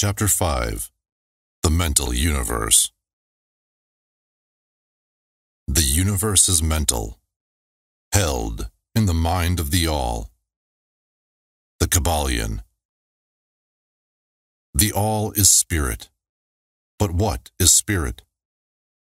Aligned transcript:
Chapter 0.00 0.28
5 0.28 0.92
The 1.64 1.70
Mental 1.70 2.14
Universe 2.14 2.92
The 5.66 5.82
universe 5.82 6.48
is 6.48 6.62
mental, 6.62 7.18
held 8.12 8.70
in 8.94 9.06
the 9.06 9.12
mind 9.12 9.58
of 9.58 9.72
the 9.72 9.88
All. 9.88 10.30
The 11.80 11.86
Kybalion. 11.86 12.60
The 14.72 14.92
All 14.92 15.32
is 15.32 15.50
spirit. 15.50 16.10
But 17.00 17.10
what 17.10 17.50
is 17.58 17.72
spirit? 17.72 18.22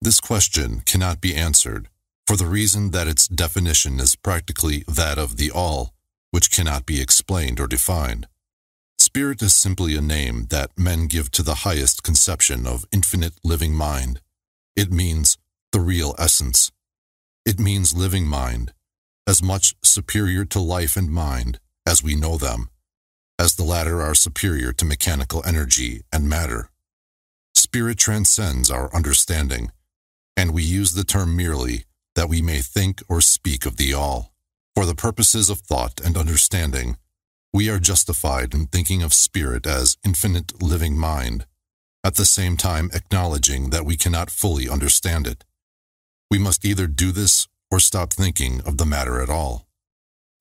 This 0.02 0.21
question 0.21 0.80
cannot 0.86 1.20
be 1.20 1.36
answered 1.36 1.89
for 2.25 2.38
the 2.38 2.48
reason 2.48 2.91
that 2.91 3.09
its 3.09 3.27
definition 3.27 4.00
is 4.00 4.16
practically 4.16 4.86
that 4.88 5.18
of 5.18 5.36
the 5.36 5.52
All, 5.52 5.93
which 6.32 6.50
cannot 6.50 6.86
be 6.86 7.02
explained 7.02 7.59
or 7.59 7.68
defined. 7.68 8.30
Spirit 9.16 9.41
is 9.41 9.55
simply 9.55 9.96
a 9.96 10.01
name 10.01 10.47
that 10.50 10.78
men 10.78 11.07
give 11.07 11.32
to 11.32 11.42
the 11.42 11.64
highest 11.64 12.04
conception 12.04 12.68
of 12.68 12.83
infinite 12.92 13.32
living 13.46 13.73
mind. 13.73 14.19
It 14.75 14.92
means 14.92 15.37
the 15.71 15.79
real 15.79 16.15
essence. 16.19 16.69
It 17.46 17.57
means 17.57 17.96
living 17.96 18.28
mind, 18.28 18.73
as 19.25 19.42
much 19.42 19.73
superior 19.82 20.43
to 20.43 20.59
life 20.59 20.97
and 20.97 21.09
mind 21.09 21.61
as 21.86 22.04
we 22.04 22.14
know 22.14 22.36
them, 22.36 22.68
as 23.39 23.56
the 23.56 23.64
latter 23.64 24.01
are 24.01 24.15
superior 24.15 24.73
to 24.73 24.83
mechanical 24.83 25.42
energy 25.45 26.01
and 26.11 26.28
matter. 26.28 26.70
Spirit 27.54 27.97
transcends 27.97 28.70
our 28.70 28.93
understanding, 28.93 29.71
and 30.36 30.54
we 30.54 30.61
use 30.61 30.92
the 30.92 31.06
term 31.06 31.37
merely 31.37 31.86
that 32.16 32.28
we 32.28 32.42
may 32.42 32.59
think 32.59 33.02
or 33.08 33.22
speak 33.22 33.66
of 33.66 33.78
the 33.78 33.94
all. 33.94 34.34
For 34.75 34.86
the 34.86 34.94
purposes 34.94 35.50
of 35.50 35.59
thought 35.59 36.02
and 36.03 36.17
understanding, 36.17 36.97
we 37.55 37.69
are 37.69 37.80
justified 37.80 38.53
in 38.53 38.67
thinking 38.67 39.02
of 39.02 39.14
spirit 39.14 39.66
as 39.66 39.95
infinite 40.03 40.61
living 40.61 40.97
mind, 40.97 41.45
at 42.03 42.16
the 42.16 42.25
same 42.25 42.58
time 42.58 42.89
acknowledging 42.94 43.70
that 43.70 43.86
we 43.86 43.95
cannot 43.95 44.30
fully 44.30 44.67
understand 44.67 45.25
it. 45.25 45.45
We 46.30 46.38
must 46.38 46.66
either 46.66 46.86
do 46.86 47.14
this 47.14 47.47
or 47.72 47.80
stop 47.80 48.12
thinking 48.12 48.59
of 48.66 48.78
the 48.78 48.86
matter 48.86 49.22
at 49.22 49.30
all. 49.30 49.70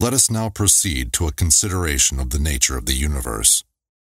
Let 0.00 0.12
us 0.12 0.28
now 0.28 0.48
proceed 0.48 1.12
to 1.12 1.28
a 1.28 1.32
consideration 1.32 2.18
of 2.18 2.30
the 2.30 2.40
nature 2.40 2.76
of 2.76 2.86
the 2.86 2.94
universe, 2.94 3.62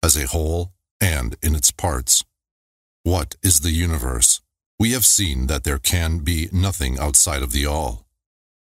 as 0.02 0.16
a 0.16 0.28
whole 0.28 0.72
and 1.02 1.36
in 1.42 1.54
its 1.54 1.72
parts. 1.72 2.24
What 3.04 3.36
is 3.44 3.60
the 3.60 3.72
universe? 3.72 4.40
We 4.80 4.94
have 4.94 5.06
seen 5.06 5.48
that 5.48 5.66
there 5.66 5.80
can 5.80 6.20
be 6.20 6.48
nothing 6.54 6.98
outside 6.98 7.44
of 7.44 7.52
the 7.52 7.66
all. 7.66 8.06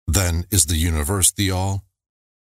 Then 0.08 0.46
is 0.50 0.68
the 0.68 0.78
universe 0.78 1.30
the 1.30 1.52
all? 1.52 1.84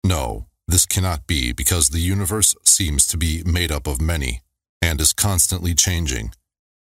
No, 0.03 0.45
this 0.71 0.85
cannot 0.85 1.27
be 1.27 1.51
because 1.51 1.89
the 1.89 1.99
universe 1.99 2.55
seems 2.63 3.05
to 3.07 3.17
be 3.17 3.43
made 3.45 3.71
up 3.71 3.87
of 3.87 4.01
many 4.01 4.41
and 4.81 5.01
is 5.01 5.13
constantly 5.13 5.73
changing, 5.73 6.33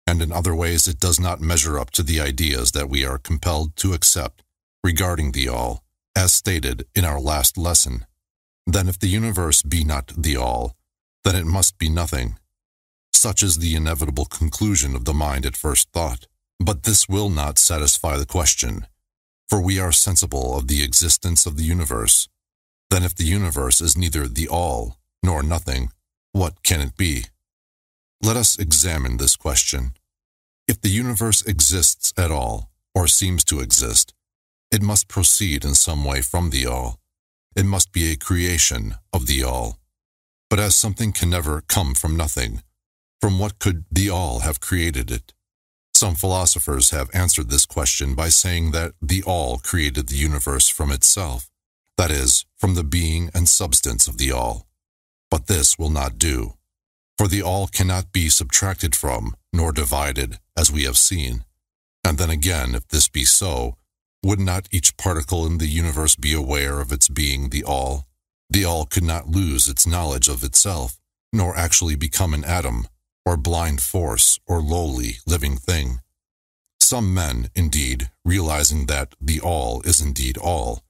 and 0.06 0.22
in 0.22 0.32
other 0.32 0.56
ways 0.56 0.88
it 0.88 1.00
does 1.00 1.20
not 1.20 1.42
measure 1.42 1.78
up 1.80 1.92
to 1.92 2.04
the 2.04 2.20
ideas 2.20 2.72
that 2.72 2.90
we 2.90 3.06
are 3.06 3.18
compelled 3.18 3.76
to 3.76 3.94
accept 3.94 4.44
regarding 4.84 5.32
the 5.32 5.50
all, 5.50 5.84
as 6.16 6.32
stated 6.34 6.86
in 6.96 7.04
our 7.04 7.20
last 7.20 7.58
lesson. 7.58 8.06
Then 8.66 8.88
if 8.88 9.00
the 9.00 9.08
universe 9.08 9.62
be 9.62 9.84
not 9.84 10.08
the 10.16 10.38
all, 10.38 10.76
then 11.24 11.36
it 11.36 11.46
must 11.46 11.78
be 11.78 11.90
nothing. 11.90 12.38
Such 13.12 13.44
is 13.44 13.58
the 13.58 13.76
inevitable 13.76 14.26
conclusion 14.26 14.96
of 14.96 15.06
the 15.06 15.14
mind 15.14 15.46
at 15.46 15.58
first 15.58 15.92
thought. 15.92 16.28
But 16.60 16.84
this 16.84 17.08
will 17.08 17.30
not 17.30 17.58
satisfy 17.58 18.18
the 18.18 18.26
question, 18.26 18.86
for 19.48 19.62
we 19.62 19.80
are 19.80 19.92
sensible 19.92 20.58
of 20.58 20.68
the 20.68 20.84
existence 20.84 21.46
of 21.46 21.56
the 21.56 21.64
universe 21.64 22.28
then 22.90 23.04
if 23.04 23.16
the 23.16 23.26
universe 23.26 23.82
is 23.82 23.98
neither 23.98 24.28
the 24.28 24.48
all 24.48 24.98
nor 25.24 25.44
nothing, 25.44 25.92
what 26.32 26.64
can 26.64 26.82
it 26.82 26.98
be? 26.98 27.26
Let 28.22 28.36
us 28.36 28.58
examine 28.58 29.18
this 29.18 29.36
question. 29.36 29.94
If 30.68 30.82
the 30.82 30.90
universe 30.90 31.42
exists 31.46 32.14
at 32.18 32.32
all, 32.32 32.70
or 32.96 33.08
seems 33.08 33.44
to 33.46 33.60
exist, 33.60 34.14
it 34.72 34.82
must 34.82 35.08
proceed 35.08 35.64
in 35.64 35.76
some 35.76 36.04
way 36.04 36.22
from 36.22 36.50
the 36.50 36.66
all. 36.66 37.00
It 37.56 37.66
must 37.66 37.92
be 37.92 38.12
a 38.12 38.18
creation 38.18 38.96
of 39.14 39.26
the 39.26 39.44
all. 39.44 39.78
But 40.50 40.60
as 40.60 40.76
something 40.76 41.12
can 41.12 41.30
never 41.30 41.62
come 41.62 41.94
from 41.94 42.18
nothing, 42.18 42.64
from 43.22 43.40
what 43.40 43.60
could 43.60 43.86
the 43.92 44.10
all 44.10 44.40
have 44.40 44.60
created 44.60 45.12
it? 45.12 45.34
Some 45.94 46.16
philosophers 46.16 46.92
have 46.92 47.10
answered 47.14 47.50
this 47.50 47.66
question 47.66 48.16
by 48.16 48.30
saying 48.30 48.72
that 48.72 48.94
the 49.02 49.24
all 49.24 49.58
created 49.58 50.08
the 50.08 50.16
universe 50.16 50.70
from 50.70 50.92
itself 50.92 51.49
that 52.00 52.12
is, 52.12 52.46
from 52.56 52.76
the 52.76 52.84
being 52.86 53.30
and 53.34 53.50
substance 53.50 54.08
of 54.08 54.18
the 54.18 54.32
all. 54.32 54.66
But 55.30 55.48
this 55.48 55.78
will 55.78 55.90
not 55.90 56.18
do, 56.18 56.54
for 57.18 57.28
the 57.28 57.42
all 57.42 57.68
cannot 57.68 58.14
be 58.14 58.30
subtracted 58.30 58.96
from, 58.96 59.36
nor 59.52 59.74
divided, 59.74 60.40
as 60.56 60.72
we 60.72 60.86
have 60.86 60.98
seen. 60.98 61.44
And 62.06 62.18
then 62.18 62.30
again, 62.30 62.74
if 62.74 62.88
this 62.88 63.10
be 63.10 63.26
so, 63.26 63.76
would 64.24 64.40
not 64.40 64.70
each 64.72 64.96
particle 64.96 65.46
in 65.46 65.58
the 65.58 65.68
universe 65.68 66.16
be 66.16 66.34
aware 66.34 66.80
of 66.80 66.94
its 66.94 67.10
being 67.10 67.50
the 67.50 67.66
all? 67.66 68.08
The 68.50 68.64
all 68.64 68.86
could 68.86 69.04
not 69.04 69.28
lose 69.28 69.68
its 69.68 69.86
knowledge 69.86 70.30
of 70.30 70.42
itself, 70.42 71.02
nor 71.34 71.58
actually 71.58 71.98
become 71.98 72.34
an 72.34 72.46
atom, 72.46 72.88
or 73.26 73.36
blind 73.36 73.82
force, 73.82 74.40
or 74.48 74.62
lowly 74.62 75.18
living 75.28 75.58
thing. 75.58 76.00
Some 76.80 77.14
men, 77.14 77.50
indeed, 77.56 78.10
realizing 78.24 78.86
that 78.86 79.16
the 79.20 79.42
all 79.42 79.82
is 79.82 80.00
indeed 80.00 80.38
all, 80.38 80.82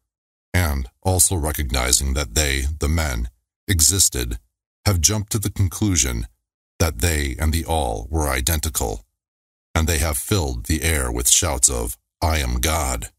and 0.54 0.90
also 1.04 1.36
recognizing 1.36 2.14
that 2.14 2.36
they, 2.36 2.64
the 2.80 2.90
men, 2.90 3.30
existed, 3.68 4.40
have 4.86 5.02
jumped 5.02 5.32
to 5.32 5.40
the 5.40 5.52
conclusion 5.52 6.28
that 6.80 7.00
they 7.00 7.36
and 7.40 7.54
the 7.54 7.66
all 7.66 8.08
were 8.10 8.30
identical, 8.30 9.06
and 9.76 9.88
they 9.88 10.00
have 10.00 10.18
filled 10.18 10.66
the 10.66 10.84
air 10.84 11.12
with 11.12 11.30
shouts 11.30 11.70
of, 11.70 11.98
I 12.22 12.38
am 12.38 12.60
God, 12.60 13.10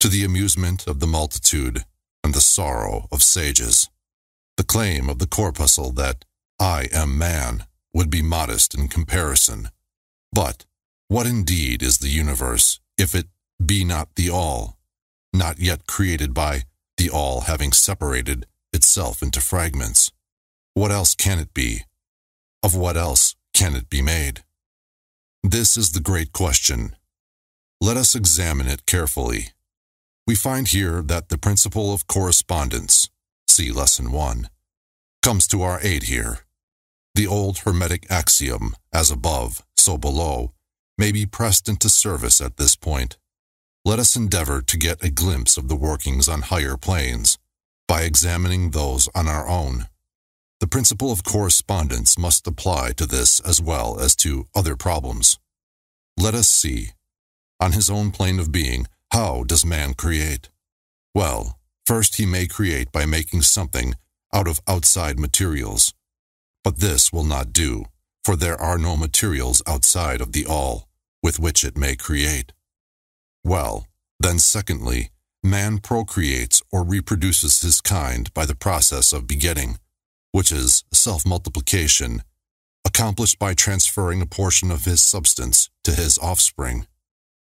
to 0.00 0.08
the 0.08 0.24
amusement 0.24 0.86
of 0.86 1.00
the 1.00 1.06
multitude 1.06 1.84
and 2.22 2.34
the 2.34 2.40
sorrow 2.40 3.06
of 3.12 3.22
sages. 3.22 3.88
The 4.56 4.64
claim 4.64 5.08
of 5.08 5.18
the 5.18 5.26
corpuscle 5.26 5.92
that 5.92 6.24
I 6.58 6.88
am 6.92 7.18
man 7.18 7.66
would 7.92 8.10
be 8.10 8.22
modest 8.22 8.74
in 8.74 8.88
comparison. 8.88 9.68
But 10.32 10.64
what 11.08 11.26
indeed 11.26 11.82
is 11.82 11.98
the 11.98 12.08
universe 12.08 12.80
if 12.98 13.14
it 13.14 13.26
be 13.64 13.84
not 13.84 14.14
the 14.16 14.30
all? 14.30 14.78
Not 15.34 15.58
yet 15.58 15.86
created 15.86 16.32
by 16.32 16.62
the 16.96 17.10
all 17.10 17.42
having 17.42 17.72
separated 17.72 18.46
itself 18.72 19.22
into 19.22 19.40
fragments. 19.40 20.12
What 20.74 20.92
else 20.92 21.14
can 21.14 21.38
it 21.38 21.52
be? 21.52 21.82
Of 22.62 22.74
what 22.74 22.96
else 22.96 23.34
can 23.52 23.74
it 23.74 23.90
be 23.90 24.00
made? 24.00 24.44
This 25.42 25.76
is 25.76 25.92
the 25.92 26.00
great 26.00 26.32
question. 26.32 26.96
Let 27.80 27.96
us 27.96 28.14
examine 28.14 28.68
it 28.68 28.86
carefully. 28.86 29.48
We 30.26 30.36
find 30.36 30.68
here 30.68 31.02
that 31.02 31.28
the 31.28 31.36
principle 31.36 31.92
of 31.92 32.06
correspondence, 32.06 33.10
see 33.46 33.70
Lesson 33.70 34.10
1, 34.10 34.48
comes 35.22 35.46
to 35.48 35.62
our 35.62 35.80
aid 35.82 36.04
here. 36.04 36.40
The 37.14 37.26
old 37.26 37.58
Hermetic 37.58 38.10
axiom, 38.10 38.74
as 38.92 39.10
above, 39.10 39.62
so 39.76 39.98
below, 39.98 40.52
may 40.96 41.12
be 41.12 41.26
pressed 41.26 41.68
into 41.68 41.88
service 41.88 42.40
at 42.40 42.56
this 42.56 42.74
point 42.74 43.18
let 43.86 43.98
us 43.98 44.16
endeavor 44.16 44.62
to 44.62 44.78
get 44.78 45.04
a 45.04 45.10
glimpse 45.10 45.58
of 45.58 45.68
the 45.68 45.76
workings 45.76 46.26
on 46.26 46.40
higher 46.40 46.76
planes 46.76 47.36
by 47.86 48.02
examining 48.02 48.70
those 48.70 49.10
on 49.14 49.28
our 49.28 49.46
own. 49.46 49.88
The 50.60 50.66
principle 50.66 51.12
of 51.12 51.22
correspondence 51.22 52.16
must 52.16 52.46
apply 52.46 52.92
to 52.92 53.04
this 53.04 53.40
as 53.40 53.60
well 53.60 54.00
as 54.00 54.16
to 54.16 54.46
other 54.54 54.74
problems. 54.74 55.38
Let 56.16 56.34
us 56.34 56.48
see, 56.48 56.92
on 57.60 57.72
his 57.72 57.90
own 57.90 58.10
plane 58.10 58.40
of 58.40 58.50
being, 58.50 58.86
how 59.10 59.44
does 59.44 59.66
man 59.66 59.92
create? 59.92 60.48
Well, 61.14 61.58
first 61.84 62.16
he 62.16 62.24
may 62.24 62.46
create 62.46 62.90
by 62.90 63.04
making 63.04 63.42
something 63.42 63.96
out 64.32 64.48
of 64.48 64.60
outside 64.66 65.18
materials. 65.18 65.92
But 66.62 66.78
this 66.78 67.12
will 67.12 67.24
not 67.24 67.52
do, 67.52 67.84
for 68.24 68.34
there 68.34 68.58
are 68.58 68.78
no 68.78 68.96
materials 68.96 69.62
outside 69.66 70.22
of 70.22 70.32
the 70.32 70.46
all 70.46 70.88
with 71.22 71.38
which 71.38 71.64
it 71.64 71.76
may 71.76 71.96
create. 71.96 72.53
Well, 73.44 73.86
then 74.18 74.38
secondly, 74.38 75.10
man 75.42 75.78
procreates 75.78 76.62
or 76.72 76.82
reproduces 76.82 77.60
his 77.60 77.80
kind 77.82 78.32
by 78.32 78.46
the 78.46 78.54
process 78.54 79.12
of 79.12 79.26
begetting, 79.26 79.78
which 80.32 80.50
is 80.50 80.84
self-multiplication, 80.92 82.22
accomplished 82.86 83.38
by 83.38 83.52
transferring 83.54 84.22
a 84.22 84.26
portion 84.26 84.70
of 84.70 84.86
his 84.86 85.02
substance 85.02 85.68
to 85.84 85.92
his 85.92 86.18
offspring. 86.18 86.86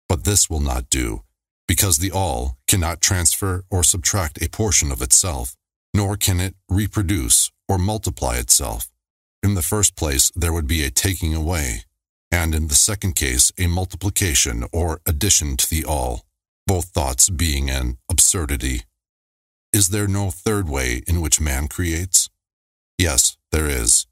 But 0.10 0.24
this 0.24 0.50
will 0.50 0.60
not 0.60 0.90
do, 0.90 1.24
because 1.68 2.00
the 2.00 2.12
all 2.12 2.58
cannot 2.68 3.00
transfer 3.00 3.64
or 3.70 3.84
subtract 3.84 4.42
a 4.42 4.50
portion 4.50 4.92
of 4.92 5.02
itself, 5.02 5.56
nor 5.94 6.18
can 6.18 6.40
it 6.40 6.56
reproduce 6.70 7.52
or 7.70 7.78
multiply 7.78 8.38
itself. 8.38 8.90
In 9.44 9.54
the 9.54 9.62
first 9.62 9.96
place, 9.96 10.32
there 10.36 10.54
would 10.54 10.68
be 10.68 10.84
a 10.84 10.90
taking 10.90 11.36
away, 11.36 11.84
and 12.34 12.56
in 12.56 12.68
the 12.68 12.74
second 12.90 13.16
case, 13.16 13.52
a 13.60 13.68
multiplication 13.68 14.66
or 14.74 15.00
addition 15.06 15.56
to 15.56 15.70
the 15.70 15.86
all, 15.86 16.26
both 16.66 16.86
thoughts 16.86 17.30
being 17.30 17.70
an 17.70 18.00
absurdity. 18.10 18.82
Is 19.72 19.90
there 19.90 20.08
no 20.08 20.32
third 20.32 20.68
way 20.68 21.04
in 21.08 21.22
which 21.22 21.40
man 21.40 21.68
creates? 21.68 22.32
Yes, 22.98 23.38
there 23.52 23.68
is. 23.68 24.08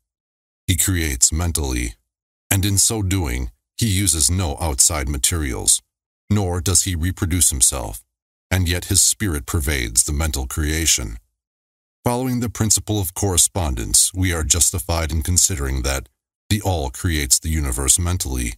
He 0.68 0.78
creates 0.78 1.34
mentally, 1.34 1.96
And 2.52 2.64
in 2.64 2.78
so 2.78 3.02
doing, 3.02 3.50
he 3.76 3.88
uses 3.88 4.30
no 4.30 4.56
outside 4.60 5.10
materials, 5.10 5.82
nor 6.30 6.62
does 6.62 6.84
he 6.84 6.94
reproduce 6.94 7.50
himself, 7.50 8.04
and 8.52 8.70
yet 8.70 8.86
his 8.86 9.02
spirit 9.02 9.48
pervades 9.48 10.04
the 10.04 10.14
mental 10.14 10.46
creation. 10.46 11.18
Following 12.04 12.40
the 12.40 12.50
principle 12.50 13.00
of 13.00 13.16
correspondence, 13.16 14.14
we 14.14 14.32
are 14.32 14.44
justified 14.44 15.12
in 15.12 15.24
considering 15.24 15.82
that 15.84 16.08
the 16.52 16.62
all 16.64 16.90
creates 16.90 17.40
the 17.40 17.48
universe 17.48 17.98
mentally, 17.98 18.56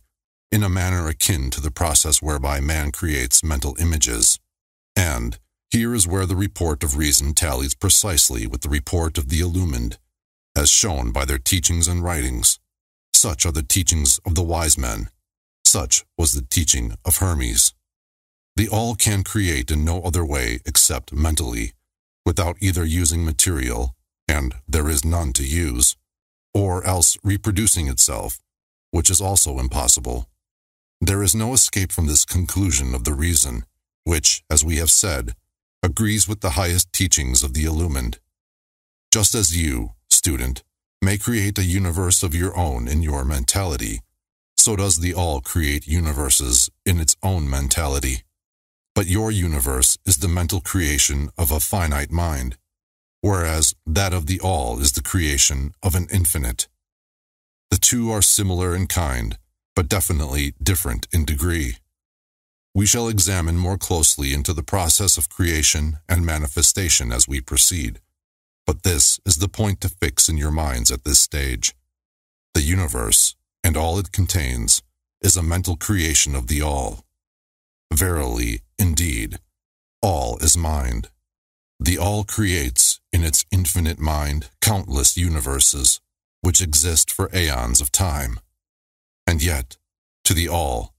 in 0.52 0.64
a 0.64 0.68
manner 0.68 1.08
akin 1.08 1.52
to 1.52 1.62
the 1.62 1.70
process 1.70 2.24
whereby 2.24 2.60
man 2.60 2.92
creates 2.92 3.44
mental 3.44 3.76
images. 3.80 4.40
And 4.96 5.38
here 5.70 5.94
is 5.94 6.08
where 6.08 6.26
the 6.26 6.36
report 6.36 6.84
of 6.84 6.98
reason 6.98 7.36
tallies 7.36 7.76
precisely 7.76 8.48
with 8.48 8.62
the 8.62 8.70
report 8.70 9.20
of 9.20 9.30
the 9.30 9.42
illumined, 9.42 10.00
as 10.56 10.72
shown 10.72 11.12
by 11.12 11.24
their 11.24 11.38
teachings 11.38 11.88
and 11.88 12.04
writings. 12.04 12.58
Such 13.14 13.46
are 13.46 13.52
the 13.52 13.62
teachings 13.62 14.20
of 14.26 14.34
the 14.34 14.42
wise 14.42 14.76
men. 14.76 15.12
Such 15.64 16.04
was 16.18 16.32
the 16.32 16.48
teaching 16.50 16.96
of 17.06 17.18
Hermes. 17.18 17.76
The 18.56 18.70
all 18.70 18.96
can 18.96 19.24
create 19.24 19.70
in 19.70 19.86
no 19.86 20.02
other 20.02 20.26
way 20.26 20.62
except 20.66 21.14
mentally, 21.14 21.74
without 22.26 22.58
either 22.60 22.84
using 22.84 23.24
material, 23.24 23.94
and 24.28 24.56
there 24.68 24.90
is 24.90 25.06
none 25.06 25.32
to 25.34 25.44
use, 25.44 25.96
or 26.54 26.86
else 26.86 27.18
reproducing 27.24 27.88
itself, 27.88 28.40
which 28.92 29.10
is 29.10 29.22
also 29.22 29.60
impossible. 29.60 30.30
There 31.02 31.24
is 31.24 31.36
no 31.36 31.54
escape 31.54 31.92
from 31.92 32.08
this 32.08 32.26
conclusion 32.26 32.94
of 32.94 33.04
the 33.04 33.14
reason, 33.14 33.66
which, 34.04 34.44
as 34.50 34.64
we 34.64 34.78
have 34.78 34.92
said, 34.92 35.36
agrees 35.82 36.28
with 36.28 36.42
the 36.42 36.52
highest 36.52 36.94
teachings 36.94 37.44
of 37.44 37.54
the 37.54 37.66
illumined. 37.66 38.20
Just 39.12 39.36
as 39.36 39.58
you, 39.58 39.92
student, 40.10 40.64
may 41.02 41.18
create 41.18 41.58
a 41.58 41.64
universe 41.64 42.24
of 42.24 42.34
your 42.34 42.56
own 42.58 42.88
in 42.88 43.04
your 43.04 43.26
mentality, 43.26 44.00
so 44.56 44.78
does 44.78 44.98
the 44.98 45.14
all 45.14 45.42
create 45.42 45.86
universes 45.86 46.70
in 46.86 47.00
its 47.00 47.18
own 47.22 47.50
mentality. 47.50 48.24
But 48.96 49.08
your 49.08 49.32
universe 49.32 49.98
is 50.06 50.18
the 50.18 50.30
mental 50.30 50.62
creation 50.62 51.30
of 51.38 51.52
a 51.52 51.60
finite 51.60 52.12
mind, 52.12 52.58
whereas 53.24 53.74
that 53.86 54.14
of 54.14 54.26
the 54.26 54.38
all 54.42 54.82
is 54.82 54.92
the 54.92 55.02
creation 55.02 55.74
of 55.82 55.96
an 55.96 56.06
infinite. 56.12 56.68
The 57.72 57.78
two 57.78 58.12
are 58.12 58.22
similar 58.22 58.76
in 58.76 58.86
kind, 58.88 59.38
but 59.78 59.88
definitely 59.88 60.56
different 60.62 61.08
in 61.14 61.24
degree. 61.24 61.78
We 62.76 62.86
shall 62.86 63.08
examine 63.08 63.58
more 63.58 63.78
closely 63.78 64.34
into 64.34 64.52
the 64.52 64.62
process 64.62 65.18
of 65.18 65.30
creation 65.30 66.00
and 66.10 66.26
manifestation 66.26 67.14
as 67.14 67.26
we 67.26 67.40
proceed. 67.40 68.02
But 68.68 68.84
this 68.84 69.22
is 69.26 69.38
the 69.38 69.48
point 69.48 69.80
to 69.82 69.90
fix 69.90 70.28
in 70.28 70.36
your 70.36 70.52
minds 70.52 70.92
at 70.92 71.06
this 71.06 71.20
stage. 71.20 71.74
The 72.54 72.62
universe, 72.62 73.36
and 73.64 73.78
all 73.78 74.00
it 74.00 74.12
contains, 74.12 74.84
is 75.22 75.38
a 75.38 75.44
mental 75.44 75.78
creation 75.78 76.36
of 76.36 76.48
the 76.48 76.62
all. 76.62 77.06
Verily, 77.94 78.64
indeed, 78.78 79.40
all 80.02 80.38
is 80.40 80.58
mind. 80.58 81.08
The 81.80 81.98
all 81.98 82.24
creates, 82.24 83.00
in 83.12 83.24
its 83.24 83.46
infinite 83.52 84.00
mind, 84.00 84.50
countless 84.62 85.18
universes, 85.18 86.00
which 86.42 86.62
exist 86.62 87.12
for 87.12 87.30
aeons 87.34 87.82
of 87.82 87.92
time. 87.92 88.40
And 89.28 89.44
yet, 89.44 89.78
to 90.26 90.34
the 90.34 90.48
all, 90.48 90.94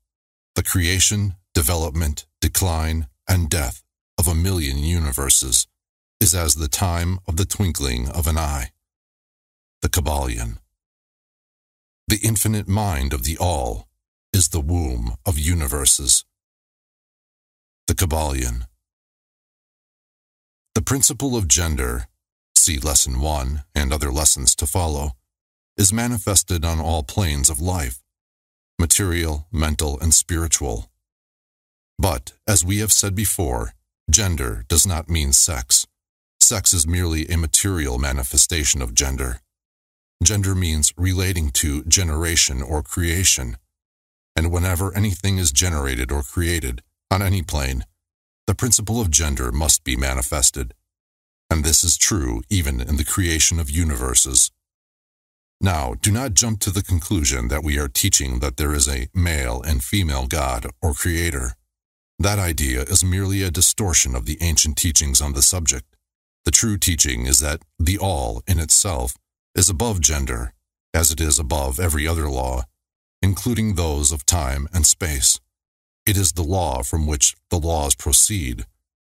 the 0.54 0.62
creation 0.62 1.36
development, 1.54 2.26
decline, 2.40 3.06
and 3.28 3.48
death 3.48 3.82
of 4.18 4.28
a 4.28 4.34
million 4.34 4.78
universes 4.78 5.66
is 6.20 6.34
as 6.34 6.54
the 6.54 6.68
time 6.68 7.18
of 7.26 7.36
the 7.36 7.44
twinkling 7.44 8.08
of 8.08 8.26
an 8.26 8.36
eye. 8.36 8.70
The 9.82 9.88
Kybalion. 9.88 10.58
The 12.08 12.18
infinite 12.22 12.68
mind 12.68 13.12
of 13.12 13.24
the 13.24 13.38
All 13.38 13.88
is 14.32 14.48
the 14.48 14.60
womb 14.60 15.16
of 15.24 15.38
universes. 15.38 16.24
The 17.86 17.94
Kybalion. 17.94 18.66
The 20.74 20.82
principle 20.82 21.36
of 21.36 21.46
gender, 21.46 22.08
see 22.56 22.80
Lesson 22.80 23.20
1 23.20 23.62
and 23.76 23.92
other 23.92 24.10
lessons 24.10 24.56
to 24.56 24.66
follow, 24.66 25.12
is 25.76 25.92
manifested 25.92 26.64
on 26.64 26.80
all 26.80 27.04
planes 27.04 27.48
of 27.48 27.60
life 27.60 28.00
material, 28.76 29.46
mental, 29.52 30.00
and 30.00 30.12
spiritual. 30.12 30.90
But, 31.96 32.32
as 32.44 32.64
we 32.64 32.78
have 32.78 32.90
said 32.90 33.14
before, 33.14 33.74
gender 34.10 34.64
does 34.66 34.84
not 34.84 35.08
mean 35.08 35.32
sex. 35.32 35.86
Sex 36.40 36.74
is 36.74 36.84
merely 36.84 37.28
a 37.28 37.38
material 37.38 38.00
manifestation 38.00 38.82
of 38.82 38.92
gender. 38.92 39.38
Gender 40.24 40.56
means 40.56 40.92
relating 40.96 41.50
to 41.50 41.84
generation 41.84 42.60
or 42.62 42.82
creation. 42.82 43.58
And 44.34 44.50
whenever 44.50 44.92
anything 44.96 45.38
is 45.38 45.52
generated 45.52 46.10
or 46.10 46.24
created, 46.24 46.82
on 47.12 47.22
any 47.22 47.42
plane, 47.42 47.84
the 48.46 48.54
principle 48.54 49.00
of 49.00 49.10
gender 49.10 49.50
must 49.50 49.84
be 49.84 49.96
manifested. 49.96 50.74
And 51.50 51.64
this 51.64 51.84
is 51.84 51.96
true 51.96 52.42
even 52.50 52.80
in 52.80 52.96
the 52.96 53.04
creation 53.04 53.58
of 53.58 53.70
universes. 53.70 54.50
Now, 55.60 55.94
do 55.94 56.10
not 56.10 56.34
jump 56.34 56.60
to 56.60 56.70
the 56.70 56.82
conclusion 56.82 57.48
that 57.48 57.64
we 57.64 57.78
are 57.78 57.88
teaching 57.88 58.40
that 58.40 58.56
there 58.56 58.74
is 58.74 58.88
a 58.88 59.08
male 59.14 59.62
and 59.62 59.82
female 59.82 60.26
God 60.26 60.66
or 60.82 60.92
creator. 60.92 61.54
That 62.18 62.38
idea 62.38 62.82
is 62.82 63.04
merely 63.04 63.42
a 63.42 63.50
distortion 63.50 64.14
of 64.14 64.26
the 64.26 64.38
ancient 64.40 64.76
teachings 64.76 65.20
on 65.20 65.32
the 65.32 65.42
subject. 65.42 65.96
The 66.44 66.50
true 66.50 66.76
teaching 66.76 67.26
is 67.26 67.40
that 67.40 67.62
the 67.78 67.98
all 67.98 68.42
in 68.46 68.58
itself 68.58 69.16
is 69.54 69.70
above 69.70 70.00
gender, 70.00 70.52
as 70.92 71.10
it 71.10 71.20
is 71.20 71.38
above 71.38 71.80
every 71.80 72.06
other 72.06 72.28
law, 72.28 72.64
including 73.22 73.74
those 73.74 74.12
of 74.12 74.26
time 74.26 74.68
and 74.74 74.84
space. 74.84 75.40
It 76.06 76.16
is 76.16 76.32
the 76.32 76.42
law 76.42 76.82
from 76.82 77.06
which 77.06 77.34
the 77.50 77.58
laws 77.58 77.94
proceed, 77.94 78.66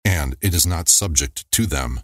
and 0.04 0.36
it 0.40 0.54
is 0.54 0.66
not 0.66 0.88
subject 0.88 1.50
to 1.52 1.66
them. 1.66 2.00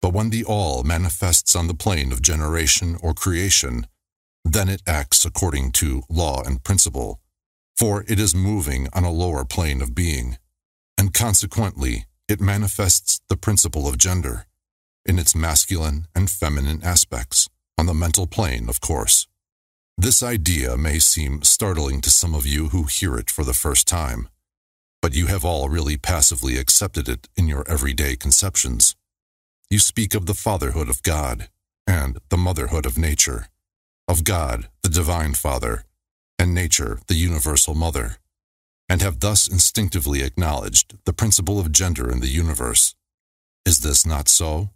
But 0.00 0.12
when 0.12 0.30
the 0.30 0.44
all 0.44 0.82
manifests 0.82 1.54
on 1.54 1.68
the 1.68 1.74
plane 1.74 2.10
of 2.10 2.20
generation 2.20 2.96
or 3.00 3.14
creation, 3.14 3.86
then 4.44 4.68
it 4.68 4.82
acts 4.86 5.24
according 5.24 5.70
to 5.72 6.02
law 6.08 6.42
and 6.42 6.64
principle, 6.64 7.20
for 7.76 8.04
it 8.08 8.18
is 8.18 8.34
moving 8.34 8.88
on 8.92 9.04
a 9.04 9.12
lower 9.12 9.44
plane 9.44 9.80
of 9.80 9.94
being, 9.94 10.36
and 10.98 11.14
consequently 11.14 12.06
it 12.28 12.40
manifests 12.40 13.20
the 13.28 13.36
principle 13.36 13.86
of 13.86 13.98
gender 13.98 14.46
in 15.04 15.18
its 15.18 15.34
masculine 15.34 16.06
and 16.14 16.30
feminine 16.30 16.82
aspects, 16.82 17.48
on 17.78 17.86
the 17.86 17.94
mental 17.94 18.26
plane, 18.26 18.68
of 18.68 18.80
course. 18.80 19.26
This 19.98 20.22
idea 20.22 20.76
may 20.76 20.98
seem 20.98 21.42
startling 21.42 22.00
to 22.00 22.10
some 22.10 22.34
of 22.34 22.46
you 22.46 22.68
who 22.68 22.84
hear 22.84 23.16
it 23.16 23.30
for 23.30 23.44
the 23.44 23.54
first 23.54 23.86
time, 23.86 24.28
but 25.00 25.14
you 25.14 25.26
have 25.26 25.44
all 25.44 25.68
really 25.68 25.96
passively 25.96 26.56
accepted 26.56 27.08
it 27.08 27.28
in 27.36 27.46
your 27.46 27.68
everyday 27.68 28.16
conceptions. 28.16 28.96
You 29.70 29.78
speak 29.78 30.14
of 30.14 30.26
the 30.26 30.34
fatherhood 30.34 30.88
of 30.88 31.02
God 31.02 31.48
and 31.86 32.18
the 32.30 32.36
motherhood 32.36 32.86
of 32.86 32.98
nature, 32.98 33.48
of 34.08 34.24
God, 34.24 34.68
the 34.82 34.88
Divine 34.88 35.34
Father, 35.34 35.84
and 36.38 36.54
nature 36.54 36.98
the 37.06 37.14
universal 37.14 37.74
mother, 37.74 38.16
and 38.88 39.02
have 39.02 39.20
thus 39.20 39.46
instinctively 39.46 40.22
acknowledged 40.22 40.96
the 41.04 41.12
principle 41.12 41.60
of 41.60 41.72
gender 41.72 42.10
in 42.10 42.20
the 42.20 42.28
universe. 42.28 42.94
Is 43.64 43.80
this 43.80 44.04
not 44.04 44.28
so? 44.28 44.70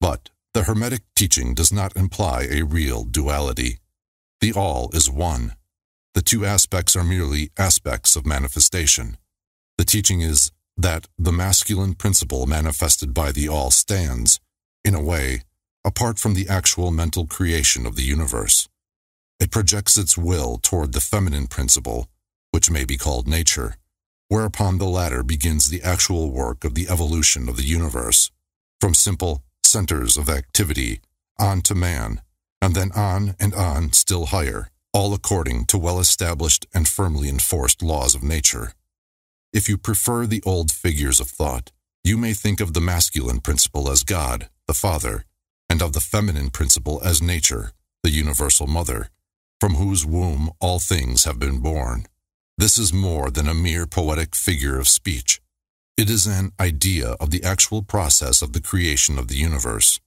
But 0.00 0.30
the 0.54 0.64
Hermetic 0.64 1.02
teaching 1.14 1.54
does 1.54 1.72
not 1.72 1.96
imply 1.96 2.46
a 2.50 2.62
real 2.62 3.04
duality. 3.04 3.78
The 4.44 4.52
all 4.52 4.90
is 4.92 5.10
one. 5.10 5.54
The 6.12 6.20
two 6.20 6.44
aspects 6.44 6.94
are 6.96 7.02
merely 7.02 7.50
aspects 7.56 8.14
of 8.14 8.26
manifestation. 8.26 9.16
The 9.78 9.86
teaching 9.86 10.20
is 10.20 10.52
that 10.76 11.08
the 11.16 11.32
masculine 11.32 11.94
principle 11.94 12.44
manifested 12.44 13.14
by 13.14 13.32
the 13.32 13.48
all 13.48 13.70
stands, 13.70 14.40
in 14.84 14.94
a 14.94 15.02
way, 15.02 15.44
apart 15.82 16.18
from 16.18 16.34
the 16.34 16.46
actual 16.46 16.90
mental 16.90 17.26
creation 17.26 17.86
of 17.86 17.96
the 17.96 18.02
universe. 18.02 18.68
It 19.40 19.50
projects 19.50 19.96
its 19.96 20.18
will 20.18 20.58
toward 20.58 20.92
the 20.92 21.00
feminine 21.00 21.46
principle, 21.46 22.06
which 22.50 22.70
may 22.70 22.84
be 22.84 22.98
called 22.98 23.26
nature, 23.26 23.78
whereupon 24.28 24.76
the 24.76 24.84
latter 24.98 25.22
begins 25.22 25.70
the 25.70 25.82
actual 25.82 26.30
work 26.30 26.66
of 26.66 26.74
the 26.74 26.90
evolution 26.90 27.48
of 27.48 27.56
the 27.56 27.64
universe, 27.78 28.30
from 28.78 28.92
simple 28.92 29.42
centers 29.62 30.18
of 30.18 30.28
activity 30.28 31.00
on 31.38 31.62
to 31.62 31.74
man, 31.74 32.20
and 32.64 32.74
then 32.74 32.90
on 32.92 33.34
and 33.38 33.52
on 33.52 33.92
still 33.92 34.26
higher, 34.26 34.70
all 34.94 35.12
according 35.12 35.66
to 35.66 35.76
well 35.76 36.00
established 36.00 36.64
and 36.72 36.88
firmly 36.88 37.28
enforced 37.28 37.82
laws 37.82 38.14
of 38.14 38.22
nature. 38.22 38.72
If 39.52 39.68
you 39.68 39.76
prefer 39.76 40.24
the 40.24 40.42
old 40.46 40.72
figures 40.72 41.20
of 41.20 41.28
thought, 41.28 41.72
you 42.02 42.16
may 42.16 42.32
think 42.32 42.62
of 42.62 42.72
the 42.72 42.80
masculine 42.80 43.40
principle 43.40 43.90
as 43.90 44.02
God, 44.02 44.48
the 44.66 44.72
Father, 44.72 45.26
and 45.68 45.82
of 45.82 45.92
the 45.92 46.00
feminine 46.00 46.48
principle 46.48 47.02
as 47.04 47.20
nature, 47.20 47.72
the 48.02 48.10
universal 48.10 48.66
mother, 48.66 49.10
from 49.60 49.74
whose 49.74 50.06
womb 50.06 50.50
all 50.58 50.78
things 50.78 51.24
have 51.24 51.38
been 51.38 51.58
born. 51.60 52.06
This 52.56 52.78
is 52.78 52.94
more 52.94 53.30
than 53.30 53.46
a 53.46 53.54
mere 53.54 53.86
poetic 53.86 54.34
figure 54.34 54.78
of 54.78 54.88
speech. 54.88 55.42
It 55.98 56.08
is 56.08 56.26
an 56.26 56.52
idea 56.58 57.08
of 57.20 57.30
the 57.30 57.44
actual 57.44 57.82
process 57.82 58.40
of 58.40 58.54
the 58.54 58.62
creation 58.62 59.18
of 59.18 59.28
the 59.28 59.36
universe. 59.36 60.00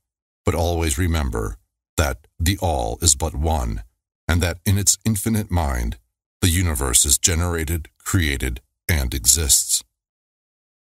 But 0.43 0.55
always 0.55 0.97
remember 0.97 1.57
that 1.97 2.27
the 2.39 2.57
all 2.59 2.97
is 3.01 3.15
but 3.15 3.35
one, 3.35 3.83
and 4.27 4.41
that 4.41 4.59
in 4.65 4.77
its 4.77 4.97
infinite 5.05 5.51
mind, 5.51 5.97
the 6.41 6.49
universe 6.49 7.05
is 7.05 7.17
generated, 7.17 7.89
created, 7.99 8.61
and 8.87 9.13
exists. 9.13 9.83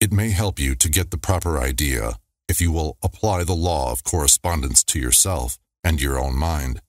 It 0.00 0.12
may 0.12 0.30
help 0.30 0.58
you 0.58 0.74
to 0.74 0.90
get 0.90 1.10
the 1.10 1.18
proper 1.18 1.58
idea 1.58 2.14
if 2.48 2.60
you 2.60 2.70
will 2.70 2.98
apply 3.02 3.44
the 3.44 3.54
law 3.54 3.92
of 3.92 4.04
correspondence 4.04 4.84
to 4.84 4.98
yourself 4.98 5.56
and 5.82 6.00
your 6.00 6.18
own 6.18 6.36
mind. 6.36 6.80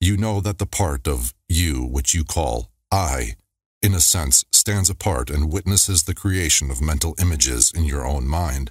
You 0.00 0.16
know 0.16 0.40
that 0.40 0.58
the 0.58 0.66
part 0.66 1.06
of 1.06 1.32
you 1.48 1.84
which 1.84 2.12
you 2.12 2.24
call 2.24 2.70
I, 2.90 3.36
in 3.80 3.94
a 3.94 4.00
sense, 4.00 4.44
stands 4.52 4.90
apart 4.90 5.30
and 5.30 5.52
witnesses 5.52 6.02
the 6.02 6.14
creation 6.14 6.70
of 6.70 6.82
mental 6.82 7.14
images 7.20 7.72
in 7.74 7.84
your 7.84 8.06
own 8.06 8.26
mind. 8.26 8.70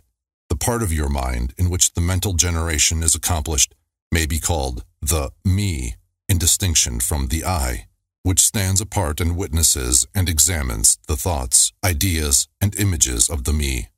The 0.50 0.55
part 0.55 0.83
of 0.83 0.93
your 0.93 1.10
mind 1.10 1.53
in 1.57 1.69
which 1.69 1.93
the 1.93 2.01
mental 2.01 2.33
generation 2.33 3.01
is 3.01 3.15
accomplished 3.15 3.74
may 4.11 4.25
be 4.25 4.39
called 4.39 4.83
the 5.01 5.31
me, 5.43 5.95
in 6.27 6.37
distinction 6.37 6.99
from 6.99 7.27
the 7.27 7.43
I, 7.43 7.87
which 8.23 8.39
stands 8.39 8.79
apart 8.81 9.19
and 9.19 9.35
witnesses 9.35 10.05
and 10.13 10.29
examines 10.29 10.97
the 11.07 11.15
thoughts, 11.15 11.73
ideas, 11.83 12.47
and 12.61 12.77
images 12.79 13.29
of 13.29 13.45
the 13.45 13.53
me. 13.53 13.89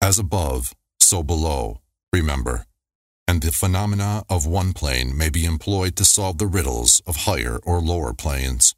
As 0.00 0.18
above, 0.18 0.74
so 0.98 1.22
below, 1.22 1.80
remember, 2.12 2.66
and 3.28 3.42
the 3.42 3.52
phenomena 3.52 4.24
of 4.28 4.46
one 4.46 4.72
plane 4.72 5.16
may 5.16 5.30
be 5.30 5.44
employed 5.44 5.96
to 5.96 6.04
solve 6.04 6.38
the 6.38 6.46
riddles 6.46 7.00
of 7.06 7.16
higher 7.16 7.58
or 7.64 7.80
lower 7.80 8.12
planes. 8.12 8.74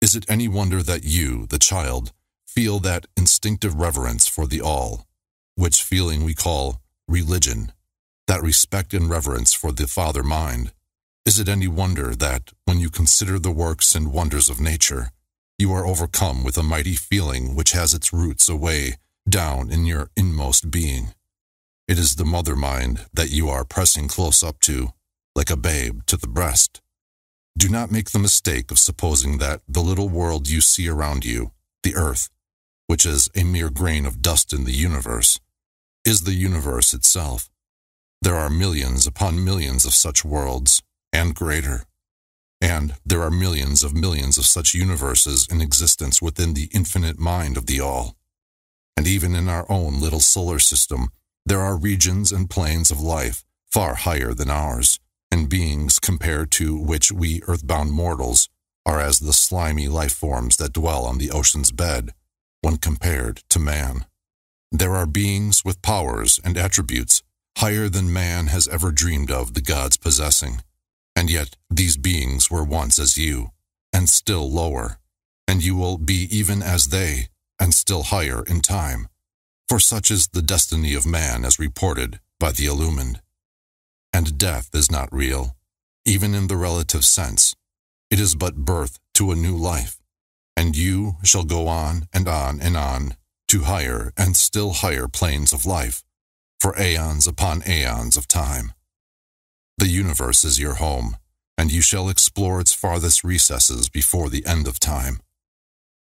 Is 0.00 0.14
it 0.14 0.26
any 0.28 0.48
wonder 0.48 0.82
that 0.82 1.04
you, 1.04 1.46
the 1.46 1.58
child, 1.58 2.12
feel 2.46 2.78
that 2.80 3.06
instinctive 3.16 3.74
reverence 3.74 4.26
for 4.26 4.46
the 4.46 4.60
all, 4.60 5.06
which 5.54 5.82
feeling 5.82 6.24
we 6.24 6.34
call 6.34 6.80
religion, 7.08 7.72
that 8.28 8.42
respect 8.42 8.92
and 8.92 9.10
reverence 9.10 9.54
for 9.54 9.72
the 9.72 9.86
Father 9.86 10.22
mind? 10.22 10.72
Is 11.24 11.40
it 11.40 11.48
any 11.48 11.66
wonder 11.66 12.14
that, 12.14 12.52
when 12.66 12.78
you 12.78 12.90
consider 12.90 13.38
the 13.38 13.50
works 13.50 13.94
and 13.94 14.12
wonders 14.12 14.50
of 14.50 14.60
nature, 14.60 15.10
you 15.58 15.72
are 15.72 15.86
overcome 15.86 16.44
with 16.44 16.58
a 16.58 16.62
mighty 16.62 16.94
feeling 16.94 17.56
which 17.56 17.72
has 17.72 17.94
its 17.94 18.12
roots 18.12 18.48
away 18.48 18.94
down 19.28 19.70
in 19.70 19.86
your 19.86 20.10
inmost 20.14 20.70
being? 20.70 21.14
It 21.88 21.98
is 21.98 22.16
the 22.16 22.24
mother 22.26 22.54
mind 22.54 23.06
that 23.14 23.30
you 23.30 23.48
are 23.48 23.64
pressing 23.64 24.08
close 24.08 24.42
up 24.42 24.60
to, 24.60 24.90
like 25.34 25.50
a 25.50 25.56
babe 25.56 26.02
to 26.06 26.18
the 26.18 26.28
breast. 26.28 26.82
Do 27.56 27.70
not 27.70 27.90
make 27.90 28.10
the 28.10 28.18
mistake 28.18 28.70
of 28.70 28.78
supposing 28.78 29.38
that 29.38 29.62
the 29.66 29.80
little 29.80 30.10
world 30.10 30.48
you 30.48 30.60
see 30.60 30.86
around 30.86 31.24
you, 31.24 31.52
the 31.82 31.96
earth, 31.96 32.28
which 32.88 33.06
is 33.06 33.30
a 33.34 33.42
mere 33.42 33.70
grain 33.70 34.04
of 34.04 34.20
dust 34.20 34.52
in 34.52 34.64
the 34.64 34.72
universe, 34.72 35.40
is 36.04 36.22
the 36.22 36.34
universe 36.34 36.92
itself. 36.92 37.48
There 38.20 38.36
are 38.36 38.50
millions 38.50 39.06
upon 39.06 39.44
millions 39.44 39.84
of 39.84 39.94
such 39.94 40.24
worlds, 40.24 40.82
and 41.12 41.34
greater. 41.34 41.84
And 42.60 42.94
there 43.06 43.22
are 43.22 43.30
millions 43.30 43.84
of 43.84 43.94
millions 43.94 44.36
of 44.36 44.46
such 44.46 44.74
universes 44.74 45.46
in 45.50 45.60
existence 45.60 46.20
within 46.20 46.54
the 46.54 46.68
infinite 46.72 47.18
mind 47.18 47.56
of 47.56 47.66
the 47.66 47.80
All. 47.80 48.16
And 48.96 49.06
even 49.06 49.34
in 49.36 49.48
our 49.48 49.70
own 49.70 50.00
little 50.00 50.20
solar 50.20 50.58
system, 50.58 51.10
there 51.46 51.60
are 51.60 51.78
regions 51.78 52.32
and 52.32 52.50
planes 52.50 52.90
of 52.90 53.00
life 53.00 53.44
far 53.70 53.94
higher 53.94 54.34
than 54.34 54.50
ours, 54.50 54.98
and 55.30 55.48
beings 55.48 56.00
compared 56.00 56.50
to 56.52 56.76
which 56.76 57.12
we 57.12 57.42
earthbound 57.46 57.92
mortals 57.92 58.48
are 58.84 59.00
as 59.00 59.20
the 59.20 59.32
slimy 59.32 59.86
life 59.86 60.12
forms 60.12 60.56
that 60.56 60.72
dwell 60.72 61.04
on 61.04 61.18
the 61.18 61.30
ocean's 61.30 61.70
bed 61.70 62.12
when 62.62 62.76
compared 62.76 63.42
to 63.50 63.58
man. 63.58 64.06
There 64.72 64.96
are 64.96 65.06
beings 65.06 65.64
with 65.64 65.82
powers 65.82 66.40
and 66.42 66.58
attributes 66.58 67.22
higher 67.58 67.88
than 67.88 68.12
man 68.12 68.48
has 68.48 68.66
ever 68.68 68.90
dreamed 68.90 69.30
of 69.30 69.54
the 69.54 69.60
gods 69.60 69.96
possessing. 69.96 70.62
And 71.14 71.30
yet 71.30 71.56
these 71.70 71.96
beings 71.96 72.50
were 72.50 72.64
once 72.64 72.98
as 72.98 73.16
you, 73.16 73.50
and 73.92 74.08
still 74.08 74.50
lower, 74.50 74.98
and 75.46 75.62
you 75.62 75.76
will 75.76 75.98
be 75.98 76.28
even 76.30 76.62
as 76.62 76.88
they, 76.88 77.28
and 77.60 77.74
still 77.74 78.04
higher 78.04 78.42
in 78.44 78.60
time 78.60 79.08
for 79.68 79.78
such 79.78 80.10
is 80.10 80.28
the 80.28 80.42
destiny 80.42 80.94
of 80.94 81.04
man 81.04 81.44
as 81.44 81.58
reported 81.58 82.20
by 82.40 82.52
the 82.52 82.64
illumined. 82.64 83.20
And 84.14 84.38
death 84.38 84.70
is 84.74 84.90
not 84.90 85.12
real, 85.12 85.56
even 86.06 86.34
in 86.34 86.46
the 86.46 86.56
relative 86.56 87.04
sense. 87.04 87.54
It 88.10 88.18
is 88.18 88.34
but 88.34 88.56
birth 88.56 88.98
to 89.14 89.30
a 89.30 89.36
new 89.36 89.56
life, 89.56 90.00
and 90.56 90.74
you 90.74 91.16
shall 91.22 91.44
go 91.44 91.68
on 91.68 92.08
and 92.14 92.26
on 92.26 92.60
and 92.62 92.76
on 92.78 93.16
to 93.48 93.64
higher 93.64 94.12
and 94.16 94.34
still 94.34 94.72
higher 94.72 95.06
planes 95.06 95.52
of 95.52 95.66
life, 95.66 96.02
for 96.60 96.78
aeons 96.78 97.26
upon 97.26 97.62
aeons 97.66 98.16
of 98.16 98.28
time. 98.28 98.72
The 99.78 99.88
universe 99.88 100.44
is 100.44 100.58
your 100.58 100.74
home, 100.74 101.16
and 101.56 101.70
you 101.70 101.82
shall 101.82 102.08
explore 102.08 102.60
its 102.60 102.72
farthest 102.72 103.22
recesses 103.24 103.88
before 103.88 104.28
the 104.28 104.44
end 104.46 104.66
of 104.66 104.80
time. 104.80 105.20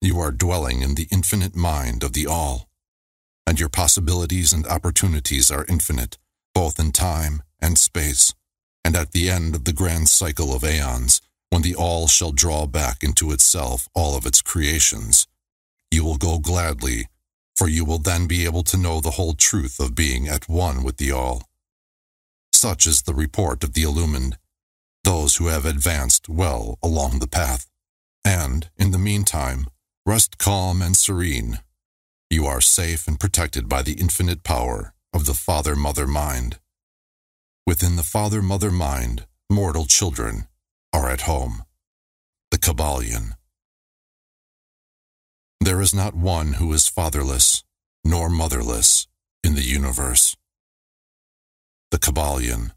You 0.02 0.20
are 0.20 0.32
dwelling 0.32 0.82
in 0.82 0.96
the 0.96 1.08
infinite 1.12 1.56
mind 1.56 2.04
of 2.04 2.14
the 2.14 2.28
All 2.28 2.70
and 3.46 3.60
your 3.60 3.70
possibilities 3.70 4.54
and 4.54 4.66
opportunities 4.68 5.52
are 5.52 5.66
infinite, 5.68 6.18
both 6.54 6.80
in 6.80 6.92
time 6.92 7.44
and 7.62 7.78
space. 7.78 8.34
And 8.86 8.96
at 8.96 9.12
the 9.12 9.30
end 9.30 9.56
of 9.56 9.66
the 9.66 9.74
grand 9.74 10.10
cycle 10.10 10.54
of 10.54 10.64
aeons, 10.64 11.22
when 11.50 11.62
the 11.62 11.76
all 11.76 12.08
shall 12.08 12.32
draw 12.32 12.66
back 12.66 13.04
into 13.04 13.32
itself 13.32 13.88
all 13.94 14.18
of 14.18 14.26
its 14.26 14.42
creations, 14.42 15.28
you 15.92 16.04
will 16.04 16.18
go 16.18 16.40
gladly, 16.40 17.08
for 17.56 17.68
you 17.68 17.86
will 17.86 18.00
then 18.00 18.28
be 18.28 18.46
able 18.46 18.64
to 18.64 18.78
know 18.78 19.00
the 19.00 19.12
whole 19.12 19.34
truth 19.34 19.80
of 19.80 19.96
being 19.96 20.28
at 20.28 20.50
one 20.50 20.84
with 20.84 20.98
the 20.98 21.12
all. 21.12 21.50
Such 22.52 22.86
is 22.88 23.02
the 23.02 23.14
report 23.14 23.64
of 23.64 23.74
the 23.74 23.84
illumined, 23.84 24.38
those 25.04 25.36
who 25.36 25.48
have 25.48 25.66
advanced 25.66 26.30
well 26.30 26.78
along 26.82 27.20
the 27.20 27.28
path. 27.28 27.70
And, 28.26 28.70
in 28.78 28.92
the 28.92 28.98
meantime, 28.98 29.68
rest 30.06 30.38
calm 30.38 30.82
and 30.82 30.96
serene 30.96 31.60
you 32.34 32.48
are 32.48 32.62
safe 32.62 33.08
and 33.08 33.20
protected 33.20 33.70
by 33.70 33.84
the 33.84 33.94
infinite 33.94 34.44
power 34.44 34.96
of 35.14 35.26
the 35.26 35.36
Father-Mother 35.36 36.08
mind. 36.08 36.58
Within 37.68 37.96
the 37.96 38.02
Father-Mother 38.02 38.72
mind, 38.72 39.28
mortal 39.52 39.86
children 39.86 40.48
are 40.92 41.12
at 41.12 41.22
home. 41.22 41.62
The 42.50 42.58
Kybalion. 42.58 43.34
There 45.64 45.82
is 45.82 45.94
not 45.94 46.14
one 46.14 46.54
who 46.54 46.74
is 46.74 46.90
fatherless 46.90 47.64
nor 48.04 48.30
motherless 48.30 49.08
in 49.44 49.56
the 49.56 49.62
universe. 49.62 50.36
The 51.92 51.98
Kybalion. 51.98 52.72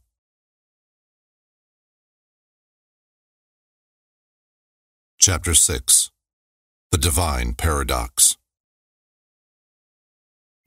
Chapter 5.19 5.55
6 5.55 6.11
The 6.93 6.99
Divine 6.99 7.55
Paradox 7.55 8.37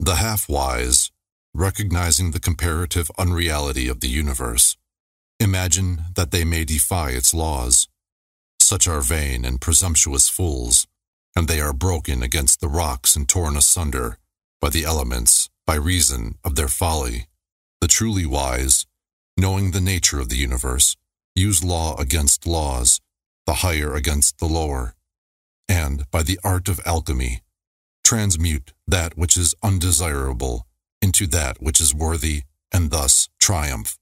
the 0.02 0.14
half-wise, 0.16 1.10
recognizing 1.52 2.30
the 2.30 2.40
comparative 2.40 3.10
unreality 3.18 3.86
of 3.86 4.00
the 4.00 4.08
universe, 4.08 4.78
imagine 5.38 6.04
that 6.14 6.30
they 6.30 6.42
may 6.42 6.64
defy 6.64 7.10
its 7.10 7.34
laws. 7.34 7.86
Such 8.58 8.88
are 8.88 9.02
vain 9.02 9.44
and 9.44 9.60
presumptuous 9.60 10.26
fools, 10.26 10.86
and 11.36 11.48
they 11.48 11.60
are 11.60 11.72
broken 11.72 12.22
against 12.22 12.60
the 12.60 12.68
rocks 12.68 13.16
and 13.16 13.28
torn 13.28 13.56
asunder 13.56 14.18
by 14.60 14.68
the 14.68 14.84
elements 14.84 15.48
by 15.66 15.74
reason 15.74 16.36
of 16.44 16.56
their 16.56 16.68
folly. 16.68 17.26
The 17.80 17.88
truly 17.88 18.26
wise, 18.26 18.86
knowing 19.36 19.70
the 19.70 19.80
nature 19.80 20.20
of 20.20 20.28
the 20.28 20.36
universe, 20.36 20.96
use 21.34 21.64
law 21.64 21.96
against 21.98 22.46
laws, 22.46 23.00
the 23.46 23.54
higher 23.54 23.94
against 23.94 24.38
the 24.38 24.46
lower, 24.46 24.94
and 25.68 26.04
by 26.10 26.22
the 26.22 26.38
art 26.44 26.68
of 26.68 26.80
alchemy, 26.84 27.42
transmute 28.04 28.72
that 28.86 29.16
which 29.16 29.36
is 29.36 29.54
undesirable 29.62 30.66
into 31.00 31.26
that 31.28 31.62
which 31.62 31.80
is 31.80 31.94
worthy 31.94 32.42
and 32.72 32.90
thus 32.90 33.28
triumph. 33.38 33.96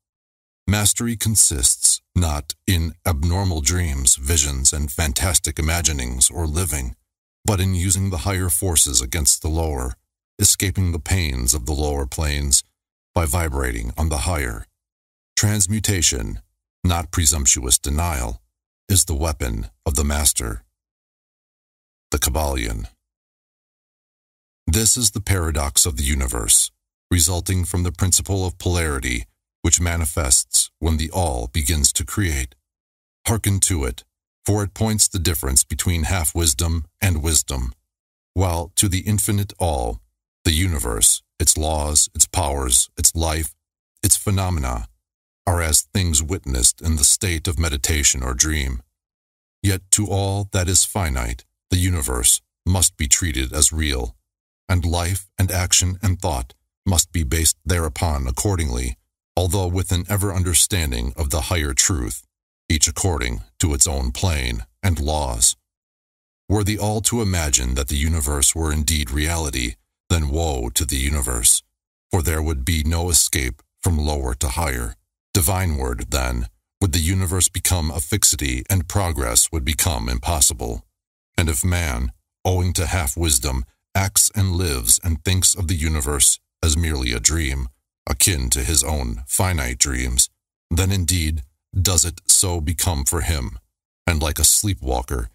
Mastery 0.67 1.17
consists 1.17 2.01
not 2.15 2.55
in 2.67 2.95
abnormal 3.07 3.61
dreams, 3.61 4.17
visions, 4.17 4.73
and 4.73 4.91
fantastic 4.91 5.59
imaginings 5.59 6.31
or 6.31 6.47
living, 6.47 6.97
but 7.45 7.61
in 7.61 7.75
using 7.75 8.11
the 8.11 8.19
higher 8.19 8.49
forces 8.49 9.01
against 9.01 9.43
the 9.43 9.49
lower, 9.49 9.95
escaping 10.39 10.93
the 10.93 10.99
pains 10.99 11.55
of 11.55 11.67
the 11.67 11.73
lower 11.73 12.07
planes 12.07 12.63
by 13.15 13.27
vibrating 13.27 13.93
on 13.97 14.09
the 14.09 14.19
higher. 14.19 14.67
Transmutation, 15.37 16.41
not 16.85 17.11
presumptuous 17.11 17.79
denial, 17.79 18.41
is 18.89 19.05
the 19.05 19.15
weapon 19.15 19.67
of 19.85 19.95
the 19.95 20.05
master. 20.05 20.63
The 22.11 22.19
Kybalion. 22.19 22.87
This 24.67 24.97
is 24.97 25.11
the 25.13 25.21
paradox 25.21 25.87
of 25.87 25.97
the 25.97 26.05
universe, 26.05 26.71
resulting 27.11 27.65
from 27.65 27.83
the 27.83 27.93
principle 27.93 28.47
of 28.47 28.59
polarity, 28.59 29.25
which 29.63 29.81
manifests 29.81 30.71
when 30.79 30.97
the 30.97 31.11
all 31.11 31.49
begins 31.49 31.93
to 31.95 32.05
create. 32.05 32.55
Hearken 33.27 33.61
to 33.61 33.85
it, 33.85 34.05
for 34.45 34.63
it 34.63 34.75
points 34.75 35.09
the 35.09 35.19
difference 35.19 35.65
between 35.65 36.05
half 36.05 36.35
wisdom 36.35 36.85
and 37.01 37.23
wisdom, 37.23 37.73
while 38.35 38.73
to 38.77 38.89
the 38.89 39.01
infinite 39.01 39.53
all, 39.59 40.01
the 40.45 40.53
universe, 40.53 41.23
its 41.39 41.57
laws, 41.57 42.09
its 42.15 42.27
powers, 42.27 42.89
its 42.97 43.15
life, 43.15 43.55
its 44.03 44.17
phenomena, 44.17 44.89
are 45.47 45.63
as 45.63 45.83
things 45.83 46.23
witnessed 46.23 46.81
in 46.81 46.97
the 46.97 47.05
state 47.05 47.49
of 47.49 47.59
meditation 47.59 48.23
or 48.23 48.35
dream. 48.35 48.83
Yet 49.63 49.83
to 49.93 50.07
all 50.07 50.49
that 50.53 50.69
is 50.69 50.85
finite, 50.85 51.45
the 51.71 51.79
universe 51.79 52.41
must 52.67 52.97
be 52.97 53.09
treated 53.09 53.53
as 53.53 53.73
real, 53.73 54.15
and 54.69 54.85
life 54.85 55.29
and 55.39 55.51
action 55.51 55.99
and 56.03 56.21
thought 56.21 56.55
must 56.87 57.13
be 57.13 57.23
based 57.23 57.57
thereupon 57.65 58.27
accordingly, 58.27 58.97
although 59.37 59.67
with 59.67 59.93
an 59.93 60.05
ever 60.09 60.33
understanding 60.35 61.13
of 61.17 61.31
the 61.31 61.43
higher 61.43 61.73
truth, 61.73 62.27
each 62.69 62.89
according 62.89 63.43
to 63.59 63.75
its 63.75 63.87
own 63.87 64.13
plane 64.13 64.65
and 64.83 65.01
laws. 65.01 65.57
Were 66.49 66.65
the 66.65 66.79
all 66.79 67.01
to 67.03 67.23
imagine 67.23 67.75
that 67.75 67.89
the 67.89 67.97
universe 67.97 68.55
were 68.55 68.73
indeed 68.73 69.11
reality, 69.11 69.75
then 70.09 70.31
woe 70.31 70.71
to 70.71 70.85
the 70.85 70.97
universe, 70.97 71.63
for 72.11 72.23
there 72.23 72.43
would 72.43 72.65
be 72.65 72.83
no 72.85 73.11
escape 73.11 73.63
from 73.83 73.99
lower 73.99 74.35
to 74.35 74.49
higher. 74.49 74.97
Divineward, 75.35 76.11
then, 76.11 76.47
would 76.81 76.93
the 76.93 77.01
universe 77.01 77.49
become 77.49 77.91
a 77.91 78.01
fixity 78.01 78.65
and 78.71 78.89
progress 78.89 79.53
would 79.53 79.65
become 79.65 80.09
impossible. 80.09 80.85
And 81.37 81.49
if 81.49 81.65
man, 81.65 82.13
owing 82.45 82.73
to 82.75 82.87
half 82.87 83.17
wisdom, 83.17 83.65
acts 83.95 84.31
and 84.35 84.53
lives 84.53 84.99
and 85.05 85.23
thinks 85.23 85.55
of 85.55 85.69
the 85.69 85.75
universe 85.75 86.39
as 86.63 86.77
merely 86.77 87.13
a 87.13 87.21
dream, 87.21 87.69
akin 88.09 88.49
to 88.51 88.65
his 88.65 88.83
own 88.83 89.23
finite 89.27 89.79
dreams, 89.79 90.31
then 90.71 90.91
indeed 90.91 91.43
does 91.75 92.05
it 92.05 92.21
so 92.27 92.61
become 92.61 93.05
for 93.05 93.21
him, 93.21 93.59
and 94.07 94.23
like 94.23 94.39
a 94.39 94.45
sleepwalker, 94.45 95.31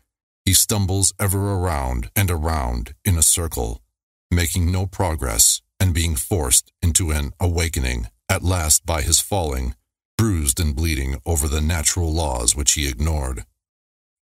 he 0.46 0.54
stumbles 0.54 1.14
ever 1.20 1.54
around 1.54 2.10
and 2.16 2.30
around 2.30 2.94
in 3.06 3.18
a 3.18 3.24
circle, 3.24 3.82
making 4.30 4.72
no 4.72 4.86
progress 4.86 5.62
and 5.80 5.94
being 5.94 6.16
forced 6.16 6.72
into 6.82 7.12
an 7.12 7.32
awakening 7.40 8.08
at 8.30 8.44
last 8.44 8.86
by 8.86 9.02
his 9.02 9.20
falling, 9.20 9.76
bruised 10.18 10.60
and 10.60 10.76
bleeding 10.76 11.16
over 11.26 11.48
the 11.48 11.62
natural 11.62 12.12
laws 12.12 12.56
which 12.56 12.74
he 12.74 12.88
ignored. 12.88 13.46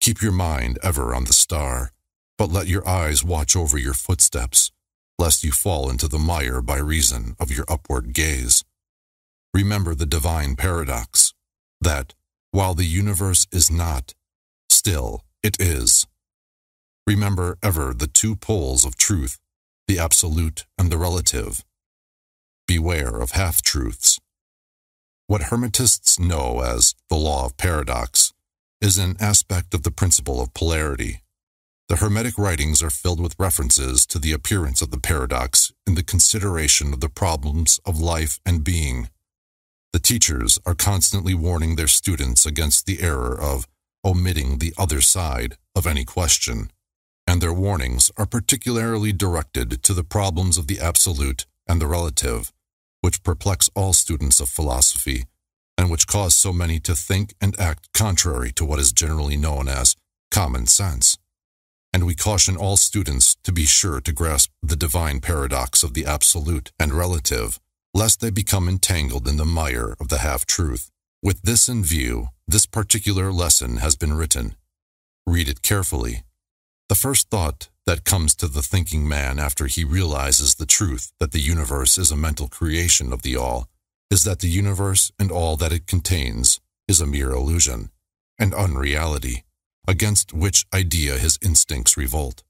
Keep 0.01 0.23
your 0.23 0.33
mind 0.33 0.79
ever 0.83 1.15
on 1.15 1.25
the 1.25 1.33
star, 1.33 1.93
but 2.39 2.51
let 2.51 2.67
your 2.67 2.87
eyes 2.89 3.23
watch 3.23 3.55
over 3.55 3.77
your 3.77 3.95
footsteps, 3.95 4.73
lest 5.19 5.45
you 5.45 5.53
fall 5.53 5.91
into 5.91 6.09
the 6.09 6.19
mire 6.19 6.63
by 6.63 6.79
reason 6.79 7.37
of 7.39 7.51
your 7.51 7.67
upward 7.69 8.13
gaze. 8.15 8.65
Remember 9.53 9.95
the 9.95 10.07
divine 10.07 10.57
paradox, 10.57 11.30
that, 11.81 12.15
while 12.51 12.75
the 12.75 12.85
universe 12.85 13.47
is 13.53 13.71
not, 13.71 14.15
still 14.69 15.25
it 15.43 15.57
is. 15.61 16.07
Remember 17.07 17.59
ever 17.63 17.95
the 17.95 18.07
two 18.07 18.37
poles 18.37 18.85
of 18.85 18.97
truth, 18.97 19.39
the 19.89 19.99
absolute 19.99 20.67
and 20.79 20.91
the 20.91 20.99
relative. 20.99 21.65
Beware 22.67 23.21
of 23.21 23.33
half-truths. 23.33 24.21
What 25.27 25.43
Hermetists 25.43 26.19
know 26.19 26.61
as 26.61 26.95
the 27.09 27.17
law 27.17 27.47
of 27.47 27.57
paradox 27.57 28.33
is 28.81 28.99
an 28.99 29.17
aspect 29.21 29.75
of 29.75 29.83
the 29.83 29.91
principle 29.91 30.41
of 30.41 30.55
polarity. 30.55 31.21
The 31.89 31.97
Hermetic 31.97 32.39
writings 32.39 32.83
are 32.83 32.91
filled 32.91 33.21
with 33.21 33.35
references 33.39 34.07
to 34.07 34.19
the 34.19 34.33
appearance 34.33 34.81
of 34.81 34.91
the 34.91 35.01
paradox 35.01 35.73
in 35.87 35.97
the 35.97 36.05
consideration 36.05 36.93
of 36.93 37.01
the 37.01 37.09
problems 37.09 37.81
of 37.85 38.01
life 38.01 38.39
and 38.47 38.63
being. 38.63 39.09
The 39.93 39.99
teachers 39.99 40.59
are 40.65 40.75
constantly 40.75 41.35
warning 41.35 41.75
their 41.75 41.89
students 41.89 42.47
against 42.47 42.87
the 42.87 43.03
error 43.03 43.39
of 43.39 43.67
omitting 44.05 44.59
the 44.59 44.73
other 44.79 45.01
side 45.01 45.57
of 45.75 45.87
any 45.87 46.05
question, 46.05 46.71
and 47.27 47.41
their 47.41 47.53
warnings 47.53 48.11
are 48.17 48.27
particularly 48.27 49.13
directed 49.13 49.83
to 49.83 49.95
the 49.95 50.05
problems 50.05 50.59
of 50.59 50.69
the 50.69 50.79
absolute 50.79 51.45
and 51.69 51.81
the 51.81 51.87
relative, 51.87 52.53
which 53.01 53.23
perplex 53.23 53.69
all 53.75 53.93
students 53.93 54.41
of 54.41 54.49
philosophy, 54.49 55.25
and 55.77 55.91
which 55.91 56.07
cause 56.07 56.35
so 56.35 56.53
many 56.53 56.79
to 56.81 56.95
think 56.95 57.35
and 57.41 57.59
act 57.59 57.93
contrary 57.93 58.53
to 58.53 58.65
what 58.65 58.79
is 58.79 58.93
generally 58.93 59.37
known 59.37 59.69
as 59.69 59.97
common 60.31 60.67
sense. 60.67 61.19
And 61.93 62.07
we 62.07 62.15
caution 62.15 62.57
all 62.57 62.77
students 62.77 63.35
to 63.43 63.53
be 63.53 63.65
sure 63.65 64.01
to 64.01 64.13
grasp 64.13 64.51
the 64.63 64.77
divine 64.77 65.21
paradox 65.21 65.83
of 65.83 65.95
the 65.95 66.07
absolute 66.07 66.71
and 66.79 66.93
relative 66.93 67.59
lest 67.93 68.21
they 68.21 68.31
become 68.31 68.69
entangled 68.69 69.27
in 69.27 69.37
the 69.37 69.45
mire 69.45 69.97
of 70.01 70.09
the 70.09 70.19
half-truth. 70.19 70.91
With 71.23 71.43
this 71.43 71.69
in 71.69 71.85
view, 71.85 72.29
this 72.47 72.67
particular 72.67 73.33
lesson 73.33 73.79
has 73.79 73.97
been 73.97 74.15
written. 74.15 74.55
Read 75.27 75.49
it 75.49 75.63
carefully. 75.63 76.23
The 76.89 76.95
first 76.95 77.31
thought 77.31 77.69
that 77.87 78.05
comes 78.05 78.35
to 78.37 78.49
the 78.49 78.63
thinking 78.63 79.07
man 79.09 79.39
after 79.39 79.67
he 79.67 79.85
realizes 79.85 80.55
the 80.55 80.67
truth 80.67 81.13
that 81.21 81.33
the 81.33 81.41
universe 81.41 81.99
is 81.99 82.11
a 82.11 82.17
mental 82.17 82.49
creation 82.49 83.13
of 83.13 83.23
the 83.23 83.37
all 83.37 83.69
is 84.11 84.25
that 84.25 84.41
the 84.41 84.49
universe 84.49 85.13
and 85.19 85.31
all 85.31 85.57
that 85.57 85.73
it 85.73 85.87
contains 85.87 86.61
is 86.89 87.01
a 87.01 87.07
mere 87.07 87.31
illusion, 87.31 87.91
an 88.39 88.53
unreality, 88.53 89.45
against 89.87 90.33
which 90.33 90.67
idea 90.75 91.19
his 91.19 91.39
instincts 91.43 91.97
revolt. 91.97 92.43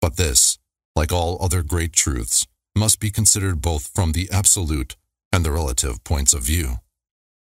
But 0.00 0.16
this, 0.16 0.58
like 0.96 1.12
all 1.12 1.36
other 1.40 1.62
great 1.62 1.92
truths, 1.92 2.46
must 2.76 3.00
be 3.00 3.10
considered 3.10 3.62
both 3.62 3.90
from 3.94 4.12
the 4.12 4.28
absolute 4.32 4.96
and 5.32 5.44
the 5.44 5.52
relative 5.52 6.02
points 6.04 6.32
of 6.32 6.42
view. 6.42 6.80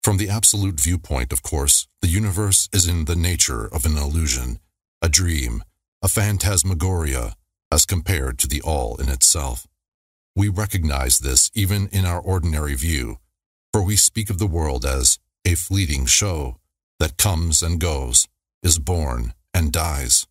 From 0.04 0.18
the 0.18 0.30
absolute 0.30 0.80
viewpoint, 0.80 1.34
of 1.34 1.44
course, 1.44 1.88
the 2.02 2.08
universe 2.08 2.70
is 2.72 2.88
in 2.88 3.06
the 3.06 3.16
nature 3.16 3.66
of 3.66 3.86
an 3.86 3.98
illusion, 3.98 4.60
a 5.02 5.10
dream, 5.10 5.64
a 6.02 6.08
phantasmagoria, 6.08 7.34
as 7.72 7.86
compared 7.86 8.38
to 8.40 8.48
the 8.48 8.62
all 8.62 8.96
in 8.98 9.10
itself. 9.10 9.68
We 10.36 10.48
recognize 10.48 11.20
this 11.20 11.52
even 11.54 11.88
in 11.92 12.06
our 12.06 12.22
ordinary 12.22 12.76
view, 12.76 13.18
for 13.74 13.82
we 13.82 13.98
speak 13.98 14.30
of 14.30 14.38
the 14.38 14.48
world 14.48 14.86
as 14.86 15.20
a 15.44 15.56
fleeting 15.56 16.06
show 16.06 16.58
that 17.00 17.18
comes 17.18 17.62
and 17.62 17.80
goes, 17.80 18.28
is 18.64 18.80
born 18.80 19.34
and 19.54 19.72
dies. 19.72 20.28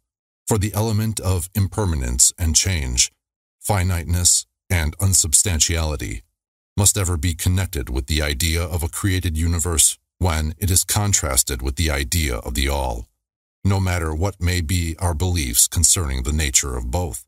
For 0.46 0.58
the 0.58 0.72
element 0.74 1.20
of 1.20 1.50
impermanence 1.54 2.32
and 2.38 2.56
change, 2.56 3.12
finiteness 3.60 4.46
and 4.70 4.94
unsubstantiality 5.00 6.22
must 6.76 6.98
ever 6.98 7.16
be 7.16 7.34
connected 7.34 7.88
with 7.88 8.06
the 8.06 8.20
idea 8.20 8.62
of 8.62 8.82
a 8.82 8.88
created 8.88 9.36
universe 9.36 9.98
when 10.18 10.54
it 10.58 10.70
is 10.70 10.84
contrasted 10.84 11.62
with 11.62 11.76
the 11.76 11.90
idea 11.90 12.36
of 12.36 12.54
the 12.54 12.68
all, 12.68 13.06
no 13.64 13.80
matter 13.80 14.14
what 14.14 14.40
may 14.40 14.60
be 14.60 14.94
our 14.98 15.14
beliefs 15.14 15.66
concerning 15.66 16.22
the 16.22 16.32
nature 16.32 16.76
of 16.76 16.90
both. 16.90 17.24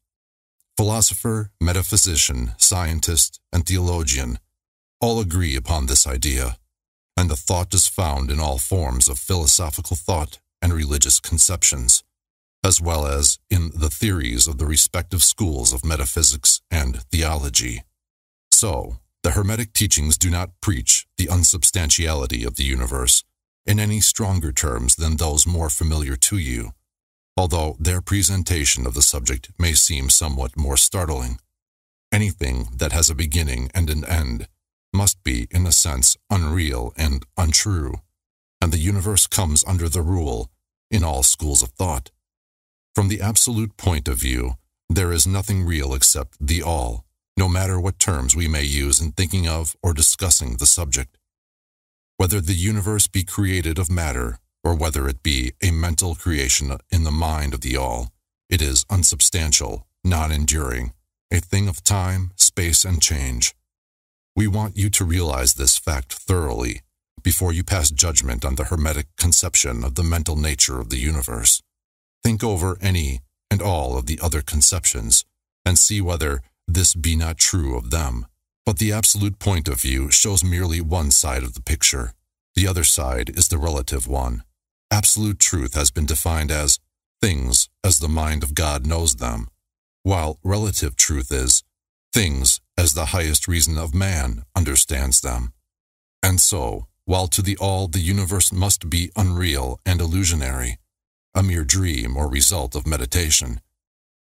Philosopher, 0.77 1.51
metaphysician, 1.61 2.53
scientist, 2.57 3.41
and 3.53 3.67
theologian 3.67 4.39
all 5.01 5.21
agree 5.21 5.57
upon 5.57 5.87
this 5.87 6.07
idea, 6.07 6.57
and 7.17 7.31
the 7.31 7.37
thought 7.37 7.75
is 7.75 7.87
found 7.87 8.31
in 8.31 8.41
all 8.41 8.59
forms 8.59 9.09
of 9.09 9.19
philosophical 9.19 9.97
thought 9.97 10.39
and 10.63 10.73
religious 10.73 11.21
conceptions 11.21 12.05
as 12.65 12.81
well 12.81 13.07
as 13.07 13.39
in 13.49 13.71
the 13.75 13.91
theories 13.91 14.47
of 14.47 14.59
the 14.59 14.67
respective 14.67 15.23
schools 15.23 15.73
of 15.73 15.85
metaphysics 15.85 16.61
and 16.71 17.03
theology. 17.05 17.83
So, 18.51 18.99
the 19.23 19.33
Hermetic 19.33 19.73
teachings 19.73 20.19
do 20.19 20.31
not 20.31 20.61
preach 20.61 21.07
the 21.17 21.29
unsubstantiality 21.29 22.45
of 22.45 22.57
the 22.57 22.65
universe 22.65 23.25
in 23.67 23.79
any 23.79 24.01
stronger 24.01 24.53
terms 24.53 24.97
than 24.97 25.17
those 25.17 25.47
more 25.47 25.71
familiar 25.71 26.17
to 26.17 26.39
you, 26.39 26.73
although 27.37 27.77
their 27.79 28.01
presentation 28.01 28.87
of 28.87 28.95
the 28.95 29.03
subject 29.03 29.51
may 29.59 29.73
seem 29.75 30.09
somewhat 30.11 30.57
more 30.57 30.77
startling. 30.77 31.39
Anything 32.11 32.69
that 32.77 32.93
has 32.93 33.11
a 33.11 33.15
beginning 33.15 33.71
and 33.75 33.91
an 33.91 34.05
end 34.05 34.49
must 34.93 35.23
be, 35.23 35.47
in 35.51 35.67
a 35.67 35.73
sense, 35.73 36.17
unreal 36.31 36.93
and 36.97 37.25
untrue, 37.37 38.01
and 38.61 38.73
the 38.73 38.79
universe 38.79 39.27
comes 39.27 39.63
under 39.67 39.89
the 39.89 40.03
rule 40.03 40.51
in 40.91 41.05
all 41.05 41.23
schools 41.23 41.63
of 41.63 41.69
thought 41.71 42.11
from 42.99 43.07
the 43.07 43.21
absolute 43.21 43.77
point 43.77 44.09
of 44.09 44.19
view, 44.19 44.55
there 44.89 45.13
is 45.13 45.25
nothing 45.25 45.65
real 45.65 45.95
except 45.95 46.37
the 46.45 46.61
all, 46.61 47.05
no 47.37 47.49
matter 47.49 47.79
what 47.79 48.01
terms 48.01 48.35
we 48.35 48.49
may 48.49 48.65
use 48.65 49.01
in 49.01 49.13
thinking 49.13 49.47
of 49.47 49.77
or 49.85 49.95
discussing 49.95 50.57
the 50.57 50.67
subject. 50.67 51.17
Whether 52.17 52.41
the 52.41 52.55
universe 52.55 53.07
be 53.07 53.23
created 53.23 53.79
of 53.79 53.89
matter, 53.89 54.41
or 54.65 54.75
whether 54.75 55.09
it 55.09 55.23
be 55.23 55.53
a 55.63 55.71
mental 55.71 56.17
creation 56.17 56.77
in 56.91 57.05
the 57.05 57.13
mind 57.13 57.55
of 57.55 57.61
the 57.61 57.77
all, 57.77 58.11
it 58.51 58.61
is 58.61 58.85
unsubstantial, 58.91 59.87
non-enduring, 60.03 60.93
a 61.31 61.39
thing 61.39 61.69
of 61.69 61.85
time, 61.85 62.33
space, 62.35 62.85
and 62.85 63.01
change. 63.01 63.55
We 64.35 64.49
want 64.49 64.77
you 64.77 64.91
to 64.91 65.05
realize 65.05 65.55
this 65.55 65.79
fact 65.79 66.15
thoroughly 66.15 66.81
before 67.23 67.53
you 67.53 67.63
pass 67.63 67.93
judgment 67.93 68.45
on 68.45 68.57
the 68.57 68.65
Hermetic 68.65 69.07
conception 69.17 69.85
of 69.85 69.95
the 69.95 70.03
mental 70.03 70.35
nature 70.35 70.81
of 70.81 70.91
the 70.91 70.99
universe. 70.99 71.63
Think 72.29 72.45
over 72.45 72.77
any 72.83 73.21
and 73.51 73.63
all 73.63 73.97
of 73.97 74.05
the 74.05 74.21
other 74.23 74.43
conceptions, 74.43 75.25
and 75.65 75.79
see 75.79 76.03
whether 76.03 76.43
this 76.67 76.95
be 76.95 77.17
not 77.17 77.39
true 77.39 77.75
of 77.75 77.89
them. 77.89 78.27
But 78.67 78.77
the 78.77 78.93
absolute 78.93 79.39
point 79.39 79.67
of 79.67 79.81
view 79.81 80.11
shows 80.11 80.45
merely 80.45 80.83
one 80.83 81.11
side 81.11 81.43
of 81.43 81.55
the 81.55 81.63
picture. 81.63 82.13
The 82.55 82.69
other 82.69 82.85
side 82.85 83.31
is 83.31 83.49
the 83.49 83.57
relative 83.57 84.07
one. 84.07 84.43
Absolute 84.91 85.39
truth 85.39 85.73
has 85.73 85.91
been 85.91 86.05
defined 86.05 86.51
as 86.51 86.81
things 87.23 87.71
as 87.83 87.99
the 87.99 88.11
mind 88.11 88.43
of 88.43 88.55
God 88.55 88.87
knows 88.87 89.17
them, 89.17 89.49
while 90.03 90.39
relative 90.45 90.97
truth 90.97 91.33
is 91.33 91.63
things 92.13 92.61
as 92.77 92.93
the 92.93 93.07
highest 93.17 93.49
reason 93.49 93.79
of 93.79 93.95
man 93.95 94.45
understands 94.55 95.23
them. 95.23 95.55
And 96.23 96.43
so, 96.43 96.89
while 97.07 97.29
to 97.29 97.41
the 97.41 97.57
all 97.57 97.89
the 97.89 98.01
universe 98.01 98.53
must 98.53 98.91
be 98.91 99.11
unreal 99.17 99.81
and 99.87 99.99
illusionary, 100.03 100.77
a 101.35 101.43
mere 101.43 101.65
dream 101.65 102.17
or 102.17 102.29
result 102.29 102.75
of 102.75 102.87
meditation. 102.87 103.61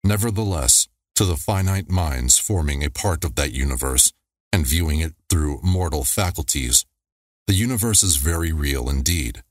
Nevertheless, 0.03 0.87
to 1.15 1.25
the 1.25 1.37
finite 1.37 1.89
minds 1.89 2.37
forming 2.37 2.83
a 2.83 2.89
part 2.89 3.23
of 3.23 3.35
that 3.35 3.53
universe 3.53 4.11
and 4.51 4.67
viewing 4.67 4.99
it 4.99 5.13
through 5.29 5.59
mortal 5.63 6.03
faculties, 6.03 6.85
the 7.47 7.53
universe 7.53 8.03
is 8.03 8.17
very 8.17 8.51
real 8.51 8.89
indeed, 8.89 9.43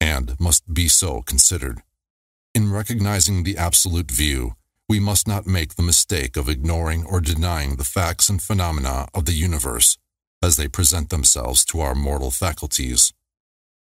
and 0.00 0.38
must 0.38 0.72
be 0.72 0.88
so 0.88 1.22
considered. 1.22 1.82
In 2.54 2.72
recognizing 2.72 3.42
the 3.42 3.56
absolute 3.56 4.10
view, 4.10 4.54
we 4.88 5.00
must 5.00 5.28
not 5.28 5.46
make 5.46 5.74
the 5.74 5.82
mistake 5.82 6.36
of 6.36 6.48
ignoring 6.48 7.04
or 7.04 7.20
denying 7.20 7.76
the 7.76 7.84
facts 7.84 8.28
and 8.28 8.40
phenomena 8.40 9.06
of 9.14 9.26
the 9.26 9.32
universe 9.32 9.98
as 10.42 10.56
they 10.56 10.68
present 10.68 11.10
themselves 11.10 11.64
to 11.66 11.80
our 11.80 11.94
mortal 11.94 12.30
faculties. 12.30 13.12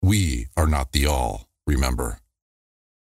We 0.02 0.48
are 0.56 0.68
not 0.68 0.92
the 0.92 1.06
all, 1.06 1.48
remember. 1.68 2.20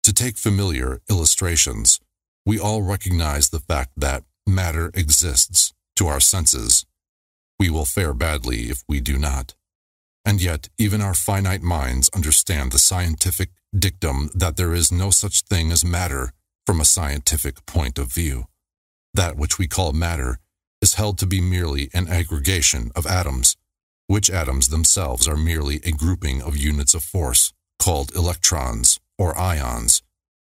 To 0.09 0.15
take 0.15 0.39
familiar 0.39 1.03
illustrations, 1.11 2.01
we 2.47 2.59
all 2.59 2.81
recognize 2.81 3.51
the 3.51 3.61
fact 3.61 3.91
that 3.99 4.25
matter 4.47 4.91
exists 4.95 5.75
to 5.97 6.07
our 6.07 6.19
senses. 6.19 6.87
We 7.61 7.69
will 7.69 7.85
fare 7.85 8.15
badly 8.15 8.71
if 8.71 8.83
we 8.89 9.01
do 9.01 9.19
not. 9.19 9.55
And 10.25 10.41
yet, 10.41 10.71
even 10.79 11.03
our 11.03 11.13
finite 11.13 11.61
minds 11.61 12.09
understand 12.15 12.73
the 12.73 12.79
scientific 12.79 13.51
dictum 13.79 14.31
that 14.35 14.57
there 14.57 14.73
is 14.73 14.91
no 14.91 15.11
such 15.11 15.43
thing 15.43 15.71
as 15.71 15.85
matter 15.85 16.33
from 16.65 16.81
a 16.81 16.87
scientific 16.87 17.67
point 17.67 17.99
of 17.99 18.11
view. 18.11 18.47
That 19.13 19.37
which 19.37 19.59
we 19.59 19.69
call 19.69 19.93
matter 19.93 20.39
is 20.81 20.95
held 20.95 21.19
to 21.19 21.27
be 21.27 21.43
merely 21.43 21.91
an 21.93 22.09
aggregation 22.09 22.93
of 22.97 23.07
atoms, 23.07 23.59
which 24.07 24.31
atoms 24.31 24.69
themselves 24.69 25.29
are 25.29 25.37
merely 25.37 25.83
a 25.85 25.93
grouping 25.93 26.41
of 26.41 26.57
units 26.57 26.95
of 26.95 27.05
force 27.05 27.53
called 27.79 28.17
electrons 28.17 28.99
or 29.19 29.37
ions, 29.39 30.03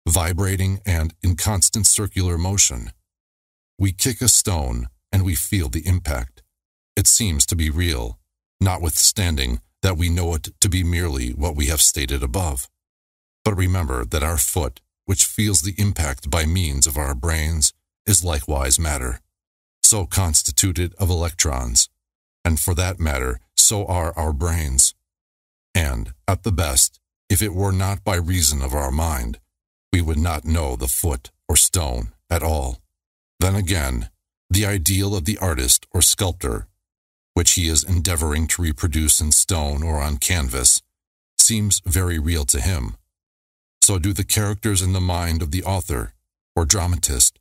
vibrating 0.08 0.82
and 0.86 1.14
in 1.24 1.36
constant 1.36 1.88
circular 1.88 2.38
motion. 2.38 2.92
We 3.78 3.92
kick 3.92 4.22
a 4.22 4.28
stone 4.28 4.88
and 5.12 5.24
we 5.24 5.36
feel 5.36 5.70
the 5.70 5.88
impact. 5.88 6.44
It 6.96 7.08
seems 7.08 7.46
to 7.48 7.56
be 7.56 7.70
real, 7.70 8.20
notwithstanding 8.60 9.62
that 9.82 9.98
we 9.98 10.10
know 10.10 10.36
it 10.36 10.50
to 10.60 10.70
be 10.70 10.84
merely 10.84 11.30
what 11.30 11.56
we 11.56 11.68
have 11.68 11.82
stated 11.82 12.22
above. 12.22 12.70
But 13.46 13.56
remember 13.56 14.04
that 14.06 14.24
our 14.24 14.38
foot, 14.38 14.82
which 15.06 15.26
feels 15.26 15.62
the 15.62 15.76
impact 15.78 16.30
by 16.30 16.46
means 16.46 16.86
of 16.86 16.98
our 16.98 17.16
brains, 17.16 17.74
is 18.06 18.24
likewise 18.24 18.78
matter, 18.80 19.22
so 19.82 20.06
constituted 20.06 20.94
of 21.00 21.10
electrons, 21.10 21.90
and 22.44 22.60
for 22.60 22.74
that 22.76 23.00
matter, 23.00 23.40
so 23.56 23.86
are 23.86 24.14
our 24.18 24.34
brains. 24.34 24.94
And, 25.74 26.14
at 26.28 26.44
the 26.44 26.52
best, 26.52 27.00
if 27.30 27.42
it 27.42 27.54
were 27.54 27.72
not 27.72 28.04
by 28.04 28.16
reason 28.16 28.62
of 28.62 28.74
our 28.74 28.92
mind, 28.92 29.40
we 29.94 30.02
would 30.02 30.18
not 30.18 30.46
know 30.46 30.76
the 30.76 30.88
foot 30.88 31.32
or 31.48 31.56
stone 31.56 32.10
at 32.30 32.44
all. 32.44 32.80
Then 33.40 33.56
again, 33.56 34.10
the 34.50 34.66
ideal 34.66 35.16
of 35.16 35.26
the 35.26 35.38
artist 35.38 35.86
or 35.92 36.02
sculptor, 36.02 36.68
which 37.34 37.52
he 37.52 37.68
is 37.68 37.84
endeavoring 37.84 38.48
to 38.48 38.62
reproduce 38.62 39.22
in 39.22 39.32
stone 39.32 39.84
or 39.84 40.02
on 40.02 40.18
canvas, 40.18 40.82
seems 41.38 41.82
very 41.86 42.20
real 42.20 42.46
to 42.46 42.60
him. 42.60 42.98
So 43.82 43.98
do 43.98 44.14
the 44.14 44.24
characters 44.24 44.82
in 44.82 44.94
the 44.94 45.02
mind 45.02 45.42
of 45.42 45.52
the 45.52 45.64
author 45.64 46.14
or 46.56 46.66
dramatist, 46.66 47.40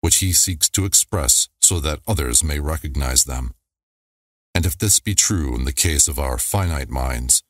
which 0.00 0.16
he 0.16 0.32
seeks 0.32 0.68
to 0.70 0.84
express 0.84 1.48
so 1.60 1.80
that 1.80 2.00
others 2.06 2.44
may 2.44 2.60
recognize 2.60 3.24
them. 3.24 3.54
And 4.54 4.66
if 4.66 4.76
this 4.76 5.00
be 5.00 5.14
true 5.14 5.54
in 5.54 5.64
the 5.64 5.72
case 5.72 6.08
of 6.08 6.18
our 6.18 6.38
finite 6.38 6.90
minds, 6.90 7.42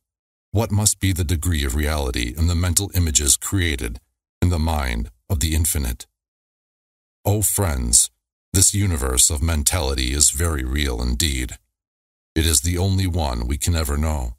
what 0.50 0.70
must 0.70 0.98
be 0.98 1.12
the 1.12 1.24
degree 1.24 1.64
of 1.64 1.74
reality 1.74 2.34
in 2.36 2.46
the 2.46 2.54
mental 2.54 2.90
images 2.94 3.36
created 3.36 4.00
in 4.40 4.48
the 4.48 4.58
mind 4.58 5.10
of 5.28 5.40
the 5.40 5.54
infinite? 5.54 6.06
O 7.24 7.36
oh, 7.36 7.42
friends, 7.42 8.10
this 8.52 8.74
universe 8.74 9.30
of 9.30 9.42
mentality 9.42 10.12
is 10.12 10.30
very 10.30 10.64
real 10.64 11.02
indeed. 11.02 11.58
It 12.34 12.46
is 12.46 12.62
the 12.62 12.78
only 12.78 13.06
one 13.06 13.46
we 13.46 13.58
can 13.58 13.76
ever 13.76 13.98
know, 13.98 14.36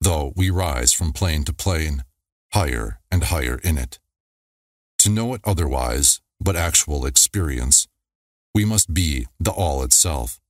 though 0.00 0.32
we 0.36 0.50
rise 0.50 0.92
from 0.92 1.12
plane 1.12 1.44
to 1.44 1.52
plane, 1.52 2.04
higher 2.52 3.00
and 3.10 3.24
higher 3.24 3.58
in 3.64 3.78
it. 3.78 3.98
To 4.98 5.10
know 5.10 5.32
it 5.34 5.40
otherwise, 5.44 6.20
but 6.40 6.56
actual 6.56 7.06
experience, 7.06 7.88
we 8.54 8.64
must 8.64 8.92
be 8.92 9.26
the 9.40 9.52
all 9.52 9.82
itself. 9.82 10.40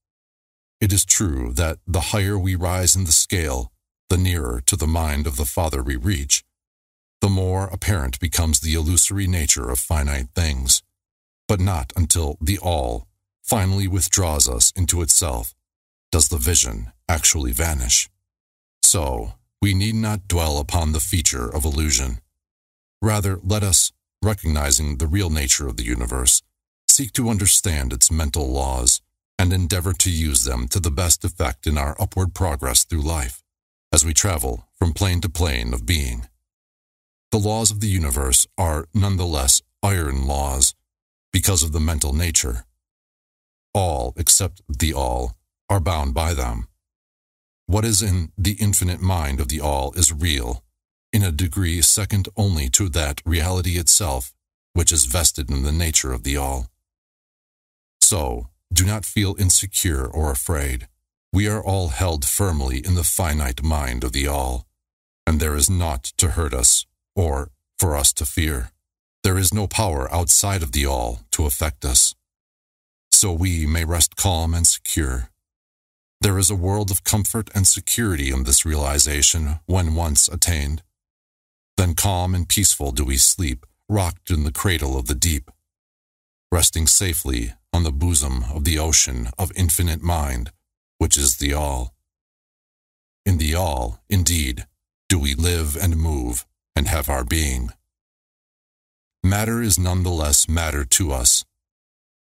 It 0.81 0.91
is 0.91 1.05
true 1.05 1.53
that 1.53 1.77
the 1.87 2.01
higher 2.11 2.37
we 2.37 2.55
rise 2.55 2.95
in 2.95 3.05
the 3.05 3.11
scale, 3.11 3.71
the 4.09 4.17
nearer 4.17 4.61
to 4.65 4.75
the 4.75 4.87
mind 4.87 5.27
of 5.27 5.37
the 5.37 5.45
Father 5.45 5.83
we 5.83 5.95
reach, 5.95 6.43
the 7.21 7.29
more 7.29 7.67
apparent 7.67 8.19
becomes 8.19 8.59
the 8.59 8.73
illusory 8.73 9.27
nature 9.27 9.69
of 9.69 9.79
finite 9.79 10.29
things, 10.35 10.81
but 11.47 11.59
not 11.59 11.93
until 11.95 12.37
the 12.41 12.57
all 12.57 13.07
finally 13.43 13.87
withdraws 13.87 14.49
us 14.49 14.71
into 14.75 15.01
itself 15.01 15.53
does 16.11 16.29
the 16.29 16.37
vision 16.37 16.91
actually 17.07 17.51
vanish. 17.51 18.09
So, 18.81 19.33
we 19.61 19.73
need 19.73 19.95
not 19.95 20.27
dwell 20.27 20.57
upon 20.57 20.91
the 20.91 20.99
feature 20.99 21.47
of 21.47 21.65
illusion. 21.65 22.19
Rather, 23.01 23.39
let 23.43 23.61
us, 23.61 23.91
recognizing 24.23 24.97
the 24.97 25.07
real 25.07 25.29
nature 25.29 25.67
of 25.67 25.77
the 25.77 25.83
universe, 25.83 26.41
seek 26.87 27.13
to 27.13 27.29
understand 27.29 27.93
its 27.93 28.09
mental 28.09 28.49
laws 28.51 29.01
and 29.37 29.53
endeavor 29.53 29.93
to 29.93 30.09
use 30.09 30.43
them 30.45 30.67
to 30.69 30.79
the 30.79 30.91
best 30.91 31.23
effect 31.23 31.67
in 31.67 31.77
our 31.77 31.95
upward 31.99 32.33
progress 32.33 32.83
through 32.83 33.01
life 33.01 33.43
as 33.91 34.05
we 34.05 34.13
travel 34.13 34.67
from 34.75 34.93
plane 34.93 35.21
to 35.21 35.29
plane 35.29 35.73
of 35.73 35.85
being. 35.85 36.27
The 37.31 37.37
laws 37.37 37.71
of 37.71 37.79
the 37.79 37.87
universe 37.87 38.47
are 38.57 38.87
nonetheless 38.93 39.61
iron 39.83 40.27
laws 40.27 40.73
because 41.31 41.63
of 41.63 41.71
the 41.71 41.79
mental 41.79 42.13
nature. 42.13 42.65
All 43.73 44.13
except 44.17 44.61
the 44.67 44.93
all 44.93 45.35
are 45.69 45.79
bound 45.79 46.13
by 46.13 46.33
them. 46.33 46.67
What 47.67 47.85
is 47.85 48.01
in 48.01 48.31
the 48.35 48.57
infinite 48.59 48.99
mind 48.99 49.39
of 49.39 49.47
the 49.47 49.61
all 49.61 49.93
is 49.93 50.11
real, 50.11 50.63
in 51.13 51.21
a 51.23 51.31
degree 51.31 51.81
second 51.83 52.27
only 52.35 52.67
to 52.69 52.89
that 52.89 53.21
reality 53.25 53.77
itself, 53.77 54.33
which 54.73 54.91
is 54.91 55.05
vested 55.05 55.51
in 55.51 55.61
the 55.63 55.71
nature 55.71 56.11
of 56.11 56.23
the 56.23 56.35
all. 56.35 56.67
So, 58.01 58.47
do 58.73 58.85
not 58.85 59.05
feel 59.05 59.35
insecure 59.37 60.05
or 60.05 60.31
afraid. 60.31 60.87
We 61.31 61.47
are 61.47 61.63
all 61.63 61.89
held 61.89 62.25
firmly 62.25 62.83
in 62.83 62.95
the 62.95 63.03
finite 63.03 63.61
mind 63.61 64.03
of 64.03 64.13
the 64.13 64.27
all, 64.27 64.65
and 65.27 65.39
there 65.39 65.55
is 65.55 65.69
naught 65.69 66.03
to 66.17 66.29
hurt 66.29 66.53
us 66.53 66.87
or 67.15 67.51
for 67.77 67.95
us 67.95 68.11
to 68.13 68.25
fear. 68.25 68.71
There 69.23 69.37
is 69.37 69.53
no 69.53 69.67
power 69.67 70.11
outside 70.11 70.63
of 70.63 70.71
the 70.71 70.85
all 70.87 71.21
to 71.31 71.45
affect 71.45 71.85
us. 71.85 72.15
So 73.11 73.31
we 73.31 73.65
may 73.67 73.85
rest 73.85 74.15
calm 74.15 74.53
and 74.53 74.65
secure. 74.65 75.29
There 76.21 76.39
is 76.39 76.49
a 76.49 76.55
world 76.55 76.89
of 76.89 77.03
comfort 77.03 77.49
and 77.53 77.67
security 77.67 78.31
in 78.31 78.43
this 78.43 78.65
realization 78.65 79.59
when 79.67 79.93
once 79.93 80.27
attained. 80.27 80.81
Then 81.77 81.93
calm 81.93 82.33
and 82.33 82.49
peaceful 82.49 82.91
do 82.91 83.05
we 83.05 83.17
sleep, 83.17 83.65
rocked 83.87 84.31
in 84.31 84.45
the 84.45 84.51
cradle 84.51 84.97
of 84.97 85.07
the 85.07 85.15
deep, 85.15 85.51
resting 86.51 86.87
safely 86.87 87.53
on 87.71 87.83
the 87.83 87.91
bosom 87.91 88.45
of 88.53 88.63
the 88.63 88.79
ocean 88.79 89.29
of 89.37 89.51
infinite 89.55 90.01
mind, 90.01 90.51
which 90.99 91.17
is 91.17 91.37
the 91.37 91.53
All. 91.53 91.95
In 93.25 93.39
the 93.39 93.55
All, 93.55 93.99
indeed, 94.09 94.67
do 95.09 95.17
we 95.17 95.33
live 95.33 95.75
and 95.75 95.97
move 95.97 96.45
and 96.75 96.87
have 96.87 97.09
our 97.09 97.25
being. 97.25 97.71
Matter 99.23 99.61
is 99.61 99.79
none 99.79 100.03
the 100.03 100.11
less 100.11 100.47
matter 100.47 100.85
to 100.85 101.11
us, 101.11 101.43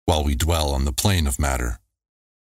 while 0.07 0.25
we 0.25 0.35
dwell 0.35 0.71
on 0.71 0.85
the 0.85 0.93
plane 0.93 1.27
of 1.27 1.39
matter, 1.39 1.79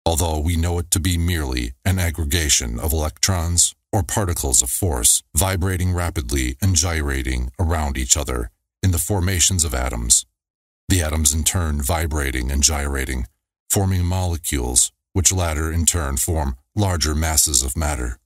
although 0.06 0.38
we 0.38 0.56
know 0.56 0.78
it 0.78 0.90
to 0.92 1.00
be 1.00 1.18
merely 1.18 1.72
an 1.84 1.98
aggregation 1.98 2.78
of 2.78 2.92
electrons 2.92 3.74
or 3.92 4.02
particles 4.02 4.62
of 4.62 4.70
force 4.70 5.22
vibrating 5.36 5.92
rapidly 5.92 6.56
and 6.62 6.76
gyrating 6.76 7.50
around 7.58 7.98
each 7.98 8.16
other 8.16 8.50
in 8.82 8.92
the 8.92 8.98
formations 8.98 9.64
of 9.64 9.74
atoms, 9.74 10.24
the 10.88 11.02
atoms 11.02 11.34
in 11.34 11.44
turn 11.44 11.82
vibrating 11.82 12.50
and 12.50 12.62
gyrating, 12.62 13.26
forming 13.68 14.04
molecules, 14.04 14.92
which 15.16 15.32
latter 15.32 15.72
in 15.72 15.86
turn 15.86 16.14
form 16.18 16.58
larger 16.74 17.14
masses 17.14 17.62
of 17.62 17.74
matter. 17.74 18.18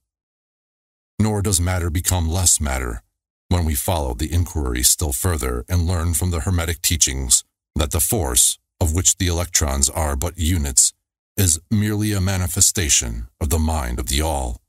Nor 1.17 1.41
does 1.41 1.61
matter 1.61 1.89
become 1.89 2.27
less 2.27 2.59
matter 2.59 3.01
when 3.47 3.63
we 3.63 3.75
follow 3.75 4.13
the 4.13 4.33
inquiry 4.33 4.83
still 4.83 5.13
further 5.13 5.63
and 5.69 5.87
learn 5.87 6.13
from 6.13 6.31
the 6.31 6.41
Hermetic 6.41 6.81
teachings 6.81 7.45
that 7.75 7.91
the 7.91 8.01
force, 8.01 8.59
of 8.81 8.93
which 8.93 9.15
the 9.15 9.27
electrons 9.27 9.89
are 9.89 10.17
but 10.17 10.37
units, 10.37 10.91
is 11.37 11.61
merely 11.71 12.11
a 12.11 12.19
manifestation 12.19 13.27
of 13.39 13.49
the 13.49 13.65
mind 13.73 13.97
of 13.97 14.07
the 14.07 14.21
All, 14.21 14.59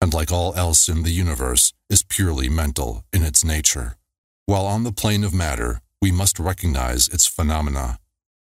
and 0.00 0.12
like 0.12 0.32
all 0.32 0.52
else 0.56 0.88
in 0.88 1.04
the 1.04 1.12
universe, 1.12 1.72
is 1.88 2.02
purely 2.02 2.48
mental 2.48 3.04
in 3.12 3.22
its 3.22 3.44
nature. 3.44 3.94
While 4.46 4.66
on 4.66 4.82
the 4.82 4.98
plane 5.00 5.22
of 5.22 5.32
matter, 5.32 5.80
we 6.02 6.10
must 6.10 6.40
recognize 6.40 7.06
its 7.06 7.28
phenomena. 7.28 8.00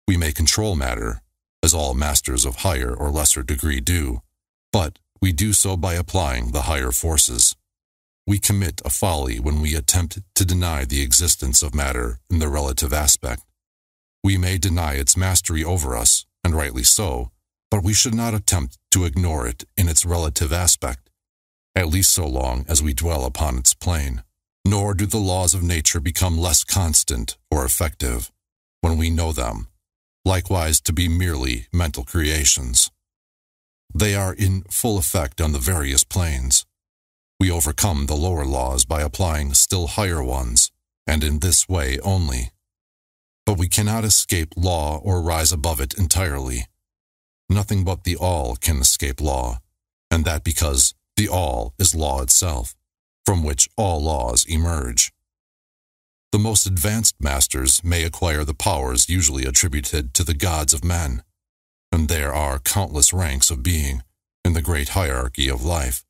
We 0.07 0.19
may 0.19 0.33
control 0.33 0.77
matter, 0.77 1.23
as 1.63 1.75
all 1.75 1.95
masters 1.95 2.45
of 2.45 2.57
higher 2.57 2.95
or 2.95 3.11
lesser 3.11 3.43
degree 3.43 3.81
do, 3.81 4.23
but 4.73 4.99
we 5.21 5.33
do 5.33 5.53
so 5.53 5.77
by 5.77 5.95
applying 5.95 6.51
the 6.53 6.63
higher 6.63 6.91
forces. 6.93 7.55
we 8.27 8.39
commit 8.39 8.81
a 8.85 8.91
folly 8.91 9.41
when 9.41 9.61
we 9.61 9.75
attempt 9.75 10.21
to 10.35 10.45
deny 10.45 10.85
the 10.85 11.03
existence 11.03 11.63
of 11.63 11.75
matter 11.75 12.19
in 12.31 12.39
the 12.39 12.49
relative 12.49 12.93
aspect. 12.93 13.43
We 14.23 14.39
may 14.39 14.59
deny 14.59 14.95
its 14.95 15.17
mastery 15.17 15.65
over 15.65 15.97
us, 15.97 16.25
and 16.45 16.55
rightly 16.55 16.85
so, 16.85 17.33
but 17.71 17.83
we 17.83 17.93
should 17.95 18.15
not 18.15 18.35
attempt 18.35 18.79
to 18.93 19.05
ignore 19.05 19.47
it 19.47 19.65
in 19.77 19.89
its 19.89 20.05
relative 20.05 20.53
aspect, 20.53 21.11
at 21.75 21.89
least 21.89 22.13
so 22.15 22.27
long 22.27 22.65
as 22.69 22.83
we 22.83 22.95
dwell 22.95 23.25
upon 23.25 23.59
its 23.59 23.75
plane. 23.75 24.23
Nor 24.65 24.95
do 24.95 25.07
the 25.07 25.19
laws 25.19 25.55
of 25.55 25.63
nature 25.65 25.99
become 25.99 26.39
less 26.39 26.63
constant 26.63 27.37
or 27.51 27.65
effective 27.65 28.31
when 28.81 28.97
we 28.97 29.11
know 29.11 29.33
them, 29.33 29.67
likewise 30.25 30.81
to 30.81 30.93
be 30.93 31.09
merely 31.09 31.67
mental 31.73 32.05
creations. 32.05 32.91
They 33.95 34.15
are 34.15 34.33
in 34.33 34.63
full 34.71 34.99
effect 34.99 35.41
on 35.41 35.53
the 35.53 35.59
various 35.59 36.05
planes. 36.05 36.65
We 37.39 37.51
overcome 37.51 38.07
the 38.07 38.15
lower 38.15 38.45
laws 38.45 38.85
by 38.85 39.03
applying 39.03 39.55
still 39.55 39.89
higher 39.89 40.23
ones, 40.23 40.71
and 41.07 41.25
in 41.25 41.41
this 41.41 41.69
way 41.69 41.99
only. 42.01 42.53
But 43.45 43.59
we 43.59 43.69
cannot 43.69 44.05
escape 44.05 44.55
law 44.57 44.99
or 44.99 45.21
rise 45.21 45.53
above 45.53 45.81
it 45.81 45.99
entirely. 45.99 46.67
Nothing 47.49 47.85
but 47.85 48.05
the 48.05 48.17
all 48.17 48.57
can 48.57 48.77
escape 48.79 49.21
law, 49.21 49.59
and 50.11 50.25
that 50.25 50.45
because 50.45 50.95
the 51.17 51.29
all 51.29 51.75
is 51.79 51.95
law 51.95 52.23
itself, 52.23 52.75
from 53.27 53.43
which 53.43 53.69
all 53.77 54.03
laws 54.03 54.47
emerge. 54.49 55.13
The 56.33 56.39
most 56.39 56.67
advanced 56.67 57.17
masters 57.21 57.85
may 57.85 58.05
acquire 58.05 58.43
the 58.43 58.55
powers 58.55 59.09
usually 59.09 59.45
attributed 59.45 60.15
to 60.15 60.25
the 60.25 60.35
gods 60.35 60.73
of 60.73 60.83
men, 60.83 61.23
and 61.93 62.09
there 62.09 62.33
are 62.33 62.59
countless 62.59 63.13
ranks 63.13 63.51
of 63.51 63.63
being 63.63 64.03
in 64.43 64.55
the 64.55 64.63
great 64.63 64.91
hierarchy 64.91 65.49
of 65.49 65.63
life 65.63 66.05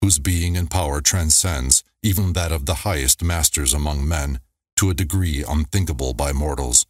whose 0.00 0.18
being 0.18 0.56
and 0.56 0.70
power 0.70 1.00
transcends 1.00 1.82
even 2.02 2.32
that 2.32 2.52
of 2.52 2.66
the 2.66 2.82
highest 2.86 3.22
masters 3.22 3.74
among 3.74 4.06
men 4.06 4.40
to 4.76 4.90
a 4.90 4.94
degree 4.94 5.44
unthinkable 5.48 6.14
by 6.14 6.32
mortals. 6.32 6.86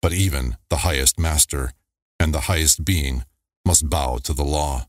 But 0.00 0.12
even 0.12 0.56
the 0.70 0.78
highest 0.78 1.18
master 1.18 1.72
and 2.20 2.32
the 2.32 2.42
highest 2.42 2.84
being 2.84 3.24
must 3.64 3.90
bow 3.90 4.18
to 4.18 4.32
the 4.32 4.44
law 4.44 4.86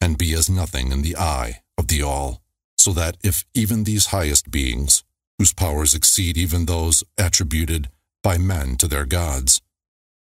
and 0.00 0.18
be 0.18 0.32
as 0.32 0.50
nothing 0.50 0.92
in 0.92 1.02
the 1.02 1.16
eye 1.16 1.62
of 1.76 1.88
the 1.88 2.02
all, 2.02 2.42
so 2.76 2.92
that 2.92 3.16
if 3.22 3.44
even 3.54 3.84
these 3.84 4.06
highest 4.06 4.50
beings, 4.50 5.04
whose 5.38 5.52
powers 5.52 5.94
exceed 5.94 6.36
even 6.36 6.66
those 6.66 7.04
attributed 7.16 7.88
by 8.22 8.36
men 8.36 8.76
to 8.76 8.88
their 8.88 9.06
gods, 9.06 9.62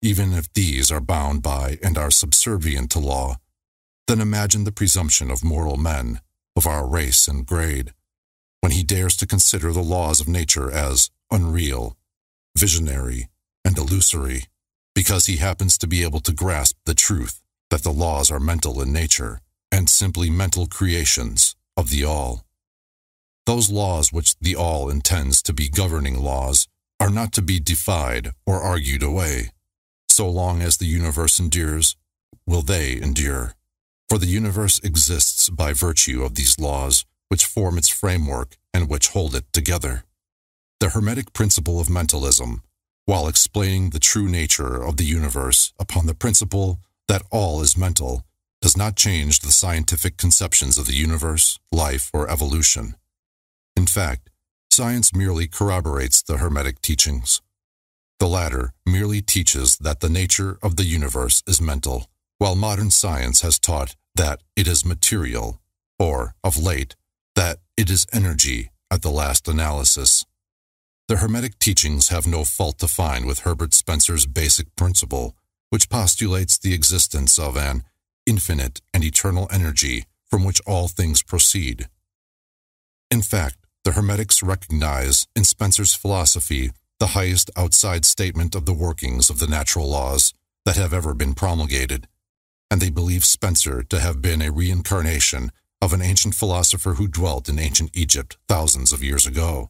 even 0.01 0.33
if 0.33 0.51
these 0.53 0.91
are 0.91 1.01
bound 1.01 1.41
by 1.41 1.77
and 1.83 1.97
are 1.97 2.11
subservient 2.11 2.91
to 2.91 2.99
law, 2.99 3.35
then 4.07 4.21
imagine 4.21 4.63
the 4.63 4.71
presumption 4.71 5.31
of 5.31 5.43
mortal 5.43 5.77
men 5.77 6.19
of 6.55 6.67
our 6.67 6.87
race 6.87 7.27
and 7.27 7.45
grade, 7.45 7.93
when 8.61 8.71
he 8.71 8.83
dares 8.83 9.15
to 9.17 9.27
consider 9.27 9.71
the 9.71 9.83
laws 9.83 10.19
of 10.19 10.27
nature 10.27 10.71
as 10.71 11.09
unreal, 11.31 11.97
visionary, 12.57 13.27
and 13.63 13.77
illusory, 13.77 14.45
because 14.93 15.25
he 15.25 15.37
happens 15.37 15.77
to 15.77 15.87
be 15.87 16.03
able 16.03 16.19
to 16.21 16.33
grasp 16.33 16.77
the 16.85 16.93
truth 16.93 17.41
that 17.69 17.83
the 17.83 17.91
laws 17.91 18.31
are 18.31 18.39
mental 18.39 18.81
in 18.81 18.93
nature 18.93 19.41
and 19.71 19.89
simply 19.89 20.29
mental 20.29 20.67
creations 20.67 21.55
of 21.75 21.89
the 21.89 22.05
All. 22.05 22.44
Those 23.45 23.69
laws 23.69 24.11
which 24.11 24.37
the 24.39 24.55
All 24.55 24.89
intends 24.89 25.41
to 25.43 25.53
be 25.53 25.69
governing 25.69 26.19
laws 26.23 26.67
are 26.99 27.11
not 27.11 27.31
to 27.33 27.41
be 27.41 27.59
defied 27.59 28.31
or 28.45 28.61
argued 28.61 29.03
away. 29.03 29.51
So 30.09 30.27
long 30.27 30.61
as 30.61 30.77
the 30.77 30.87
universe 30.87 31.39
endures, 31.39 31.95
will 32.47 32.61
they 32.63 32.99
endure. 32.99 33.53
For 34.09 34.17
the 34.17 34.27
universe 34.27 34.79
exists 34.79 35.49
by 35.49 35.73
virtue 35.73 36.23
of 36.23 36.35
these 36.35 36.59
laws, 36.59 37.05
which 37.29 37.45
form 37.45 37.77
its 37.77 37.89
framework 37.89 38.57
and 38.73 38.89
which 38.89 39.09
hold 39.09 39.35
it 39.35 39.45
together. 39.53 40.05
The 40.79 40.89
Hermetic 40.89 41.33
principle 41.33 41.79
of 41.79 41.89
mentalism, 41.89 42.63
while 43.05 43.27
explaining 43.27 43.91
the 43.91 43.99
true 43.99 44.27
nature 44.27 44.83
of 44.83 44.97
the 44.97 45.05
universe 45.05 45.73
upon 45.79 46.07
the 46.07 46.15
principle 46.15 46.79
that 47.07 47.23
all 47.31 47.61
is 47.61 47.77
mental, 47.77 48.23
does 48.61 48.75
not 48.75 48.95
change 48.95 49.39
the 49.39 49.51
scientific 49.51 50.17
conceptions 50.17 50.77
of 50.77 50.87
the 50.87 50.95
universe, 50.95 51.59
life, 51.71 52.09
or 52.13 52.29
evolution. 52.29 52.95
In 53.75 53.85
fact, 53.85 54.29
science 54.71 55.13
merely 55.13 55.47
corroborates 55.47 56.21
the 56.21 56.37
Hermetic 56.37 56.81
teachings. 56.81 57.41
The 58.19 58.27
latter 58.27 58.73
merely 58.85 59.21
teaches 59.21 59.77
that 59.77 59.99
the 59.99 60.09
nature 60.09 60.57
of 60.61 60.75
the 60.75 60.85
universe 60.85 61.43
is 61.47 61.61
mental 61.61 62.09
while 62.37 62.55
modern 62.55 62.91
science 62.91 63.41
has 63.41 63.59
taught 63.59 63.95
that 64.15 64.41
it 64.55 64.67
is 64.67 64.85
material, 64.85 65.61
or, 65.97 66.35
of 66.43 66.57
late, 66.57 66.95
that 67.35 67.59
it 67.77 67.89
is 67.89 68.07
energy 68.13 68.71
at 68.91 69.01
the 69.01 69.11
last 69.11 69.47
analysis. 69.47 70.25
The 71.07 71.17
Hermetic 71.17 71.59
teachings 71.59 72.09
have 72.09 72.25
no 72.25 72.43
fault 72.43 72.79
to 72.79 72.87
find 72.87 73.25
with 73.25 73.39
Herbert 73.39 73.73
Spencer's 73.73 74.25
basic 74.25 74.75
principle, 74.75 75.35
which 75.69 75.89
postulates 75.89 76.57
the 76.57 76.73
existence 76.73 77.37
of 77.37 77.55
an 77.55 77.83
infinite 78.25 78.81
and 78.93 79.03
eternal 79.03 79.47
energy 79.51 80.05
from 80.29 80.43
which 80.43 80.61
all 80.65 80.87
things 80.87 81.21
proceed. 81.21 81.87
In 83.11 83.21
fact, 83.21 83.57
the 83.85 83.93
Hermetics 83.93 84.43
recognize 84.43 85.27
in 85.35 85.45
Spencer's 85.45 85.93
philosophy 85.93 86.71
the 86.99 87.07
highest 87.07 87.49
outside 87.55 88.03
statement 88.03 88.53
of 88.53 88.65
the 88.65 88.73
workings 88.73 89.29
of 89.29 89.39
the 89.39 89.47
natural 89.47 89.87
laws 89.87 90.33
that 90.65 90.75
have 90.75 90.93
ever 90.93 91.13
been 91.13 91.33
promulgated 91.33 92.07
and 92.69 92.81
they 92.81 92.89
believe 92.89 93.23
Spencer 93.23 93.83
to 93.83 93.99
have 93.99 94.21
been 94.21 94.41
a 94.41 94.51
reincarnation 94.51 95.51
of 95.81 95.93
an 95.93 96.01
ancient 96.01 96.35
philosopher 96.35 96.95
who 96.95 97.07
dwelt 97.07 97.47
in 97.47 97.59
ancient 97.59 97.91
Egypt 97.93 98.37
thousands 98.47 98.91
of 98.91 99.03
years 99.03 99.27
ago, 99.27 99.69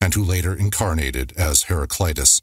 and 0.00 0.14
who 0.14 0.22
later 0.22 0.54
incarnated 0.54 1.32
as 1.36 1.64
Heraclitus, 1.64 2.42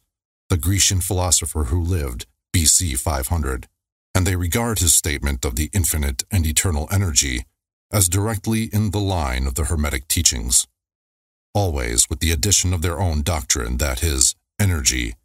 the 0.49 0.57
Grecian 0.57 1.01
philosopher 1.01 1.65
who 1.65 1.81
lived 1.81 2.25
BC 2.53 2.99
500, 2.99 3.67
and 4.15 4.25
they 4.25 4.35
regard 4.35 4.79
his 4.79 4.93
statement 4.93 5.45
of 5.45 5.55
the 5.55 5.69
infinite 5.73 6.23
and 6.31 6.45
eternal 6.45 6.87
energy 6.91 7.45
as 7.91 8.09
directly 8.09 8.63
in 8.73 8.91
the 8.91 8.99
line 8.99 9.45
of 9.45 9.55
the 9.55 9.65
Hermetic 9.65 10.07
teachings, 10.07 10.67
always 11.53 12.09
with 12.09 12.19
the 12.19 12.31
addition 12.31 12.73
of 12.73 12.81
their 12.81 12.99
own 12.99 13.21
doctrine 13.21 13.77
that 13.77 13.99
his 13.99 14.35
energy 14.59 15.15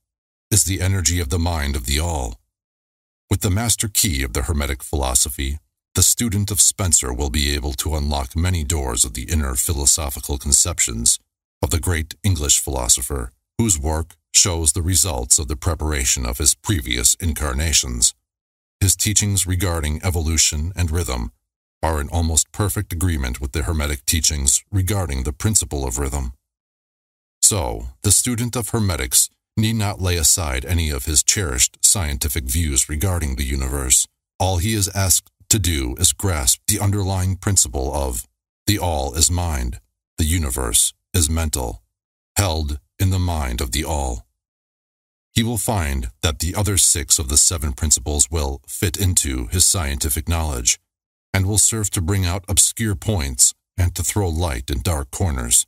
is 0.51 0.65
the 0.65 0.81
energy 0.81 1.21
of 1.21 1.29
the 1.29 1.39
mind 1.39 1.77
of 1.77 1.87
the 1.87 1.99
all 1.99 2.39
with 3.31 3.41
the 3.43 3.51
master 3.51 3.89
key 3.89 4.23
of 4.23 4.33
the 4.33 4.43
Hermetic 4.43 4.83
philosophy, 4.83 5.59
the 5.95 6.03
student 6.03 6.51
of 6.51 6.63
Spencer 6.63 7.13
will 7.13 7.29
be 7.29 7.55
able 7.55 7.75
to 7.75 7.95
unlock 7.95 8.35
many 8.35 8.65
doors 8.65 9.05
of 9.05 9.13
the 9.13 9.25
inner 9.25 9.55
philosophical 9.55 10.39
conceptions 10.39 11.19
of 11.63 11.69
the 11.71 11.81
great 11.81 12.15
English 12.23 12.59
philosopher, 12.59 13.33
whose 13.59 13.79
work 13.79 14.17
shows 14.33 14.73
the 14.73 14.81
results 14.81 15.39
of 15.39 15.49
the 15.49 15.57
preparation 15.57 16.25
of 16.25 16.39
his 16.39 16.55
previous 16.55 17.17
incarnations. 17.17 18.15
His 18.81 18.97
teachings 18.97 19.47
regarding 19.47 20.01
evolution 20.03 20.73
and 20.75 20.91
rhythm 20.91 21.33
are 21.83 22.01
in 22.01 22.09
almost 22.09 22.53
perfect 22.53 22.93
agreement 22.93 23.41
with 23.41 23.53
the 23.53 23.63
Hermetic 23.63 24.05
teachings 24.05 24.65
regarding 24.71 25.23
the 25.23 25.33
principle 25.33 25.87
of 25.87 25.99
rhythm. 25.99 26.33
So, 27.41 27.89
the 28.03 28.11
student 28.11 28.57
of 28.57 28.71
Hermetics 28.71 29.31
need 29.57 29.77
not 29.77 30.01
lay 30.01 30.17
aside 30.17 30.65
any 30.65 30.91
of 30.91 31.05
his 31.05 31.23
cherished 31.23 31.79
scientific 31.83 32.45
views 32.45 32.89
regarding 32.89 33.37
the 33.37 33.45
universe. 33.45 34.07
All 34.39 34.59
he 34.59 34.75
is 34.75 34.89
asked 34.95 35.31
to 35.51 35.59
do 35.59 35.95
is 35.99 36.13
grasp 36.13 36.61
the 36.67 36.81
underlying 36.81 37.37
principle 37.37 37.93
of 37.95 38.29
the 38.67 38.79
all 38.79 39.15
is 39.15 39.31
mind, 39.31 39.81
the 40.19 40.25
universe 40.25 40.93
is 41.15 41.31
mental, 41.31 41.83
held 42.37 42.79
in 42.99 43.11
the 43.11 43.19
mind 43.19 43.61
of 43.61 43.73
the 43.73 43.85
all. 43.85 44.27
He 45.33 45.43
will 45.43 45.59
find 45.59 46.11
that 46.23 46.41
the 46.41 46.55
other 46.55 46.77
six 46.77 47.19
of 47.19 47.29
the 47.29 47.37
seven 47.37 47.73
principles 47.73 48.31
will 48.31 48.61
fit 48.67 48.97
into 48.97 49.47
his 49.47 49.65
scientific 49.65 50.29
knowledge 50.29 50.79
and 51.33 51.47
will 51.47 51.59
serve 51.59 51.91
to 51.91 52.01
bring 52.01 52.25
out 52.25 52.45
obscure 52.49 52.95
points 52.95 53.55
and 53.77 53.95
to 53.95 54.03
throw 54.03 54.29
light 54.29 54.71
in 54.71 54.83
dark 54.83 55.11
corners. 55.11 55.67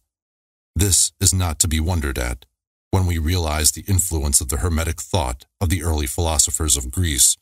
This 0.75 1.12
is 1.20 1.35
not 1.35 1.59
to 1.61 1.68
be 1.68 1.81
wondered 1.81 2.18
at 2.18 2.46
when 2.90 3.07
we 3.07 3.18
realize 3.18 3.73
the 3.73 3.85
influence 3.87 4.40
of 4.40 4.49
the 4.49 4.59
Hermetic 4.59 5.01
thought 5.01 5.44
of 5.61 5.68
the 5.68 5.83
early 5.83 6.07
philosophers 6.07 6.77
of 6.77 6.90
Greece, 6.90 7.37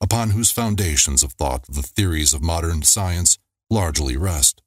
upon 0.00 0.30
whose 0.30 0.50
foundations 0.50 1.22
of 1.22 1.32
thought 1.32 1.66
the 1.66 1.82
theories 1.82 2.32
of 2.32 2.42
modern 2.42 2.82
science 2.82 3.38
largely 3.68 4.16
rest. 4.16 4.62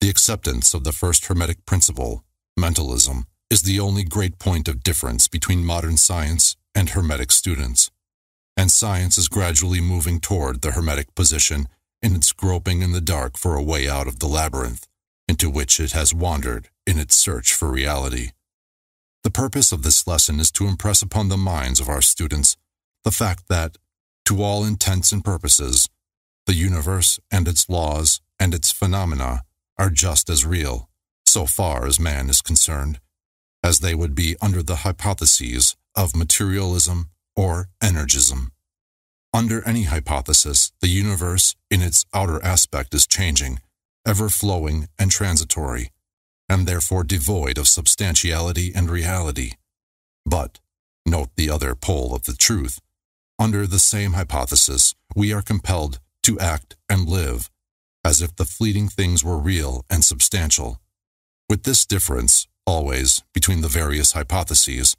The 0.00 0.10
acceptance 0.10 0.74
of 0.74 0.84
the 0.84 0.92
first 0.92 1.26
Hermetic 1.26 1.66
principle, 1.66 2.24
mentalism, 2.56 3.26
is 3.50 3.62
the 3.62 3.78
only 3.78 4.04
great 4.04 4.38
point 4.38 4.68
of 4.68 4.82
difference 4.82 5.28
between 5.28 5.64
modern 5.64 5.96
science 5.96 6.56
and 6.74 6.90
Hermetic 6.90 7.30
students, 7.30 7.90
and 8.56 8.70
science 8.70 9.18
is 9.18 9.28
gradually 9.28 9.80
moving 9.80 10.20
toward 10.20 10.62
the 10.62 10.72
Hermetic 10.72 11.14
position 11.14 11.68
in 12.02 12.14
its 12.14 12.32
groping 12.32 12.82
in 12.82 12.92
the 12.92 13.00
dark 13.00 13.36
for 13.36 13.56
a 13.56 13.62
way 13.62 13.88
out 13.88 14.06
of 14.06 14.18
the 14.18 14.26
labyrinth 14.26 14.86
into 15.28 15.50
which 15.50 15.78
it 15.78 15.92
has 15.92 16.14
wandered 16.14 16.68
in 16.86 16.98
its 16.98 17.14
search 17.14 17.52
for 17.52 17.70
reality. 17.70 18.30
The 19.22 19.30
purpose 19.30 19.70
of 19.70 19.82
this 19.82 20.06
lesson 20.06 20.40
is 20.40 20.50
to 20.52 20.66
impress 20.66 21.02
upon 21.02 21.28
the 21.28 21.36
minds 21.36 21.78
of 21.78 21.88
our 21.88 22.02
students 22.02 22.56
the 23.04 23.10
fact 23.10 23.44
that, 23.48 23.76
to 24.24 24.42
all 24.42 24.64
intents 24.64 25.12
and 25.12 25.24
purposes, 25.24 25.88
the 26.46 26.54
universe 26.54 27.20
and 27.30 27.46
its 27.46 27.68
laws 27.68 28.20
and 28.38 28.54
its 28.54 28.70
phenomena 28.72 29.42
are 29.78 29.90
just 29.90 30.28
as 30.30 30.46
real, 30.46 30.88
so 31.26 31.46
far 31.46 31.86
as 31.86 32.00
man 32.00 32.28
is 32.28 32.42
concerned, 32.42 32.98
as 33.62 33.80
they 33.80 33.94
would 33.94 34.14
be 34.14 34.36
under 34.40 34.62
the 34.62 34.76
hypotheses 34.76 35.76
of 35.94 36.16
materialism 36.16 37.10
or 37.36 37.68
energism. 37.82 38.52
Under 39.32 39.66
any 39.66 39.84
hypothesis, 39.84 40.72
the 40.80 40.88
universe 40.88 41.54
in 41.70 41.82
its 41.82 42.04
outer 42.12 42.44
aspect 42.44 42.94
is 42.94 43.06
changing, 43.06 43.60
ever 44.06 44.28
flowing 44.28 44.88
and 44.98 45.10
transitory, 45.10 45.90
and 46.48 46.66
therefore 46.66 47.04
devoid 47.04 47.56
of 47.56 47.68
substantiality 47.68 48.72
and 48.74 48.90
reality. 48.90 49.52
But, 50.26 50.58
note 51.06 51.30
the 51.36 51.48
other 51.48 51.74
pole 51.76 52.14
of 52.14 52.24
the 52.24 52.32
truth, 52.32 52.80
under 53.38 53.66
the 53.66 53.78
same 53.78 54.14
hypothesis, 54.14 54.94
we 55.14 55.32
are 55.32 55.42
compelled 55.42 56.00
to 56.24 56.38
act 56.40 56.76
and 56.88 57.08
live 57.08 57.50
as 58.04 58.22
if 58.22 58.34
the 58.36 58.44
fleeting 58.44 58.88
things 58.88 59.22
were 59.22 59.38
real 59.38 59.84
and 59.90 60.04
substantial. 60.04 60.80
With 61.48 61.64
this 61.64 61.86
difference, 61.86 62.46
always, 62.66 63.22
between 63.34 63.60
the 63.60 63.68
various 63.68 64.12
hypotheses, 64.12 64.96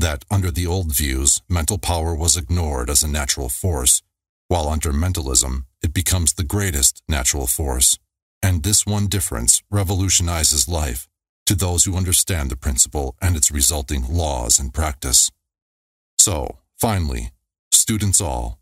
that 0.00 0.24
under 0.30 0.50
the 0.50 0.66
old 0.66 0.94
views, 0.94 1.42
mental 1.48 1.78
power 1.78 2.14
was 2.14 2.36
ignored 2.36 2.90
as 2.90 3.02
a 3.02 3.08
natural 3.08 3.48
force, 3.48 4.02
while 4.48 4.68
under 4.68 4.92
mentalism, 4.92 5.66
it 5.82 5.92
becomes 5.92 6.32
the 6.32 6.44
greatest 6.44 7.02
natural 7.08 7.46
force. 7.46 7.98
And 8.42 8.62
this 8.62 8.86
one 8.86 9.08
difference 9.08 9.62
revolutionizes 9.70 10.68
life 10.68 11.08
to 11.46 11.54
those 11.54 11.84
who 11.84 11.96
understand 11.96 12.50
the 12.50 12.56
principle 12.56 13.16
and 13.20 13.36
its 13.36 13.50
resulting 13.50 14.04
laws 14.08 14.58
and 14.58 14.74
practice. 14.74 15.30
So, 16.18 16.58
finally, 16.76 17.30
students 17.72 18.20
all, 18.20 18.58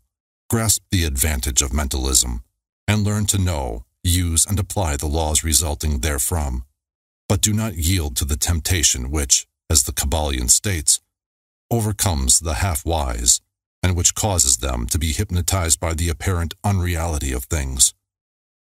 grasp 0.49 0.83
the 0.91 1.03
advantage 1.03 1.61
of 1.61 1.73
mentalism 1.73 2.43
and 2.87 3.03
learn 3.03 3.25
to 3.27 3.37
know, 3.37 3.83
use, 4.03 4.45
and 4.45 4.57
apply 4.57 4.95
the 4.95 5.07
laws 5.07 5.43
resulting 5.43 5.99
therefrom. 5.99 6.63
But 7.27 7.41
do 7.41 7.51
not 7.51 7.75
yield 7.75 8.15
to 8.17 8.25
the 8.25 8.37
temptation 8.37 9.11
which, 9.11 9.47
as 9.69 9.83
the 9.83 9.91
Kybalion 9.91 10.49
states, 10.49 11.01
overcomes 11.69 12.39
the 12.39 12.55
half 12.55 12.85
wise, 12.85 13.41
and 13.83 13.95
which 13.95 14.15
causes 14.15 14.57
them 14.57 14.85
to 14.87 14.97
be 14.97 15.13
hypnotized 15.13 15.79
by 15.79 15.93
the 15.93 16.09
apparent 16.09 16.53
unreality 16.63 17.31
of 17.31 17.45
things. 17.45 17.93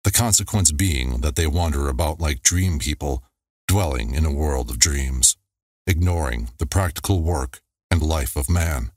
The 0.03 0.11
consequence 0.11 0.71
being 0.71 1.21
that 1.21 1.35
they 1.35 1.47
wander 1.47 1.87
about 1.87 2.19
like 2.19 2.41
dream 2.41 2.79
people, 2.79 3.23
dwelling 3.67 4.15
in 4.15 4.25
a 4.25 4.33
world 4.33 4.69
of 4.69 4.79
dreams, 4.79 5.37
ignoring 5.85 6.49
the 6.57 6.65
practical 6.65 7.21
work 7.21 7.61
and 7.89 8.01
life 8.01 8.35
of 8.35 8.49
man. 8.49 8.91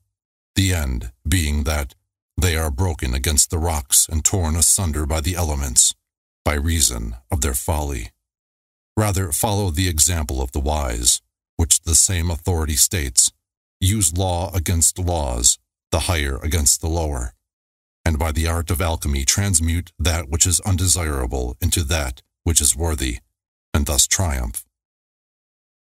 The 0.55 0.73
end 0.73 1.13
being 1.29 1.65
that 1.65 1.95
they 2.41 2.57
are 2.57 2.71
broken 2.71 3.15
against 3.15 3.51
the 3.51 3.59
rocks 3.59 4.09
and 4.09 4.25
torn 4.25 4.57
asunder 4.57 5.07
by 5.07 5.21
the 5.21 5.35
elements, 5.35 5.95
by 6.45 6.55
reason 6.55 7.17
of 7.31 7.41
their 7.41 7.55
folly. 7.55 8.13
Rather, 8.97 9.33
follow 9.33 9.71
the 9.71 9.89
example 9.89 10.41
of 10.41 10.53
the 10.53 10.61
wise, 10.61 11.21
which 11.57 11.83
the 11.83 11.95
same 11.95 12.31
authority 12.31 12.77
states 12.77 13.33
use 13.85 14.17
law 14.17 14.51
against 14.55 14.99
laws, 14.99 15.59
the 15.91 16.01
higher 16.01 16.39
against 16.43 16.81
the 16.81 16.89
lower, 16.89 17.35
and 18.05 18.19
by 18.19 18.33
the 18.33 18.47
art 18.47 18.71
of 18.71 18.81
alchemy 18.81 19.25
transmute 19.25 19.93
that 19.99 20.29
which 20.29 20.47
is 20.47 20.61
undesirable 20.61 21.57
into 21.61 21.85
that 21.85 22.23
which 22.43 22.61
is 22.61 22.77
worthy, 22.77 23.19
and 23.73 23.87
thus 23.87 24.07
triumph. 24.07 24.65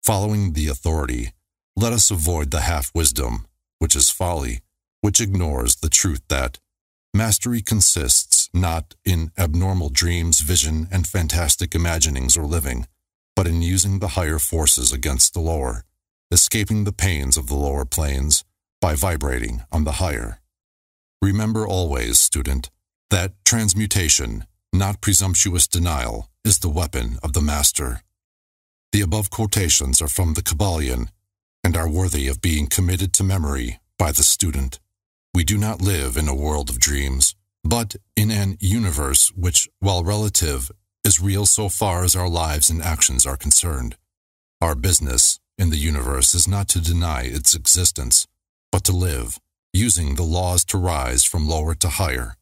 Following 0.02 0.52
the 0.52 0.68
authority, 0.68 1.32
let 1.76 1.92
us 1.92 2.10
avoid 2.10 2.50
the 2.50 2.62
half 2.62 2.90
wisdom, 2.94 3.46
which 3.78 3.94
is 3.94 4.10
folly, 4.10 4.60
which 5.00 5.20
ignores 5.20 5.76
the 5.76 5.90
truth 5.90 6.22
that 6.28 6.58
mastery 7.14 7.60
consists 7.60 8.48
not 8.54 8.94
in 9.04 9.30
abnormal 9.36 9.90
dreams, 9.90 10.40
vision, 10.40 10.88
and 10.90 11.06
fantastic 11.06 11.74
imaginings 11.74 12.36
or 12.36 12.44
living, 12.44 12.86
but 13.36 13.46
in 13.46 13.62
using 13.62 13.98
the 13.98 14.08
higher 14.08 14.38
forces 14.38 14.92
against 14.92 15.34
the 15.34 15.40
lower, 15.40 15.84
escaping 16.30 16.84
the 16.84 16.92
pains 16.92 17.36
of 17.36 17.46
the 17.46 17.56
lower 17.56 17.84
planes 17.84 18.44
by 18.80 18.94
vibrating 18.94 19.62
on 19.72 19.84
the 19.84 19.92
higher. 19.92 20.40
Remember 21.22 21.66
always, 21.66 22.18
student, 22.18 22.70
that 23.10 23.32
transmutation, 23.44 24.44
not 24.72 25.00
presumptuous 25.00 25.66
denial, 25.66 26.28
is 26.44 26.58
the 26.58 26.68
weapon 26.68 27.18
of 27.22 27.32
the 27.32 27.40
master. 27.40 28.02
The 28.92 29.00
above 29.00 29.30
quotations 29.30 30.00
are 30.00 30.08
from 30.08 30.34
the 30.34 30.42
Kybalion 30.42 31.08
and 31.64 31.76
are 31.76 31.90
worthy 31.90 32.28
of 32.28 32.40
being 32.40 32.66
committed 32.66 33.12
to 33.14 33.24
memory 33.24 33.80
by 33.98 34.12
the 34.12 34.22
student. 34.22 34.78
We 35.34 35.44
do 35.44 35.58
not 35.58 35.82
live 35.82 36.16
in 36.16 36.28
a 36.28 36.34
world 36.34 36.70
of 36.70 36.78
dreams, 36.78 37.34
but 37.64 37.96
in 38.16 38.30
an 38.30 38.56
universe 38.60 39.32
which, 39.34 39.68
while 39.80 40.04
relative, 40.04 40.70
is 41.04 41.20
real 41.20 41.46
so 41.46 41.68
far 41.68 42.04
as 42.04 42.14
our 42.14 42.28
lives 42.28 42.70
and 42.70 42.82
actions 42.82 43.26
are 43.26 43.36
concerned. 43.36 43.96
Our 44.60 44.74
business 44.74 45.40
in 45.58 45.70
the 45.70 45.76
universe 45.76 46.34
is 46.34 46.46
not 46.46 46.68
to 46.68 46.80
deny 46.80 47.22
its 47.22 47.54
existence, 47.54 48.26
but 48.70 48.84
to 48.84 48.92
live, 48.92 49.38
using 49.72 50.14
the 50.14 50.22
laws 50.22 50.64
to 50.66 50.78
rise 50.78 51.24
from 51.24 51.48
lower 51.48 51.74
to 51.74 51.88
higher, 51.88 52.36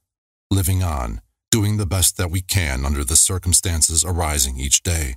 living 0.50 0.82
on, 0.82 1.20
doing 1.50 1.78
the 1.78 1.86
best 1.86 2.16
that 2.18 2.30
we 2.30 2.40
can 2.40 2.84
under 2.84 3.02
the 3.02 3.16
circumstances 3.16 4.04
arising 4.04 4.58
each 4.58 4.82
day, 4.82 5.16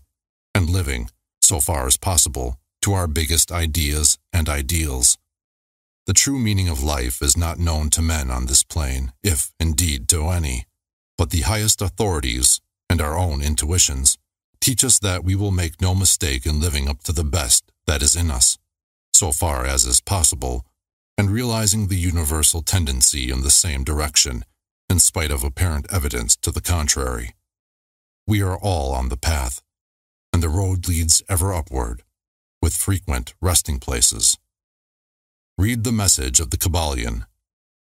and 0.55 0.69
living, 0.69 1.09
so 1.41 1.59
far 1.59 1.85
as 1.85 1.97
possible, 1.97 2.57
to 2.81 2.93
our 2.93 3.07
biggest 3.07 3.51
ideas 3.51 4.17
and 4.31 4.47
ideals. 4.47 5.17
The 6.07 6.13
true 6.13 6.39
meaning 6.39 6.69
of 6.69 6.81
life 6.81 7.21
is 7.21 7.38
not 7.38 7.59
known 7.59 7.89
to 7.91 8.01
men 8.01 8.31
on 8.31 8.45
this 8.45 8.63
plane, 8.63 9.12
if 9.21 9.51
indeed 9.59 10.07
to 10.09 10.29
any, 10.29 10.65
but 11.17 11.29
the 11.29 11.41
highest 11.41 11.81
authorities 11.81 12.62
and 12.89 13.01
our 13.01 13.17
own 13.17 13.41
intuitions 13.41 14.17
teach 14.62 14.83
us 14.83 14.99
that 14.99 15.23
we 15.23 15.35
will 15.35 15.51
make 15.51 15.81
no 15.81 15.93
mistake 15.93 16.45
in 16.45 16.59
living 16.59 16.88
up 16.88 17.03
to 17.03 17.12
the 17.12 17.23
best 17.23 17.71
that 17.89 18.04
is 18.04 18.15
in 18.15 18.30
us, 18.30 18.60
so 19.13 19.32
far 19.32 19.65
as 19.65 19.88
is 19.88 19.99
possible, 19.99 20.63
and 21.17 21.32
realizing 21.32 21.88
the 21.88 21.95
universal 21.95 22.62
tendency 22.62 23.32
in 23.32 23.41
the 23.41 23.49
same 23.49 23.84
direction, 23.84 24.45
in 24.91 24.99
spite 24.99 25.32
of 25.32 25.43
apparent 25.43 25.88
evidence 25.91 26.36
to 26.36 26.52
the 26.52 26.62
contrary. 26.62 27.34
We 28.28 28.43
are 28.43 28.60
all 28.60 28.93
on 28.93 29.10
the 29.10 29.17
path, 29.17 29.63
and 30.32 30.43
the 30.43 30.49
road 30.49 30.88
leads 30.88 31.23
ever 31.28 31.52
upward, 31.52 32.04
with 32.62 32.75
frequent 32.75 33.34
resting 33.41 33.80
places. 33.80 34.38
Read 35.58 35.84
the 35.84 35.91
message 35.91 36.39
of 36.39 36.52
the 36.52 36.58
Kybalion 36.58 37.25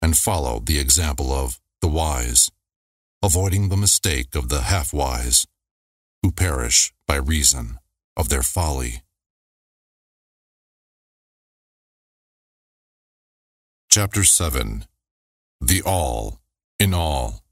and 0.04 0.16
follow 0.16 0.60
the 0.60 0.78
example 0.78 1.32
of 1.32 1.60
the 1.82 1.88
wise, 1.88 2.52
avoiding 3.24 3.70
the 3.70 3.84
mistake 3.86 4.36
of 4.36 4.50
the 4.50 4.62
half 4.62 4.94
wise, 4.94 5.48
who 6.22 6.32
perish 6.32 6.94
by 7.08 7.16
reason 7.16 7.80
of 8.16 8.30
their 8.30 8.44
folly. 8.44 9.02
Chapter 13.98 14.26
7 14.26 14.84
The 15.62 15.82
All 15.86 16.42
in 16.78 16.94
All 16.94 17.46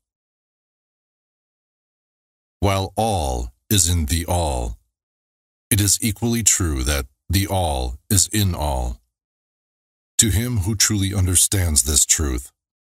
While 2.60 2.92
all 2.98 3.54
is 3.70 3.88
in 3.88 4.08
the 4.08 4.26
all, 4.26 4.78
it 5.72 5.80
is 5.80 5.98
equally 6.02 6.44
true 6.44 6.84
that 6.84 7.06
the 7.30 7.48
all 7.48 7.96
is 8.10 8.28
in 8.34 8.54
all. 8.54 9.00
To 10.18 10.32
him 10.32 10.58
who 10.68 10.76
truly 10.76 11.14
understands 11.14 11.84
this 11.84 12.06
truth 12.06 12.52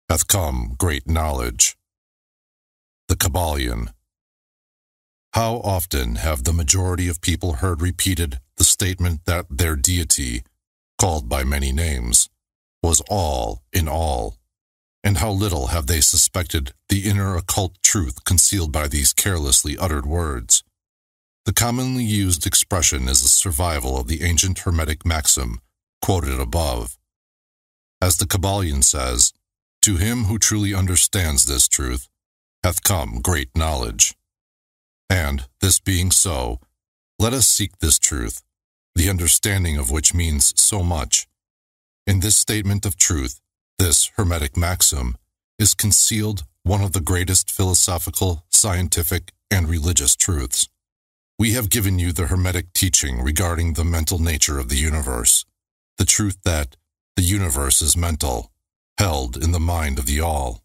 hath 0.10 0.28
come 0.28 0.76
great 0.78 1.08
knowledge. 1.08 1.78
The 3.08 3.16
Kybalion. 3.16 3.94
How 5.32 5.62
often 5.64 6.16
have 6.16 6.44
the 6.44 6.52
majority 6.52 7.08
of 7.08 7.22
people 7.22 7.54
heard 7.54 7.82
repeated 7.82 8.42
the 8.58 8.66
statement 8.66 9.22
that 9.24 9.46
their 9.50 9.78
deity, 9.78 10.44
called 11.00 11.30
by 11.30 11.46
many 11.46 11.72
names, 11.72 12.28
was 12.84 13.02
all 13.10 13.64
in 13.74 13.88
all? 13.88 14.38
And 15.04 15.18
how 15.18 15.32
little 15.32 15.68
have 15.68 15.88
they 15.88 16.02
suspected 16.02 16.74
the 16.90 17.10
inner 17.10 17.36
occult 17.36 17.78
truth 17.84 18.24
concealed 18.24 18.72
by 18.72 18.88
these 18.88 19.14
carelessly 19.14 19.78
uttered 19.78 20.06
words? 20.06 20.64
The 21.46 21.54
commonly 21.54 22.04
used 22.04 22.46
expression 22.46 23.08
is 23.08 23.24
a 23.24 23.30
survival 23.30 23.98
of 23.98 24.08
the 24.08 24.22
ancient 24.24 24.60
Hermetic 24.60 25.06
maxim 25.06 25.62
quoted 26.02 26.40
above 26.40 26.98
as 28.02 28.18
the 28.18 28.26
Kybalion 28.26 28.84
says, 28.84 29.34
To 29.82 29.98
him 29.98 30.26
who 30.26 30.38
truly 30.38 30.74
understands 30.74 31.46
this 31.46 31.68
truth 31.68 32.08
hath 32.64 32.84
come 32.84 33.22
great 33.22 33.50
knowledge. 33.56 34.16
And, 35.10 35.46
this 35.62 35.80
being 35.80 36.12
so, 36.12 36.60
let 37.18 37.34
us 37.34 37.48
seek 37.48 37.80
this 37.80 37.98
truth, 37.98 38.44
the 38.94 39.10
understanding 39.10 39.78
of 39.78 39.90
which 39.90 40.14
means 40.14 40.54
so 40.60 40.84
much. 40.84 41.27
In 42.08 42.22
this 42.22 42.38
statement 42.38 42.86
of 42.86 42.96
truth, 42.96 43.42
this 43.78 44.12
Hermetic 44.16 44.56
maxim, 44.56 45.18
is 45.60 45.74
concealed 45.74 46.46
one 46.64 46.82
of 46.82 46.94
the 46.94 47.02
greatest 47.02 47.52
philosophical, 47.52 48.46
scientific, 48.50 49.34
and 49.52 49.68
religious 49.68 50.16
truths. 50.16 50.70
We 51.38 51.52
have 51.52 51.70
given 51.70 52.00
you 52.00 52.14
the 52.14 52.28
Hermetic 52.28 52.72
teaching 52.72 53.22
regarding 53.22 53.74
the 53.74 53.84
mental 53.84 54.20
nature 54.20 54.58
of 54.58 54.70
the 54.70 54.78
universe, 54.78 55.44
the 55.98 56.06
truth 56.06 56.38
that, 56.46 56.78
the 57.18 57.24
universe 57.24 57.82
is 57.82 57.98
mental, 57.98 58.54
held 58.98 59.36
in 59.36 59.52
the 59.52 59.60
mind 59.60 60.00
of 60.00 60.06
the 60.06 60.22
all. 60.22 60.64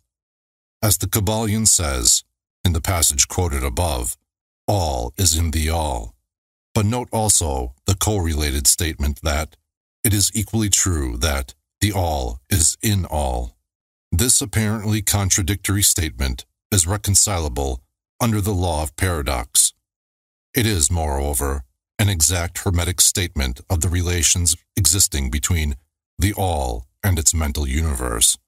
As 0.80 0.97
the 0.97 1.09
Kybalion 1.09 1.66
says, 1.66 2.22
in 2.64 2.72
the 2.72 2.80
passage 2.80 3.26
quoted 3.26 3.64
above, 3.64 4.16
all 4.68 5.12
is 5.18 5.36
in 5.36 5.51
the 5.51 5.70
all. 5.70 6.14
But 6.72 6.86
note 6.86 7.09
also 7.11 7.74
the 7.86 7.97
correlated 7.97 8.68
statement 8.68 9.22
that 9.22 9.57
it 10.05 10.12
is 10.12 10.30
equally 10.34 10.68
true 10.68 11.16
that 11.18 11.55
the 11.80 11.92
all 11.92 12.40
is 12.50 12.76
in 12.82 13.05
all. 13.05 13.57
This 14.11 14.42
apparently 14.42 15.03
contradictory 15.03 15.82
statement 15.82 16.44
is 16.70 16.86
reconcilable 16.86 17.82
under 18.20 18.40
the 18.40 18.53
law 18.53 18.82
of 18.82 18.96
paradox. 18.96 19.72
It 20.55 20.66
is, 20.66 20.90
moreover, 20.90 21.64
an 21.98 22.09
exact 22.09 22.59
hermetic 22.59 23.00
statement 23.00 23.61
of 23.70 23.80
the 23.80 23.88
relations 23.88 24.57
existing 24.76 25.30
between 25.30 25.76
the 26.18 26.32
all 26.34 26.86
and 27.03 27.18
its 27.18 27.34
mental 27.34 27.66
universe. 27.66 28.38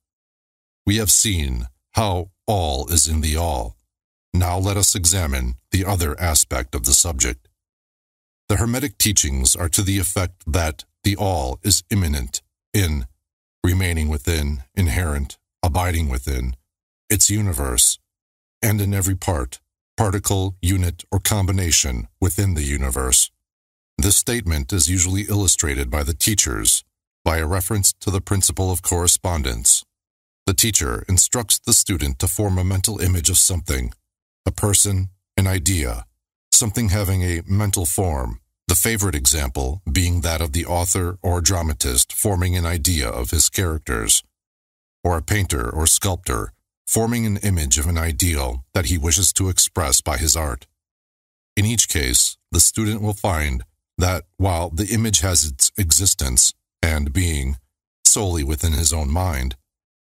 We 0.86 0.96
have 0.96 1.10
seen 1.10 1.68
how 1.92 2.30
all 2.46 2.88
is 2.88 3.08
in 3.08 3.20
the 3.20 3.36
all. 3.36 3.76
Now 4.32 4.58
let 4.58 4.76
us 4.76 4.94
examine 4.94 5.54
the 5.70 5.84
other 5.84 6.18
aspect 6.20 6.74
of 6.74 6.84
the 6.84 6.92
subject. 6.92 7.48
The 8.48 8.56
Hermetic 8.56 8.98
teachings 8.98 9.56
are 9.56 9.68
to 9.70 9.82
the 9.82 9.98
effect 9.98 10.42
that 10.46 10.84
the 11.04 11.16
all 11.16 11.60
is 11.62 11.84
immanent 11.90 12.42
in, 12.72 13.06
remaining 13.62 14.08
within, 14.08 14.64
inherent, 14.74 15.38
abiding 15.62 16.08
within, 16.08 16.56
its 17.08 17.30
universe, 17.30 17.98
and 18.62 18.80
in 18.80 18.92
every 18.92 19.14
part, 19.14 19.60
particle, 19.96 20.56
unit, 20.60 21.04
or 21.12 21.20
combination 21.20 22.08
within 22.20 22.54
the 22.54 22.64
universe. 22.64 23.30
This 23.98 24.16
statement 24.16 24.72
is 24.72 24.88
usually 24.88 25.22
illustrated 25.22 25.90
by 25.90 26.02
the 26.02 26.14
teachers 26.14 26.82
by 27.24 27.38
a 27.38 27.46
reference 27.46 27.92
to 27.92 28.10
the 28.10 28.20
principle 28.20 28.70
of 28.70 28.82
correspondence. 28.82 29.84
The 30.46 30.54
teacher 30.54 31.04
instructs 31.08 31.58
the 31.58 31.72
student 31.72 32.18
to 32.18 32.28
form 32.28 32.58
a 32.58 32.64
mental 32.64 33.00
image 33.00 33.30
of 33.30 33.38
something, 33.38 33.94
a 34.44 34.50
person, 34.50 35.08
an 35.36 35.46
idea, 35.46 36.04
something 36.52 36.90
having 36.90 37.22
a 37.22 37.42
mental 37.46 37.86
form, 37.86 38.40
the 38.66 38.74
favorite 38.74 39.14
example 39.14 39.82
being 39.90 40.22
that 40.22 40.40
of 40.40 40.52
the 40.52 40.64
author 40.64 41.18
or 41.22 41.40
dramatist 41.40 42.12
forming 42.12 42.56
an 42.56 42.64
idea 42.64 43.08
of 43.08 43.30
his 43.30 43.48
characters, 43.48 44.22
or 45.02 45.18
a 45.18 45.22
painter 45.22 45.68
or 45.68 45.86
sculptor 45.86 46.52
forming 46.86 47.26
an 47.26 47.38
image 47.38 47.78
of 47.78 47.86
an 47.86 47.98
ideal 47.98 48.64
that 48.74 48.86
he 48.86 48.98
wishes 48.98 49.32
to 49.32 49.48
express 49.48 50.00
by 50.00 50.16
his 50.16 50.36
art. 50.36 50.66
In 51.56 51.64
each 51.64 51.88
case, 51.88 52.36
the 52.52 52.60
student 52.60 53.00
will 53.00 53.14
find 53.14 53.64
that 53.96 54.24
while 54.36 54.70
the 54.70 54.88
image 54.88 55.20
has 55.20 55.44
its 55.44 55.70
existence 55.78 56.52
and 56.82 57.12
being 57.12 57.56
solely 58.04 58.44
within 58.44 58.72
his 58.72 58.92
own 58.92 59.10
mind, 59.10 59.56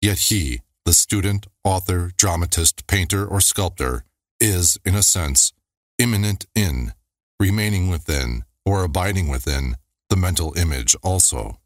yet 0.00 0.18
he, 0.18 0.60
the 0.84 0.92
student, 0.92 1.46
author, 1.64 2.12
dramatist, 2.16 2.86
painter, 2.86 3.26
or 3.26 3.40
sculptor, 3.40 4.04
is, 4.40 4.78
in 4.84 4.94
a 4.94 5.02
sense, 5.02 5.52
immanent 5.98 6.46
in, 6.54 6.92
remaining 7.40 7.88
within, 7.88 8.44
or 8.64 8.84
abiding 8.84 9.28
within, 9.28 9.76
the 10.10 10.16
mental 10.16 10.56
image 10.56 10.96
also. 11.02 11.58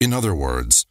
In 0.00 0.12
other 0.12 0.34
words, 0.34 0.86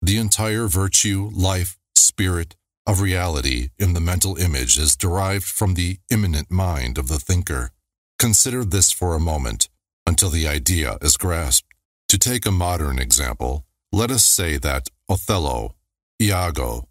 the 0.00 0.18
entire 0.18 0.66
virtue, 0.66 1.30
life, 1.34 1.78
spirit 1.96 2.56
of 2.86 3.00
reality 3.00 3.70
in 3.78 3.94
the 3.94 4.00
mental 4.00 4.36
image 4.36 4.78
is 4.78 4.96
derived 4.96 5.44
from 5.44 5.74
the 5.74 5.98
immanent 6.10 6.50
mind 6.50 6.98
of 6.98 7.08
the 7.08 7.18
thinker. 7.18 7.70
Consider 8.18 8.64
this 8.64 8.92
for 8.92 9.14
a 9.14 9.20
moment 9.20 9.68
until 10.06 10.30
the 10.30 10.46
idea 10.46 10.98
is 11.00 11.16
grasped. 11.16 11.66
To 12.08 12.18
take 12.18 12.46
a 12.46 12.52
modern 12.52 12.98
example, 12.98 13.64
let 13.90 14.10
us 14.10 14.24
say 14.24 14.58
that 14.58 14.88
Othello, 15.08 15.74
Iago, 16.20 16.88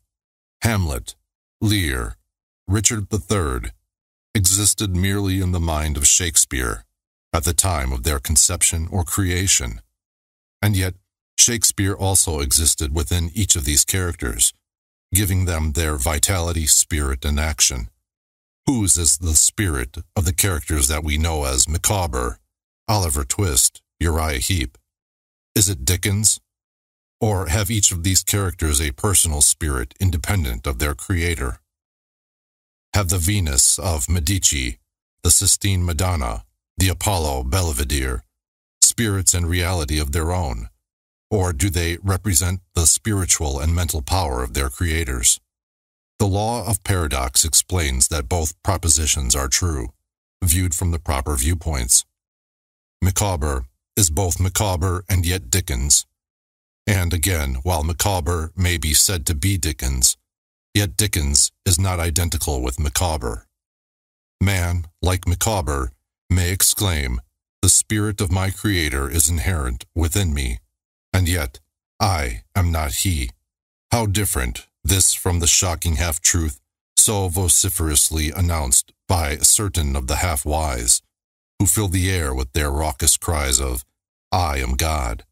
Hamlet, 0.63 1.15
Lear, 1.61 2.17
Richard 2.67 3.07
III 3.13 3.71
existed 4.35 4.95
merely 4.95 5.39
in 5.41 5.51
the 5.51 5.59
mind 5.59 5.95
of 5.95 6.07
Shakespeare 6.07 6.85
at 7.31 7.43
the 7.43 7.53
time 7.53 7.91
of 7.91 8.03
their 8.03 8.19
conception 8.19 8.87
or 8.91 9.03
creation. 9.03 9.81
And 10.61 10.75
yet, 10.75 10.95
Shakespeare 11.37 11.93
also 11.93 12.39
existed 12.39 12.93
within 12.93 13.31
each 13.33 13.55
of 13.55 13.65
these 13.65 13.83
characters, 13.83 14.53
giving 15.13 15.45
them 15.45 15.73
their 15.73 15.97
vitality, 15.97 16.67
spirit, 16.67 17.25
and 17.25 17.39
action. 17.39 17.89
Whose 18.65 18.97
is 18.97 19.17
the 19.17 19.35
spirit 19.35 19.97
of 20.15 20.25
the 20.25 20.33
characters 20.33 20.87
that 20.87 21.03
we 21.03 21.17
know 21.17 21.43
as 21.43 21.67
Micawber, 21.67 22.39
Oliver 22.87 23.25
Twist, 23.25 23.81
Uriah 23.99 24.39
Heep? 24.39 24.77
Is 25.53 25.69
it 25.69 25.85
Dickens? 25.85 26.39
Or 27.19 27.47
have 27.47 27.69
each 27.69 27.91
of 27.91 28.03
these 28.03 28.23
characters 28.23 28.81
a 28.81 28.91
personal 28.91 29.41
spirit 29.41 29.93
independent 29.99 30.65
of 30.65 30.79
their 30.79 30.95
creator? 30.95 31.59
Have 32.93 33.09
the 33.09 33.17
Venus 33.17 33.79
of 33.79 34.07
Medici, 34.07 34.77
the 35.23 35.31
Sistine 35.31 35.83
Madonna, 35.83 36.43
the 36.77 36.89
Apollo 36.89 37.45
Belvedere, 37.45 38.23
spirits 38.83 39.33
and 39.33 39.49
reality 39.49 39.99
of 39.99 40.11
their 40.11 40.31
own? 40.31 40.69
Or 41.31 41.53
do 41.53 41.71
they 41.71 41.97
represent 42.03 42.59
the 42.75 42.85
spiritual 42.85 43.59
and 43.59 43.73
mental 43.73 44.03
power 44.03 44.43
of 44.43 44.53
their 44.53 44.69
creators? 44.69 45.39
The 46.19 46.27
law 46.27 46.69
of 46.69 46.83
paradox 46.83 47.43
explains 47.43 48.09
that 48.09 48.29
both 48.29 48.61
propositions 48.61 49.35
are 49.35 49.47
true, 49.47 49.87
viewed 50.43 50.75
from 50.75 50.91
the 50.91 50.99
proper 50.99 51.35
viewpoints. 51.35 52.05
Micawber 53.01 53.65
is 53.97 54.11
both 54.11 54.39
Micawber 54.39 55.03
and 55.09 55.25
yet 55.25 55.49
Dickens. 55.49 56.05
And 56.85 57.11
again, 57.11 57.55
while 57.63 57.83
Micawber 57.83 58.51
may 58.55 58.77
be 58.77 58.93
said 58.93 59.25
to 59.25 59.33
be 59.33 59.57
Dickens, 59.57 60.15
yet 60.73 60.97
Dickens 60.97 61.51
is 61.65 61.79
not 61.79 61.99
identical 61.99 62.61
with 62.61 62.79
Micawber. 62.79 63.47
Man, 64.41 64.85
like 65.01 65.27
Micawber, 65.27 65.91
may 66.29 66.51
exclaim, 66.51 67.21
The 67.61 67.69
spirit 67.69 68.19
of 68.19 68.31
my 68.31 68.49
Creator 68.49 69.09
is 69.09 69.29
inherent 69.29 69.85
within 69.95 70.33
me, 70.33 70.59
and 71.13 71.29
yet 71.29 71.59
I 71.99 72.43
am 72.55 72.71
not 72.71 72.95
He. 72.95 73.29
How 73.91 74.05
different 74.05 74.67
this 74.83 75.13
from 75.13 75.39
the 75.39 75.47
shocking 75.47 75.95
half 75.95 76.19
truth 76.19 76.59
so 76.97 77.27
vociferously 77.27 78.31
announced 78.31 78.91
by 79.07 79.37
certain 79.37 79.95
of 79.95 80.07
the 80.07 80.17
half 80.17 80.45
wise, 80.45 81.01
who 81.59 81.65
fill 81.65 81.87
the 81.87 82.09
air 82.09 82.33
with 82.33 82.51
their 82.53 82.71
raucous 82.71 83.17
cries 83.17 83.59
of, 83.61 83.85
I 84.31 84.57
am 84.57 84.75
God. 84.75 85.23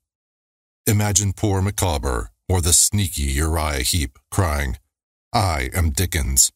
Imagine 0.86 1.34
poor 1.34 1.62
Micawber 1.62 2.30
or 2.48 2.62
the 2.62 2.74
sneaky 2.74 3.24
Uriah 3.24 3.84
Heep 3.84 4.20
crying, 4.30 4.78
I 5.34 5.70
am 5.74 5.92
Dickens, 5.92 6.52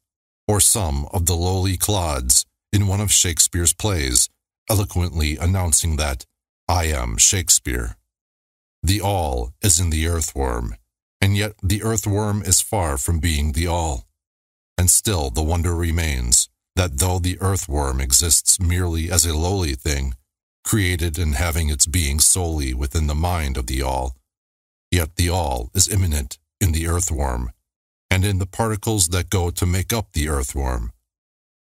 or 0.48 0.60
some 0.60 1.08
of 1.14 1.26
the 1.26 1.36
lowly 1.36 1.78
clods 1.78 2.46
in 2.74 2.88
one 2.88 3.00
of 3.00 3.12
Shakespeare's 3.12 3.72
plays, 3.72 4.28
eloquently 4.70 5.38
announcing 5.38 5.96
that 5.96 6.26
I 6.68 6.86
am 6.86 7.18
Shakespeare. 7.18 7.96
The 8.84 9.00
all 9.00 9.54
is 9.62 9.80
in 9.80 9.92
the 9.92 10.08
earthworm, 10.08 10.76
and 11.22 11.38
yet 11.38 11.54
the 11.64 11.84
earthworm 11.84 12.42
is 12.42 12.60
far 12.60 12.98
from 12.98 13.20
being 13.20 13.54
the 13.54 13.68
all. 13.68 14.08
And 14.78 14.90
still 14.90 15.30
the 15.30 15.42
wonder 15.42 15.74
remains 15.74 16.50
that 16.76 17.00
though 17.00 17.20
the 17.20 17.40
earthworm 17.40 18.02
exists 18.02 18.60
merely 18.60 19.10
as 19.10 19.26
a 19.26 19.38
lowly 19.38 19.76
thing, 19.76 20.16
created 20.66 21.18
and 21.18 21.36
having 21.36 21.70
its 21.70 21.86
being 21.86 22.20
solely 22.20 22.74
within 22.74 23.08
the 23.08 23.16
mind 23.16 23.56
of 23.56 23.68
the 23.68 23.82
all, 23.82 24.18
yet 24.92 25.16
the 25.16 25.30
all 25.30 25.72
is 25.74 25.88
immanent 25.88 26.38
in 26.60 26.74
the 26.74 26.88
earthworm, 26.88 27.52
and 28.10 28.26
in 28.26 28.40
the 28.40 28.46
particles 28.46 29.08
that 29.10 29.30
go 29.30 29.50
to 29.50 29.66
make 29.66 29.92
up 29.92 30.12
the 30.14 30.30
earthworm. 30.30 30.92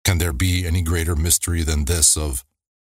Can 0.04 0.20
there 0.20 0.34
be 0.34 0.66
any 0.66 0.82
greater 0.82 1.16
mystery 1.16 1.64
than 1.64 1.86
this 1.86 2.16
of 2.16 2.46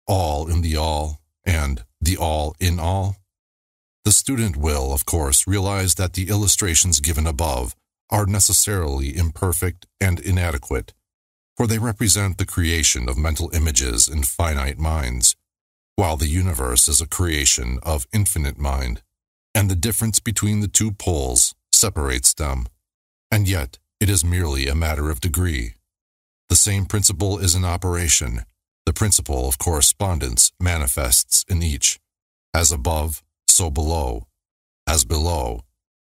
all 0.08 0.50
in 0.50 0.62
the 0.62 0.76
all 0.76 1.22
and 1.46 1.84
the 2.02 2.18
all 2.18 2.56
in 2.60 2.80
all? 2.80 3.18
The 4.06 4.12
student 4.12 4.58
will, 4.58 4.92
of 4.92 5.06
course, 5.06 5.48
realize 5.48 5.96
that 5.96 6.14
the 6.14 6.30
illustrations 6.30 7.00
given 7.00 7.26
above 7.26 7.76
are 8.10 8.26
necessarily 8.26 9.16
imperfect 9.16 9.86
and 10.02 10.20
inadequate, 10.20 10.94
for 11.56 11.68
they 11.68 11.78
represent 11.78 12.38
the 12.38 12.46
creation 12.46 13.08
of 13.08 13.18
mental 13.18 13.50
images 13.54 14.08
in 14.08 14.24
finite 14.24 14.78
minds, 14.78 15.36
while 15.96 16.18
the 16.18 16.28
universe 16.28 16.88
is 16.88 17.00
a 17.00 17.08
creation 17.08 17.80
of 17.84 18.08
infinite 18.12 18.58
mind, 18.58 19.02
and 19.56 19.70
the 19.70 19.76
difference 19.76 20.20
between 20.20 20.60
the 20.60 20.68
two 20.68 20.92
poles 20.92 21.56
separates 21.72 22.34
them. 22.34 22.66
And 23.34 23.48
yet, 23.48 23.80
it 24.00 24.12
is 24.12 24.24
merely 24.24 24.68
a 24.68 24.76
matter 24.76 25.10
of 25.10 25.20
degree. 25.20 25.74
The 26.50 26.56
same 26.56 26.86
principle 26.86 27.40
is 27.40 27.56
in 27.56 27.66
operation. 27.66 28.42
The 28.86 28.94
principle 28.94 29.48
of 29.48 29.58
correspondence 29.58 30.52
manifests 30.60 31.44
in 31.50 31.64
each. 31.64 32.00
As 32.54 32.72
above, 32.72 33.24
so 33.48 33.72
below. 33.72 34.28
As 34.86 35.04
below, 35.04 35.62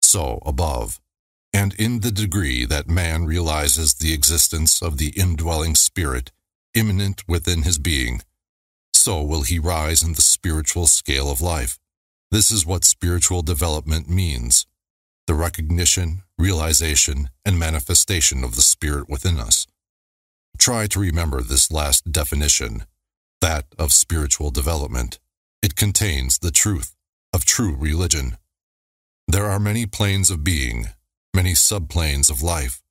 so 0.02 0.42
above. 0.46 1.02
And 1.52 1.74
in 1.74 2.00
the 2.00 2.12
degree 2.12 2.64
that 2.64 2.88
man 2.88 3.26
realizes 3.26 3.96
the 3.96 4.14
existence 4.14 4.82
of 4.82 4.98
the 4.98 5.10
indwelling 5.18 5.76
spirit 5.76 6.32
immanent 6.74 7.28
within 7.28 7.64
his 7.64 7.78
being, 7.78 8.22
so 8.94 9.22
will 9.22 9.42
he 9.42 9.60
rise 9.60 10.02
in 10.02 10.14
the 10.14 10.22
spiritual 10.22 10.88
scale 10.88 11.30
of 11.30 11.42
life. 11.42 11.80
This 12.32 12.50
is 12.50 12.66
what 12.66 12.86
spiritual 12.86 13.42
development 13.42 14.10
means 14.10 14.68
the 15.30 15.36
recognition, 15.36 16.24
realization, 16.40 17.30
and 17.46 17.60
manifestation 17.60 18.44
of 18.44 18.56
the 18.56 18.64
Spirit 18.64 19.08
within 19.08 19.38
us. 19.40 19.68
Try 20.58 20.88
to 20.88 21.00
remember 21.00 21.44
this 21.44 21.72
last 21.72 22.12
definition. 22.12 22.86
that 23.42 23.66
of 23.78 23.94
spiritual 23.94 24.50
development. 24.50 25.20
It 25.62 25.76
contains 25.76 26.40
the 26.40 26.52
truth 26.52 26.96
of 27.32 27.46
true 27.46 27.76
religion. 27.78 28.38
There 29.28 29.46
are 29.46 29.60
many 29.60 29.86
planes 29.86 30.32
of 30.32 30.44
being, 30.44 30.88
many 31.36 31.54
subplanes 31.54 32.32
of 32.32 32.42
life, 32.42 32.82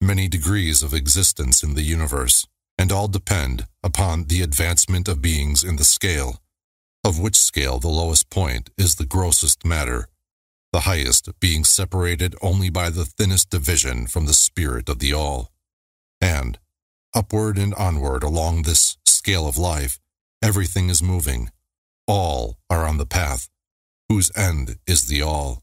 many 0.00 0.28
degrees 0.28 0.84
of 0.84 0.94
existence 0.94 1.64
in 1.64 1.74
the 1.74 1.82
universe, 1.82 2.46
and 2.78 2.92
all 2.92 3.08
depend 3.08 3.66
upon 3.82 4.26
the 4.26 4.42
advancement 4.42 5.08
of 5.08 5.20
beings 5.20 5.64
in 5.64 5.76
the 5.76 5.84
scale, 5.84 6.40
of 7.04 7.18
which 7.18 7.36
scale 7.36 7.80
the 7.80 7.88
lowest 7.88 8.30
point 8.30 8.70
is 8.78 8.94
the 8.94 9.12
grossest 9.16 9.64
matter, 9.64 10.08
the 10.72 10.80
highest 10.80 11.28
being 11.38 11.64
separated 11.64 12.34
only 12.40 12.70
by 12.70 12.88
the 12.88 13.04
thinnest 13.04 13.50
division 13.50 14.06
from 14.06 14.26
the 14.26 14.34
spirit 14.34 14.88
of 14.88 14.98
the 14.98 15.12
all. 15.12 15.52
And, 16.20 16.58
upward 17.14 17.58
and 17.58 17.74
onward 17.74 18.22
along 18.22 18.62
this 18.62 18.96
scale 19.04 19.46
of 19.46 19.58
life, 19.58 19.98
everything 20.42 20.88
is 20.88 21.02
moving. 21.02 21.50
All 22.06 22.58
are 22.70 22.86
on 22.86 22.96
the 22.96 23.06
path, 23.06 23.48
whose 24.08 24.32
end 24.36 24.78
is 24.86 25.06
the 25.06 25.22
all. 25.22 25.62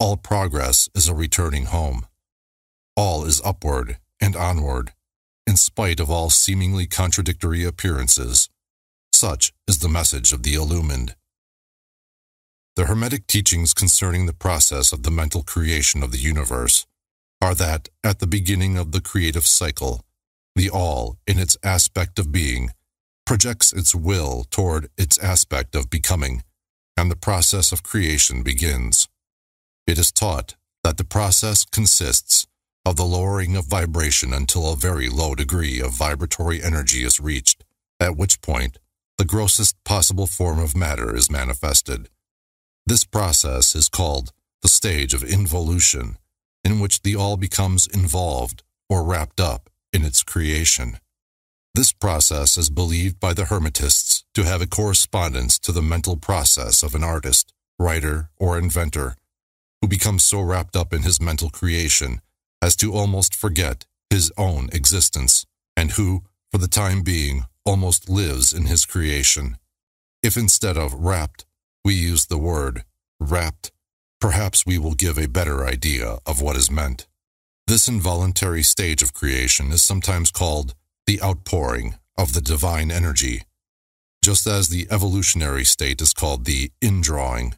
All 0.00 0.16
progress 0.16 0.88
is 0.94 1.08
a 1.08 1.14
returning 1.14 1.66
home. 1.66 2.06
All 2.96 3.24
is 3.24 3.40
upward 3.44 3.98
and 4.20 4.34
onward, 4.34 4.92
in 5.46 5.56
spite 5.56 6.00
of 6.00 6.10
all 6.10 6.30
seemingly 6.30 6.86
contradictory 6.86 7.64
appearances. 7.64 8.48
Such 9.12 9.52
is 9.68 9.78
the 9.78 9.88
message 9.88 10.32
of 10.32 10.42
the 10.42 10.54
illumined. 10.54 11.14
The 12.76 12.84
Hermetic 12.84 13.26
teachings 13.26 13.72
concerning 13.72 14.26
the 14.26 14.34
process 14.34 14.92
of 14.92 15.02
the 15.02 15.10
mental 15.10 15.42
creation 15.42 16.02
of 16.02 16.12
the 16.12 16.18
universe 16.18 16.86
are 17.40 17.54
that 17.54 17.88
at 18.04 18.18
the 18.18 18.26
beginning 18.26 18.76
of 18.76 18.92
the 18.92 19.00
creative 19.00 19.46
cycle, 19.46 20.04
the 20.54 20.68
all, 20.68 21.16
in 21.26 21.38
its 21.38 21.56
aspect 21.62 22.18
of 22.18 22.30
being, 22.30 22.72
projects 23.24 23.72
its 23.72 23.94
will 23.94 24.44
toward 24.50 24.90
its 24.98 25.16
aspect 25.18 25.74
of 25.74 25.88
becoming, 25.88 26.42
and 26.98 27.10
the 27.10 27.16
process 27.16 27.72
of 27.72 27.82
creation 27.82 28.42
begins. 28.42 29.08
It 29.86 29.98
is 29.98 30.12
taught 30.12 30.54
that 30.84 30.98
the 30.98 31.04
process 31.04 31.64
consists 31.64 32.46
of 32.84 32.96
the 32.96 33.06
lowering 33.06 33.56
of 33.56 33.64
vibration 33.64 34.34
until 34.34 34.70
a 34.70 34.76
very 34.76 35.08
low 35.08 35.34
degree 35.34 35.80
of 35.80 35.92
vibratory 35.92 36.62
energy 36.62 37.04
is 37.04 37.20
reached, 37.20 37.64
at 37.98 38.18
which 38.18 38.42
point 38.42 38.76
the 39.16 39.24
grossest 39.24 39.82
possible 39.82 40.26
form 40.26 40.58
of 40.58 40.76
matter 40.76 41.16
is 41.16 41.30
manifested. 41.30 42.10
This 42.86 43.04
process 43.04 43.74
is 43.74 43.88
called 43.88 44.32
the 44.62 44.68
stage 44.68 45.12
of 45.12 45.24
involution, 45.24 46.18
in 46.64 46.80
which 46.80 47.02
the 47.02 47.16
all 47.16 47.36
becomes 47.36 47.86
involved 47.86 48.62
or 48.88 49.02
wrapped 49.02 49.40
up 49.40 49.70
in 49.92 50.04
its 50.04 50.22
creation. 50.22 50.98
This 51.74 51.92
process 51.92 52.56
is 52.56 52.70
believed 52.70 53.20
by 53.20 53.34
the 53.34 53.44
Hermetists 53.44 54.24
to 54.34 54.44
have 54.44 54.62
a 54.62 54.66
correspondence 54.66 55.58
to 55.60 55.72
the 55.72 55.82
mental 55.82 56.16
process 56.16 56.82
of 56.82 56.94
an 56.94 57.04
artist, 57.04 57.52
writer, 57.78 58.30
or 58.38 58.58
inventor 58.58 59.16
who 59.80 59.88
becomes 59.88 60.24
so 60.24 60.40
wrapped 60.40 60.76
up 60.76 60.92
in 60.92 61.02
his 61.02 61.20
mental 61.20 61.48
creation 61.48 62.20
as 62.60 62.76
to 62.76 62.92
almost 62.92 63.34
forget 63.34 63.86
his 64.10 64.32
own 64.36 64.68
existence, 64.72 65.46
and 65.76 65.92
who, 65.92 66.22
for 66.50 66.58
the 66.58 66.68
time 66.68 67.02
being, 67.02 67.44
almost 67.64 68.08
lives 68.08 68.52
in 68.52 68.66
his 68.66 68.86
creation. 68.86 69.56
If 70.22 70.36
instead 70.36 70.76
of 70.76 70.94
wrapped, 70.94 71.45
we 71.86 71.94
use 71.94 72.26
the 72.26 72.36
word 72.36 72.82
rapt, 73.20 73.70
perhaps 74.20 74.66
we 74.66 74.76
will 74.76 74.94
give 74.94 75.16
a 75.16 75.28
better 75.28 75.64
idea 75.64 76.18
of 76.26 76.42
what 76.42 76.56
is 76.56 76.68
meant. 76.68 77.06
This 77.68 77.86
involuntary 77.86 78.64
stage 78.64 79.04
of 79.04 79.14
creation 79.14 79.70
is 79.70 79.82
sometimes 79.82 80.32
called 80.32 80.74
the 81.06 81.22
outpouring 81.22 81.94
of 82.18 82.32
the 82.32 82.40
divine 82.40 82.90
energy, 82.90 83.42
just 84.20 84.48
as 84.48 84.68
the 84.68 84.88
evolutionary 84.90 85.64
state 85.64 86.02
is 86.02 86.12
called 86.12 86.44
the 86.44 86.72
indrawing. 86.82 87.54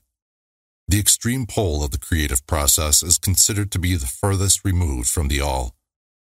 The 0.86 1.00
extreme 1.00 1.46
pole 1.46 1.82
of 1.82 1.92
the 1.92 1.98
creative 1.98 2.46
process 2.46 3.02
is 3.02 3.16
considered 3.16 3.70
to 3.70 3.78
be 3.78 3.94
the 3.94 4.14
furthest 4.20 4.62
removed 4.62 5.08
from 5.08 5.28
the 5.28 5.40
all, 5.40 5.74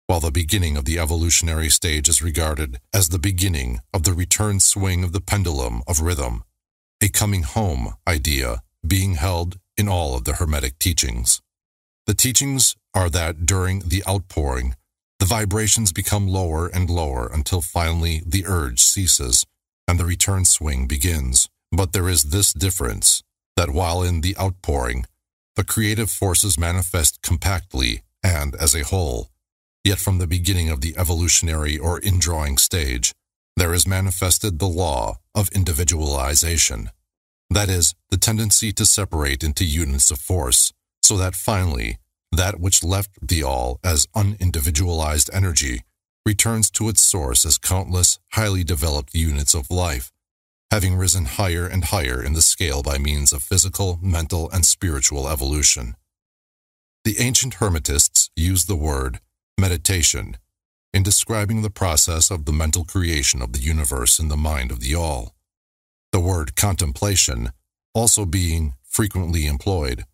while 0.08 0.22
the 0.22 0.32
beginning 0.32 0.78
of 0.78 0.86
the 0.86 0.98
evolutionary 0.98 1.70
stage 1.70 2.08
is 2.08 2.22
regarded 2.22 2.80
as 2.94 3.10
the 3.10 3.20
beginning 3.20 3.82
of 3.94 4.04
the 4.04 4.14
return 4.14 4.62
swing 4.62 5.04
of 5.04 5.12
the 5.12 5.20
pendulum 5.20 5.84
of 5.90 6.00
rhythm 6.00 6.46
a 7.02 7.10
coming 7.10 7.44
home 7.44 7.96
idea 8.08 8.62
being 8.86 9.16
held 9.16 9.58
in 9.76 9.90
all 9.90 10.16
of 10.16 10.24
the 10.24 10.34
Hermetic 10.34 10.78
teachings. 10.78 11.42
The 12.06 12.14
teachings 12.14 12.76
are 12.94 13.10
that 13.10 13.46
during 13.46 13.80
the 13.80 14.04
outpouring, 14.08 14.76
the 15.20 15.26
vibrations 15.26 15.92
become 15.92 16.28
lower 16.28 16.68
and 16.68 16.90
lower 16.90 17.28
until 17.32 17.62
finally 17.62 18.22
the 18.26 18.46
urge 18.46 18.82
ceases 18.82 19.46
and 19.88 20.00
the 20.00 20.06
return 20.06 20.46
swing 20.46 20.88
begins. 20.88 21.50
But 21.72 21.94
there 21.94 22.10
is 22.10 22.24
this 22.24 22.54
difference 22.54 23.24
that 23.56 23.70
while 23.70 24.04
in 24.04 24.22
the 24.22 24.36
outpouring, 24.38 25.06
the 25.56 25.64
creative 25.64 26.10
forces 26.10 26.58
manifest 26.58 27.22
compactly 27.22 28.04
and 28.24 28.56
as 28.56 28.76
a 28.76 28.84
whole, 28.84 29.30
yet 29.84 30.00
from 30.00 30.18
the 30.18 30.28
beginning 30.28 30.70
of 30.70 30.82
the 30.82 30.96
evolutionary 30.98 31.78
or 31.78 32.00
indrawing 32.00 32.58
stage, 32.58 33.14
there 33.62 33.76
is 33.76 33.86
manifested 33.86 34.58
the 34.58 34.68
law 34.68 35.20
of 35.36 35.48
individualization. 35.54 36.90
That 37.52 37.70
is, 37.70 37.94
the 38.10 38.18
tendency 38.18 38.72
to 38.74 38.88
separate 38.88 39.44
into 39.44 39.64
units 39.64 40.10
of 40.10 40.18
force, 40.18 40.74
so 41.04 41.16
that 41.18 41.36
finally, 41.36 42.00
that 42.32 42.60
which 42.60 42.84
left 42.84 43.12
the 43.22 43.44
all 43.44 43.80
as 43.84 44.08
unindividualized 44.16 45.30
energy 45.32 45.84
returns 46.26 46.72
to 46.72 46.90
its 46.90 47.02
source 47.04 47.46
as 47.46 47.60
countless, 47.60 48.18
highly 48.32 48.64
developed 48.64 49.14
units 49.14 49.54
of 49.54 49.70
life, 49.70 50.12
having 50.72 50.96
risen 50.96 51.26
higher 51.26 51.68
and 51.68 51.84
higher 51.86 52.20
in 52.20 52.34
the 52.34 52.42
scale 52.42 52.82
by 52.82 52.98
means 52.98 53.32
of 53.32 53.44
physical, 53.44 54.00
mental, 54.02 54.50
and 54.50 54.66
spiritual 54.66 55.30
evolution. 55.30 55.96
The 57.04 57.20
ancient 57.20 57.58
Hermetists 57.58 58.32
used 58.36 58.68
the 58.68 58.76
word 58.76 59.20
meditation 59.56 60.38
in 60.94 61.04
describing 61.04 61.62
the 61.62 61.70
process 61.70 62.30
of 62.30 62.46
the 62.46 62.52
mental 62.52 62.84
creation 62.84 63.42
of 63.42 63.54
the 63.54 63.62
universe 63.62 64.20
in 64.20 64.28
the 64.28 64.38
mind 64.38 64.72
of 64.72 64.82
the 64.82 64.96
all. 64.96 65.34
The 66.12 66.20
word 66.20 66.56
contemplation 66.56 67.52
also 67.94 68.26
being 68.26 68.74
frequently 68.84 69.46
employed, 69.46 70.06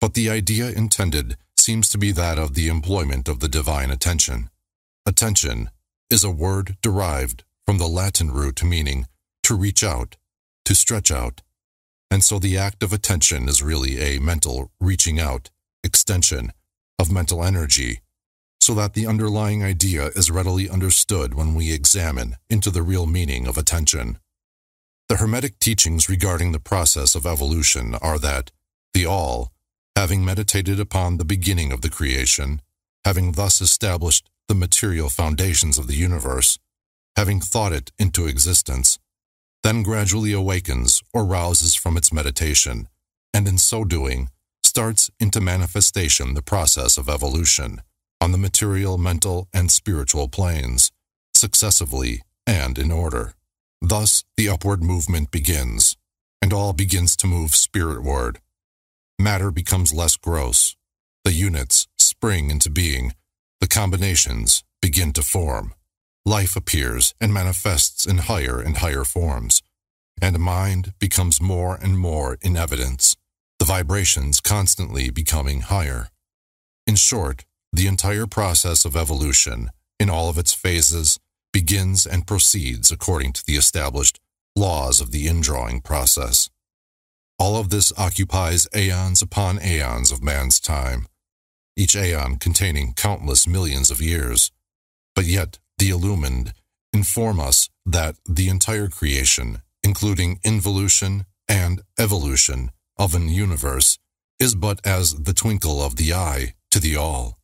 but 0.00 0.14
the 0.14 0.28
idea 0.28 0.70
intended 0.70 1.36
seems 1.56 1.88
to 1.90 1.98
be 1.98 2.10
that 2.12 2.38
of 2.38 2.54
the 2.54 2.68
employment 2.68 3.28
of 3.28 3.40
the 3.40 3.48
divine 3.48 3.90
attention. 3.90 4.50
Attention 5.06 5.70
is 6.10 6.24
a 6.24 6.30
word 6.30 6.76
derived 6.82 7.44
from 7.64 7.78
the 7.78 7.86
Latin 7.86 8.30
root 8.30 8.62
meaning 8.62 9.06
to 9.44 9.54
reach 9.54 9.84
out, 9.84 10.16
to 10.64 10.74
stretch 10.74 11.10
out, 11.10 11.42
and 12.10 12.22
so 12.22 12.38
the 12.38 12.58
act 12.58 12.82
of 12.82 12.92
attention 12.92 13.48
is 13.48 13.62
really 13.62 13.98
a 13.98 14.20
mental 14.20 14.70
reaching 14.80 15.18
out, 15.18 15.50
extension 15.82 16.52
of 16.98 17.10
mental 17.10 17.42
energy 17.42 18.00
so 18.64 18.72
that 18.72 18.94
the 18.94 19.06
underlying 19.06 19.62
idea 19.62 20.06
is 20.16 20.30
readily 20.30 20.70
understood 20.70 21.34
when 21.34 21.54
we 21.54 21.70
examine 21.70 22.36
into 22.48 22.70
the 22.70 22.82
real 22.82 23.04
meaning 23.04 23.46
of 23.46 23.58
attention. 23.58 24.18
The 25.10 25.16
Hermetic 25.16 25.58
teachings 25.58 26.08
regarding 26.08 26.52
the 26.52 26.58
process 26.58 27.14
of 27.14 27.26
evolution 27.26 27.94
are 27.96 28.18
that 28.20 28.50
the 28.94 29.04
All, 29.04 29.52
having 29.94 30.24
meditated 30.24 30.80
upon 30.80 31.18
the 31.18 31.26
beginning 31.26 31.72
of 31.72 31.82
the 31.82 31.90
creation, 31.90 32.62
having 33.04 33.32
thus 33.32 33.60
established 33.60 34.30
the 34.48 34.54
material 34.54 35.10
foundations 35.10 35.76
of 35.76 35.86
the 35.86 35.96
universe, 35.96 36.58
having 37.16 37.42
thought 37.42 37.74
it 37.74 37.92
into 37.98 38.26
existence, 38.26 38.98
then 39.62 39.82
gradually 39.82 40.32
awakens 40.32 41.02
or 41.12 41.26
rouses 41.26 41.74
from 41.74 41.98
its 41.98 42.10
meditation, 42.14 42.88
and 43.34 43.46
in 43.46 43.58
so 43.58 43.84
doing, 43.84 44.30
starts 44.62 45.10
into 45.20 45.38
manifestation 45.38 46.32
the 46.32 46.40
process 46.40 46.96
of 46.96 47.10
evolution 47.10 47.82
on 48.24 48.32
the 48.32 48.38
material, 48.38 48.96
mental, 48.96 49.48
and 49.52 49.70
spiritual 49.70 50.28
planes, 50.28 50.90
successively 51.34 52.22
and 52.46 52.78
in 52.78 52.90
order. 52.90 53.34
Thus, 53.82 54.24
the 54.38 54.48
upward 54.48 54.82
movement 54.82 55.30
begins, 55.30 55.98
and 56.40 56.50
all 56.50 56.72
begins 56.72 57.16
to 57.16 57.26
move 57.26 57.54
spiritward. 57.54 58.40
Matter 59.18 59.50
becomes 59.50 59.92
less 59.92 60.16
gross. 60.16 60.74
The 61.24 61.32
units 61.32 61.86
spring 61.98 62.50
into 62.50 62.70
being. 62.70 63.12
The 63.60 63.66
combinations 63.66 64.64
begin 64.80 65.12
to 65.12 65.22
form. 65.22 65.74
Life 66.24 66.56
appears 66.56 67.12
and 67.20 67.34
manifests 67.34 68.06
in 68.06 68.16
higher 68.32 68.58
and 68.58 68.78
higher 68.78 69.04
forms, 69.04 69.60
and 70.22 70.38
mind 70.38 70.94
becomes 70.98 71.42
more 71.42 71.76
and 71.76 71.98
more 71.98 72.38
in 72.40 72.56
evidence, 72.56 73.16
the 73.58 73.66
vibrations 73.66 74.40
constantly 74.40 75.10
becoming 75.10 75.60
higher. 75.60 76.08
In 76.86 76.96
short, 76.96 77.44
the 77.74 77.88
entire 77.88 78.26
process 78.26 78.84
of 78.84 78.96
evolution, 78.96 79.70
in 79.98 80.08
all 80.08 80.28
of 80.28 80.38
its 80.38 80.54
phases, 80.54 81.18
begins 81.52 82.06
and 82.06 82.26
proceeds 82.26 82.92
according 82.92 83.32
to 83.32 83.44
the 83.44 83.56
established 83.56 84.20
laws 84.54 85.00
of 85.00 85.10
the 85.10 85.26
indrawing 85.26 85.80
process. 85.80 86.48
All 87.36 87.56
of 87.56 87.70
this 87.70 87.92
occupies 87.96 88.68
aeons 88.76 89.22
upon 89.22 89.60
aeons 89.60 90.12
of 90.12 90.22
man's 90.22 90.60
time, 90.60 91.08
each 91.76 91.96
aeon 91.96 92.36
containing 92.36 92.94
countless 92.94 93.48
millions 93.48 93.90
of 93.90 94.00
years. 94.00 94.52
But 95.16 95.24
yet, 95.24 95.58
the 95.78 95.90
illumined, 95.90 96.52
inform 96.92 97.40
us 97.40 97.70
that 97.84 98.14
the 98.24 98.48
entire 98.48 98.86
creation, 98.86 99.62
including 99.82 100.38
involution 100.44 101.26
and 101.48 101.82
evolution 101.98 102.70
of 102.96 103.16
an 103.16 103.28
universe, 103.28 103.98
is 104.38 104.54
but 104.54 104.80
as 104.86 105.14
the 105.14 105.34
twinkle 105.34 105.82
of 105.82 105.96
the 105.96 106.14
eye 106.14 106.54
to 106.70 106.78
the 106.78 106.94
all. 106.94 107.38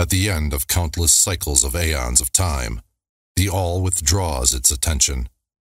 At 0.00 0.08
the 0.08 0.30
end 0.30 0.54
of 0.54 0.66
countless 0.66 1.12
cycles 1.12 1.62
of 1.62 1.76
aeons 1.76 2.22
of 2.22 2.32
time, 2.32 2.80
the 3.36 3.50
all 3.50 3.82
withdraws 3.82 4.54
its 4.54 4.70
attention, 4.70 5.28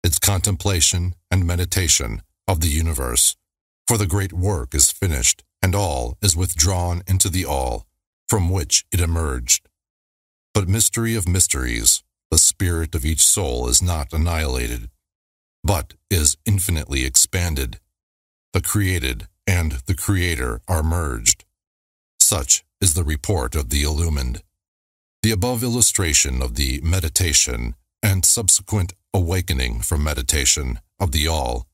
its 0.04 0.20
contemplation 0.20 1.16
and 1.32 1.44
meditation 1.44 2.22
of 2.48 2.62
the 2.62 2.68
universe, 2.68 3.36
for 3.88 3.98
the 3.98 4.06
great 4.06 4.32
work 4.32 4.76
is 4.76 4.92
finished, 4.92 5.44
and 5.64 5.74
all 5.74 6.20
is 6.22 6.38
withdrawn 6.38 7.02
into 7.08 7.30
the 7.30 7.46
all, 7.46 7.88
from 8.30 8.52
which 8.52 8.86
it 8.92 9.00
emerged. 9.00 9.68
But 10.54 10.70
mystery 10.70 11.16
of 11.16 11.28
mysteries, 11.28 12.04
the 12.30 12.38
spirit 12.38 12.94
of 12.94 13.04
each 13.04 13.24
soul 13.24 13.68
is 13.68 13.82
not 13.82 14.14
annihilated, 14.14 14.92
but 15.64 15.96
is 16.12 16.38
infinitely 16.46 17.06
expanded. 17.06 17.80
The 18.54 18.62
created 18.62 19.28
and 19.48 19.82
the 19.88 19.96
Creator 19.96 20.62
are 20.68 20.84
merged. 20.84 21.44
Such 22.20 22.64
is 22.82 22.96
the 22.96 23.04
report 23.04 23.56
of 23.56 23.70
the 23.70 23.84
illumined. 23.84 24.42
The 25.22 25.32
above 25.32 25.64
illustration 25.64 26.42
of 26.42 26.56
the 26.56 26.82
meditation 26.82 27.76
and 28.02 28.26
subsequent 28.26 28.94
awakening 29.14 29.82
from 29.82 30.04
meditation 30.04 30.80
of 31.00 31.12
the 31.12 31.28
All 31.28 31.68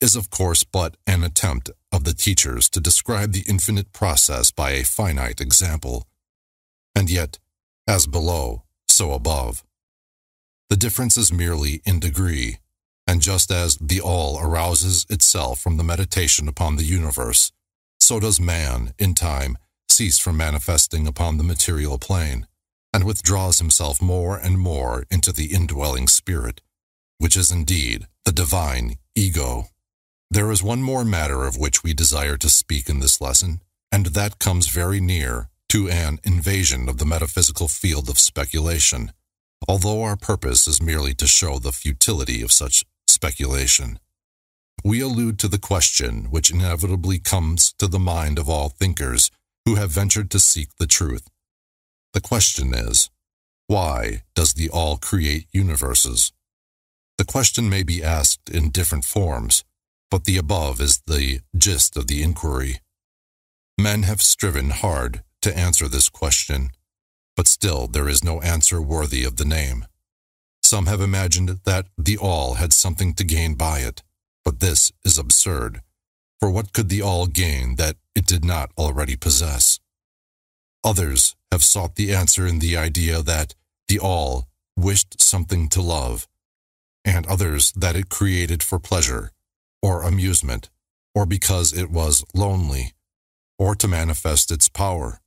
is 0.00 0.16
of 0.16 0.30
course 0.30 0.64
but 0.64 0.96
an 1.06 1.24
attempt 1.24 1.70
of 1.90 2.04
the 2.04 2.14
teachers 2.14 2.68
to 2.70 2.80
describe 2.80 3.32
the 3.32 3.44
infinite 3.48 3.92
process 3.92 4.50
by 4.50 4.70
a 4.72 4.84
finite 4.84 5.40
example. 5.40 6.06
And 6.94 7.10
yet, 7.10 7.38
as 7.88 8.06
below, 8.06 8.64
so 8.88 9.12
above. 9.12 9.64
The 10.70 10.76
difference 10.76 11.16
is 11.16 11.32
merely 11.32 11.82
in 11.84 12.00
degree, 12.00 12.58
and 13.06 13.20
just 13.20 13.50
as 13.50 13.76
the 13.76 14.00
all 14.00 14.38
arouses 14.38 15.06
itself 15.10 15.60
from 15.60 15.76
the 15.76 15.84
meditation 15.84 16.48
upon 16.48 16.76
the 16.76 16.84
universe, 16.84 17.52
so 18.00 18.20
does 18.20 18.40
man, 18.40 18.92
in 18.98 19.14
time, 19.14 19.56
cease 19.88 20.18
from 20.18 20.36
manifesting 20.36 21.06
upon 21.06 21.36
the 21.36 21.44
material 21.44 21.98
plane, 21.98 22.46
and 22.92 23.04
withdraws 23.04 23.58
himself 23.58 24.00
more 24.00 24.36
and 24.36 24.58
more 24.58 25.04
into 25.10 25.32
the 25.32 25.52
indwelling 25.52 26.08
spirit, 26.08 26.60
which 27.18 27.36
is 27.36 27.50
indeed 27.50 28.06
the 28.24 28.32
divine 28.32 28.96
ego. 29.14 29.66
There 30.30 30.50
is 30.50 30.62
one 30.62 30.82
more 30.82 31.04
matter 31.04 31.44
of 31.44 31.56
which 31.56 31.82
we 31.82 31.94
desire 31.94 32.36
to 32.38 32.50
speak 32.50 32.88
in 32.88 33.00
this 33.00 33.20
lesson, 33.20 33.60
and 33.92 34.06
that 34.06 34.38
comes 34.38 34.68
very 34.68 35.00
near 35.00 35.48
to 35.68 35.88
an 35.88 36.18
invasion 36.24 36.88
of 36.88 36.98
the 36.98 37.06
metaphysical 37.06 37.68
field 37.68 38.08
of 38.08 38.18
speculation, 38.18 39.12
although 39.68 40.02
our 40.02 40.16
purpose 40.16 40.68
is 40.68 40.82
merely 40.82 41.14
to 41.14 41.26
show 41.26 41.58
the 41.58 41.72
futility 41.72 42.42
of 42.42 42.52
such 42.52 42.84
speculation. 43.08 43.98
We 44.84 45.00
allude 45.00 45.38
to 45.40 45.48
the 45.48 45.58
question 45.58 46.26
which 46.30 46.50
inevitably 46.50 47.18
comes 47.18 47.72
to 47.78 47.86
the 47.86 47.98
mind 47.98 48.38
of 48.38 48.48
all 48.48 48.68
thinkers 48.68 49.30
who 49.64 49.76
have 49.76 49.90
ventured 49.90 50.30
to 50.30 50.38
seek 50.38 50.68
the 50.78 50.86
truth. 50.86 51.28
The 52.12 52.20
question 52.20 52.74
is, 52.74 53.10
why 53.66 54.22
does 54.34 54.54
the 54.54 54.68
all 54.68 54.98
create 54.98 55.46
universes? 55.52 56.32
The 57.16 57.24
question 57.24 57.68
may 57.68 57.82
be 57.82 58.02
asked 58.02 58.50
in 58.50 58.70
different 58.70 59.04
forms, 59.04 59.64
but 60.10 60.24
the 60.24 60.36
above 60.36 60.80
is 60.80 61.02
the 61.06 61.40
gist 61.56 61.96
of 61.96 62.06
the 62.06 62.22
inquiry. 62.22 62.80
Men 63.78 64.02
have 64.02 64.20
striven 64.22 64.70
hard 64.70 65.22
to 65.42 65.56
answer 65.56 65.88
this 65.88 66.08
question, 66.08 66.70
but 67.36 67.48
still 67.48 67.86
there 67.86 68.08
is 68.08 68.22
no 68.22 68.40
answer 68.42 68.80
worthy 68.80 69.24
of 69.24 69.36
the 69.36 69.44
name. 69.44 69.86
Some 70.62 70.86
have 70.86 71.00
imagined 71.00 71.60
that 71.64 71.86
the 71.98 72.16
all 72.16 72.54
had 72.54 72.72
something 72.72 73.14
to 73.14 73.24
gain 73.24 73.54
by 73.54 73.80
it, 73.80 74.02
but 74.44 74.60
this 74.60 74.92
is 75.04 75.18
absurd. 75.18 75.82
For 76.40 76.50
what 76.50 76.72
could 76.72 76.88
the 76.88 77.02
all 77.02 77.26
gain 77.26 77.76
that 77.76 77.96
it 78.14 78.26
did 78.26 78.44
not 78.44 78.70
already 78.76 79.16
possess? 79.16 79.80
Others 80.84 81.34
have 81.50 81.64
sought 81.64 81.96
the 81.96 82.14
answer 82.14 82.46
in 82.46 82.58
the 82.58 82.76
idea 82.76 83.22
that 83.22 83.54
the 83.88 83.98
all 83.98 84.48
wished 84.76 85.20
something 85.20 85.68
to 85.68 85.80
love, 85.80 86.26
and 87.04 87.26
others 87.26 87.72
that 87.72 87.96
it 87.96 88.08
created 88.08 88.62
for 88.62 88.78
pleasure, 88.78 89.30
or 89.82 90.02
amusement, 90.02 90.70
or 91.14 91.24
because 91.26 91.72
it 91.72 91.90
was 91.90 92.24
lonely, 92.34 92.92
or 93.58 93.74
to 93.74 93.88
manifest 93.88 94.50
its 94.50 94.68
power. 94.68 95.20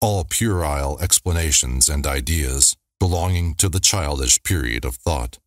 All 0.00 0.24
puerile 0.24 0.98
explanations 1.00 1.88
and 1.88 2.06
ideas 2.06 2.76
belonging 3.00 3.54
to 3.54 3.68
the 3.68 3.80
childish 3.80 4.42
period 4.42 4.84
of 4.84 4.96
thought. 4.96 5.38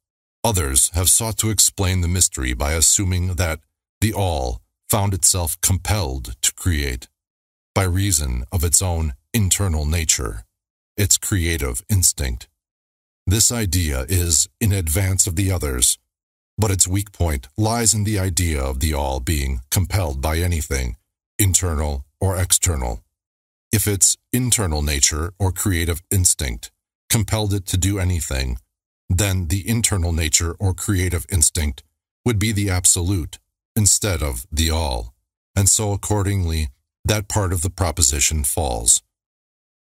Others 0.43 0.91
have 0.93 1.09
sought 1.09 1.38
to 1.39 1.49
explain 1.49 2.01
the 2.01 2.07
mystery 2.07 2.53
by 2.53 2.73
assuming 2.73 3.35
that 3.35 3.59
the 3.99 4.13
all 4.13 4.61
found 4.89 5.13
itself 5.13 5.59
compelled 5.61 6.35
to 6.41 6.53
create 6.53 7.07
by 7.75 7.83
reason 7.83 8.43
of 8.51 8.63
its 8.63 8.81
own 8.81 9.13
internal 9.33 9.85
nature, 9.85 10.43
its 10.95 11.17
creative 11.17 11.83
instinct. 11.89 12.47
This 13.25 13.51
idea 13.51 14.05
is 14.07 14.47
in 14.59 14.71
advance 14.71 15.27
of 15.27 15.35
the 15.35 15.51
others, 15.51 15.97
but 16.57 16.71
its 16.71 16.88
weak 16.88 17.11
point 17.11 17.47
lies 17.57 17.93
in 17.93 18.03
the 18.03 18.17
idea 18.17 18.61
of 18.61 18.79
the 18.79 18.93
all 18.93 19.19
being 19.19 19.61
compelled 19.69 20.21
by 20.21 20.38
anything, 20.38 20.95
internal 21.38 22.05
or 22.19 22.38
external. 22.38 23.03
If 23.71 23.88
its 23.88 24.17
internal 24.31 24.81
nature 24.81 25.33
or 25.38 25.51
creative 25.51 26.01
instinct 26.09 26.71
compelled 27.09 27.53
it 27.53 27.65
to 27.67 27.77
do 27.77 27.99
anything, 27.99 28.57
then 29.09 29.49
the 29.49 29.67
internal 29.67 30.13
nature 30.13 30.55
or 30.59 30.73
creative 30.73 31.25
instinct 31.29 31.83
would 32.25 32.39
be 32.39 32.51
the 32.51 32.69
absolute 32.69 33.39
instead 33.78 34.21
of 34.21 34.45
the 34.51 34.69
all, 34.69 35.13
and 35.55 35.69
so 35.69 35.93
accordingly 35.93 36.69
that 37.05 37.30
part 37.30 37.53
of 37.53 37.61
the 37.61 37.69
proposition 37.69 38.43
falls. 38.43 39.01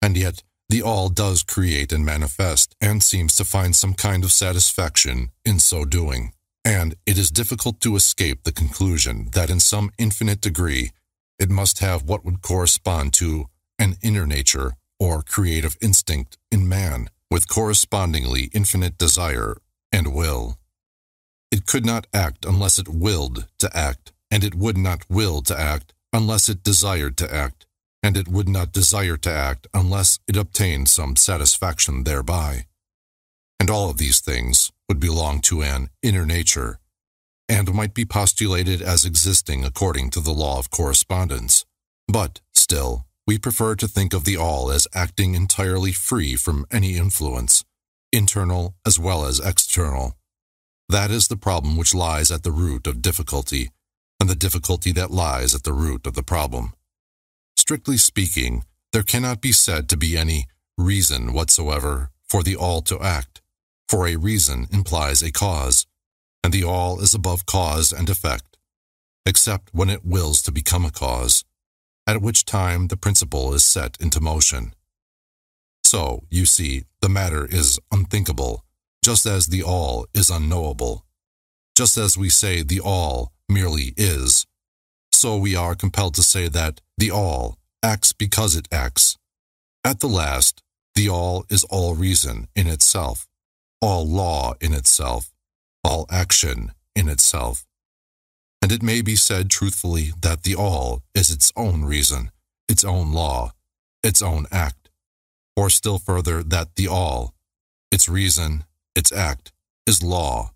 And 0.03 0.16
yet, 0.16 0.43
the 0.68 0.82
all 0.82 1.09
does 1.09 1.43
create 1.43 1.93
and 1.93 2.05
manifest, 2.05 2.74
and 2.80 3.03
seems 3.03 3.37
to 3.37 3.45
find 3.45 3.76
some 3.76 3.95
kind 3.95 4.24
of 4.24 4.32
satisfaction 4.32 5.30
in 5.45 5.59
so 5.61 5.85
doing. 5.85 6.32
And 6.64 6.97
it 7.07 7.18
is 7.18 7.30
difficult 7.30 7.80
to 7.82 7.95
escape 7.95 8.43
the 8.43 8.53
conclusion 8.53 9.28
that 9.35 9.51
in 9.51 9.61
some 9.61 9.91
infinite 9.99 10.41
degree 10.41 10.91
it 11.39 11.51
must 11.51 11.80
have 11.80 12.05
what 12.05 12.24
would 12.24 12.43
correspond 12.43 13.12
to 13.14 13.47
an 13.78 13.97
inner 14.03 14.26
nature 14.26 14.72
or 14.99 15.22
creative 15.22 15.76
instinct 15.82 16.39
in 16.51 16.68
man, 16.68 17.11
with 17.30 17.49
correspondingly 17.49 18.51
infinite 18.55 18.97
desire 18.97 19.57
and 19.93 20.14
will. 20.14 20.59
It 21.55 21.67
could 21.67 21.87
not 21.87 22.09
act 22.13 22.45
unless 22.45 22.81
it 22.81 22.89
willed 22.89 23.47
to 23.59 23.71
act, 23.77 24.11
and 24.29 24.43
it 24.43 24.57
would 24.57 24.77
not 24.77 25.09
will 25.09 25.41
to 25.43 25.57
act 25.57 25.95
unless 26.13 26.49
it 26.49 26.65
desired 26.65 27.17
to 27.19 27.33
act, 27.33 27.65
and 28.03 28.17
it 28.17 28.27
would 28.27 28.49
not 28.49 28.73
desire 28.73 29.17
to 29.19 29.31
act 29.31 29.69
unless 29.73 30.19
it 30.27 30.37
obtained 30.37 30.89
some 30.89 31.15
satisfaction 31.15 32.03
thereby. 32.03 32.67
And 33.61 33.71
all 33.71 33.89
of 33.89 33.99
these 33.99 34.19
things 34.19 34.73
would 34.89 34.99
belong 34.99 35.41
to 35.43 35.63
an 35.63 35.91
inner 36.03 36.27
nature, 36.27 36.81
and 37.49 37.73
might 37.73 37.95
be 37.95 38.05
postulated 38.05 38.83
as 38.83 39.05
existing 39.05 39.65
according 39.65 40.11
to 40.11 40.21
the 40.21 40.35
law 40.35 40.59
of 40.59 40.73
correspondence. 40.73 41.65
But, 42.09 42.41
still, 42.53 43.07
we 43.29 43.39
prefer 43.39 43.77
to 43.77 43.87
think 43.87 44.13
of 44.13 44.25
the 44.25 44.37
all 44.37 44.73
as 44.73 44.89
acting 44.93 45.37
entirely 45.37 45.93
free 45.93 46.35
from 46.35 46.67
any 46.73 46.97
influence, 46.97 47.65
internal 48.11 48.75
as 48.85 48.99
well 48.99 49.25
as 49.25 49.39
external. 49.39 50.17
That 50.95 51.11
is 51.11 51.26
the 51.26 51.36
problem 51.36 51.76
which 51.76 51.92
lies 51.92 52.30
at 52.30 52.45
the 52.45 52.53
root 52.53 52.86
of 52.86 53.03
difficulty, 53.03 53.72
and 54.20 54.30
the 54.30 54.36
difficulty 54.36 54.92
that 54.92 55.11
lies 55.11 55.53
at 55.53 55.64
the 55.64 55.72
root 55.72 56.07
of 56.07 56.14
the 56.14 56.22
problem. 56.22 56.72
Strictly 57.57 57.97
speaking, 57.97 58.62
there 58.92 59.03
cannot 59.03 59.40
be 59.40 59.51
said 59.51 59.88
to 59.88 59.97
be 59.97 60.16
any 60.16 60.47
reason 60.78 61.32
whatsoever 61.32 62.12
for 62.28 62.45
the 62.45 62.55
all 62.55 62.80
to 62.82 63.01
act, 63.01 63.42
for 63.88 64.07
a 64.07 64.14
reason 64.14 64.68
implies 64.70 65.20
a 65.20 65.32
cause, 65.32 65.84
and 66.45 66.53
the 66.53 66.62
all 66.62 67.01
is 67.01 67.12
above 67.12 67.45
cause 67.45 67.92
and 67.92 68.09
effect, 68.09 68.57
except 69.26 69.74
when 69.74 69.90
it 69.90 70.05
wills 70.05 70.40
to 70.42 70.53
become 70.53 70.84
a 70.84 70.92
cause 70.92 71.45
at 72.07 72.22
which 72.22 72.45
time 72.45 72.86
the 72.86 72.97
principle 72.97 73.53
is 73.53 73.64
set 73.64 73.97
into 74.01 74.20
motion. 74.20 74.72
So, 75.82 76.22
you 76.30 76.47
see, 76.47 76.84
the 77.01 77.09
matter 77.09 77.47
is 77.47 77.80
unthinkable, 77.90 78.64
just 79.05 79.27
as 79.27 79.49
the 79.49 79.63
all 79.63 80.07
is 80.15 80.31
unknowable. 80.31 81.05
Just 81.77 81.99
as 81.99 82.17
we 82.17 82.31
say 82.31 82.63
the 82.63 82.81
all 82.81 83.33
merely 83.49 83.93
is, 83.97 84.47
so 85.13 85.37
we 85.37 85.55
are 85.55 85.75
compelled 85.75 86.15
to 86.15 86.23
say 86.23 86.49
that 86.49 86.81
the 86.97 87.11
all 87.11 87.59
acts 87.83 88.13
because 88.15 88.57
it 88.57 88.67
acts. 88.73 89.19
At 89.85 90.01
the 90.01 90.09
last, 90.09 90.63
the 90.95 91.09
all 91.11 91.45
is 91.51 91.65
all 91.65 91.95
reason 91.95 92.49
in 92.57 92.67
itself, 92.67 93.27
all 93.83 94.09
law 94.09 94.55
in 94.61 94.73
itself, 94.73 95.31
all 95.85 96.07
action 96.11 96.73
in 96.97 97.09
itself 97.11 97.67
and 98.65 98.73
it 98.73 98.83
may 98.83 99.03
be 99.03 99.15
said 99.15 99.51
truthfully 99.51 100.13
that 100.23 100.43
the 100.43 100.55
all 100.55 101.03
is 101.15 101.31
its 101.31 101.53
own 101.55 101.85
reason, 101.85 102.31
its 102.67 102.83
own 102.83 103.13
law, 103.13 103.53
its 104.03 104.23
own 104.23 104.47
act, 104.51 104.89
or 105.55 105.69
still 105.69 105.99
further 105.99 106.43
that 106.43 106.75
the 106.77 106.89
all, 106.89 107.35
its 107.93 108.09
reason, 108.09 108.65
its 108.95 109.12
act, 109.12 109.53
is 109.86 110.03
law, 110.03 110.53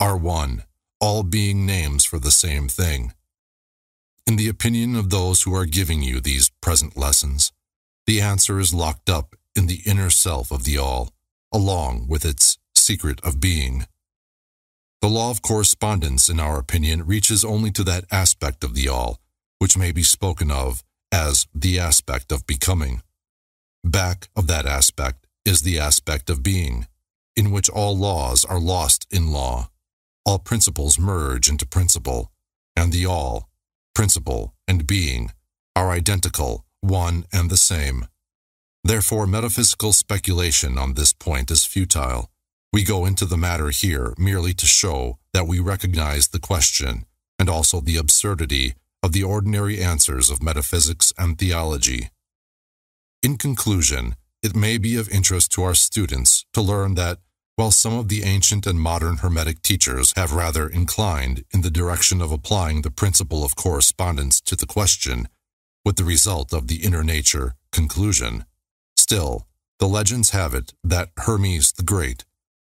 are 0.00 0.16
one, 0.16 0.64
all 1.00 1.22
being 1.22 1.66
names 1.66 2.04
for 2.04 2.18
the 2.18 2.30
same 2.30 2.68
thing. 2.68 3.12
In 4.26 4.36
the 4.36 4.48
opinion 4.48 4.96
of 4.96 5.10
those 5.10 5.42
who 5.42 5.54
are 5.54 5.66
giving 5.66 6.02
you 6.02 6.20
these 6.20 6.50
present 6.60 6.96
lessons, 6.96 7.52
the 8.06 8.20
answer 8.20 8.58
is 8.58 8.74
locked 8.74 9.10
up 9.10 9.34
in 9.54 9.66
the 9.66 9.82
inner 9.84 10.10
self 10.10 10.50
of 10.50 10.64
the 10.64 10.78
all, 10.78 11.10
along 11.52 12.06
with 12.08 12.24
its 12.24 12.58
secret 12.74 13.20
of 13.22 13.40
being. 13.40 13.86
The 15.00 15.08
law 15.08 15.30
of 15.30 15.42
correspondence, 15.42 16.28
in 16.28 16.38
our 16.38 16.58
opinion, 16.58 17.06
reaches 17.06 17.44
only 17.44 17.70
to 17.72 17.84
that 17.84 18.04
aspect 18.10 18.62
of 18.62 18.74
the 18.74 18.88
all, 18.88 19.18
which 19.58 19.76
may 19.76 19.92
be 19.92 20.02
spoken 20.02 20.50
of 20.50 20.84
as 21.10 21.46
the 21.54 21.78
aspect 21.78 22.32
of 22.32 22.46
becoming. 22.46 23.02
Back 23.84 24.28
of 24.36 24.46
that 24.46 24.66
aspect 24.66 25.26
is 25.44 25.62
the 25.62 25.78
aspect 25.78 26.30
of 26.30 26.42
being, 26.42 26.86
in 27.36 27.50
which 27.50 27.68
all 27.70 27.96
laws 27.96 28.44
are 28.44 28.60
lost 28.60 29.06
in 29.10 29.32
law, 29.32 29.70
all 30.24 30.38
principles 30.38 30.98
merge 30.98 31.48
into 31.48 31.66
principle, 31.66 32.30
and 32.76 32.92
the 32.92 33.06
all, 33.06 33.48
principle 33.94 34.54
and 34.68 34.86
being, 34.86 35.30
are 35.74 35.90
identical, 35.90 36.64
one 36.80 37.24
and 37.32 37.50
the 37.50 37.56
same. 37.56 38.06
Therefore, 38.84 39.26
metaphysical 39.26 39.92
speculation 39.92 40.76
on 40.76 40.94
this 40.94 41.12
point 41.12 41.50
is 41.50 41.64
futile. 41.64 42.30
We 42.72 42.84
go 42.84 43.04
into 43.04 43.26
the 43.26 43.36
matter 43.36 43.70
here 43.70 44.14
merely 44.18 44.54
to 44.54 44.66
show 44.66 45.18
that 45.32 45.46
we 45.46 45.60
recognize 45.60 46.28
the 46.28 46.40
question 46.40 47.04
and 47.38 47.48
also 47.48 47.80
the 47.80 47.96
absurdity 47.96 48.74
of 49.02 49.12
the 49.12 49.22
ordinary 49.22 49.80
answers 49.80 50.30
of 50.30 50.42
metaphysics 50.42 51.12
and 51.18 51.38
theology. 51.38 52.10
In 53.22 53.36
conclusion, 53.36 54.16
it 54.42 54.56
may 54.56 54.78
be 54.78 54.96
of 54.96 55.08
interest 55.08 55.52
to 55.52 55.62
our 55.62 55.74
students 55.74 56.44
to 56.52 56.60
learn 56.60 56.94
that 56.94 57.18
while 57.56 57.70
some 57.70 57.98
of 57.98 58.08
the 58.08 58.24
ancient 58.24 58.66
and 58.66 58.80
modern 58.80 59.18
Hermetic 59.18 59.62
teachers 59.62 60.12
have 60.16 60.32
rather 60.32 60.68
inclined 60.68 61.44
in 61.52 61.60
the 61.60 61.70
direction 61.70 62.20
of 62.20 62.32
applying 62.32 62.82
the 62.82 62.90
principle 62.90 63.44
of 63.44 63.56
correspondence 63.56 64.40
to 64.40 64.56
the 64.56 64.66
question, 64.66 65.28
with 65.84 65.96
the 65.96 66.04
result 66.04 66.52
of 66.52 66.66
the 66.66 66.84
inner 66.84 67.04
nature 67.04 67.54
conclusion, 67.70 68.44
still, 68.96 69.46
the 69.78 69.86
legends 69.86 70.30
have 70.30 70.54
it 70.54 70.72
that 70.82 71.10
Hermes 71.18 71.72
the 71.72 71.82
Great, 71.82 72.24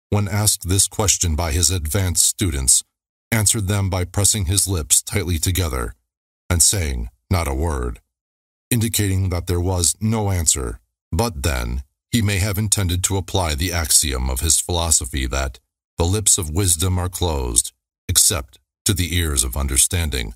when 0.08 0.28
asked 0.28 0.68
this 0.68 0.88
question 0.88 1.36
by 1.36 1.52
his 1.52 1.70
advanced 1.70 2.26
students, 2.26 2.82
answered 3.30 3.68
them 3.68 3.90
by 3.90 4.04
pressing 4.04 4.46
his 4.46 4.66
lips 4.66 5.02
tightly 5.02 5.38
together 5.38 5.94
and 6.48 6.62
saying 6.62 7.10
not 7.30 7.46
a 7.46 7.54
word 7.54 8.00
indicating 8.70 9.30
that 9.30 9.46
there 9.46 9.60
was 9.60 9.96
no 10.00 10.30
answer, 10.30 10.78
but 11.12 11.42
then 11.42 11.82
he 12.11 12.22
may 12.22 12.38
have 12.38 12.58
intended 12.58 13.04
to 13.04 13.16
apply 13.16 13.54
the 13.54 13.72
axiom 13.72 14.28
of 14.28 14.40
his 14.40 14.61
philosophy 14.61 15.26
that 15.26 15.58
the 15.98 16.04
lips 16.04 16.38
of 16.38 16.50
wisdom 16.50 16.98
are 16.98 17.08
closed, 17.08 17.72
except 18.08 18.58
to 18.84 18.94
the 18.94 19.16
ears 19.16 19.44
of 19.44 19.56
understanding, 19.56 20.34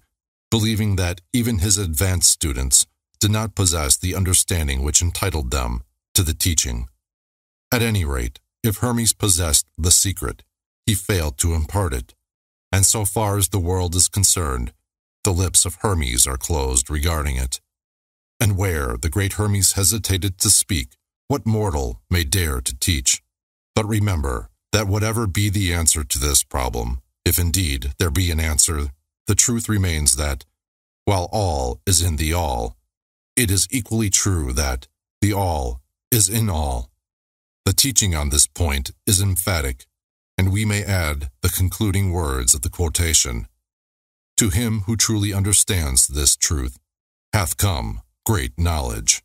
believing 0.50 0.96
that 0.96 1.20
even 1.32 1.58
his 1.58 1.78
advanced 1.78 2.30
students 2.30 2.86
did 3.18 3.30
not 3.30 3.54
possess 3.54 3.96
the 3.96 4.14
understanding 4.14 4.82
which 4.82 5.02
entitled 5.02 5.50
them 5.50 5.82
to 6.14 6.22
the 6.22 6.34
teaching. 6.34 6.88
At 7.72 7.82
any 7.82 8.04
rate, 8.04 8.38
if 8.62 8.78
Hermes 8.78 9.12
possessed 9.12 9.66
the 9.76 9.90
secret, 9.90 10.42
he 10.86 10.94
failed 10.94 11.38
to 11.38 11.54
impart 11.54 11.92
it, 11.92 12.14
and 12.70 12.84
so 12.84 13.04
far 13.04 13.36
as 13.36 13.48
the 13.48 13.58
world 13.58 13.94
is 13.94 14.08
concerned, 14.08 14.72
the 15.24 15.32
lips 15.32 15.64
of 15.64 15.76
Hermes 15.76 16.26
are 16.26 16.36
closed 16.36 16.90
regarding 16.90 17.36
it 17.36 17.60
and 18.40 18.56
where 18.56 18.96
the 18.96 19.10
great 19.10 19.34
Hermes 19.34 19.72
hesitated 19.72 20.38
to 20.38 20.50
speak, 20.50 20.96
what 21.28 21.46
mortal 21.46 22.00
may 22.10 22.24
dare 22.24 22.60
to 22.60 22.76
teach? 22.78 23.22
But 23.74 23.86
remember 23.86 24.50
that 24.72 24.88
whatever 24.88 25.26
be 25.26 25.48
the 25.48 25.72
answer 25.72 26.04
to 26.04 26.18
this 26.18 26.42
problem, 26.42 27.00
if 27.24 27.38
indeed 27.38 27.92
there 27.98 28.10
be 28.10 28.30
an 28.30 28.40
answer, 28.40 28.88
the 29.26 29.34
truth 29.34 29.68
remains 29.68 30.16
that, 30.16 30.44
while 31.04 31.28
all 31.32 31.80
is 31.86 32.02
in 32.02 32.16
the 32.16 32.32
all, 32.32 32.76
it 33.36 33.50
is 33.50 33.68
equally 33.70 34.10
true 34.10 34.52
that 34.52 34.86
the 35.20 35.32
all 35.32 35.80
is 36.10 36.28
in 36.28 36.50
all. 36.50 36.90
The 37.64 37.72
teaching 37.72 38.14
on 38.14 38.28
this 38.28 38.46
point 38.46 38.90
is 39.06 39.20
emphatic, 39.22 39.86
and 40.36 40.52
we 40.52 40.64
may 40.64 40.84
add 40.84 41.30
the 41.40 41.48
concluding 41.48 42.12
words 42.12 42.54
of 42.54 42.62
the 42.62 42.68
quotation. 42.68 43.48
To 44.36 44.50
him 44.50 44.80
who 44.80 44.96
truly 44.96 45.32
understands 45.32 46.06
this 46.06 46.36
truth 46.36 46.78
hath 47.32 47.56
come 47.56 48.02
great 48.24 48.52
knowledge. 48.58 49.23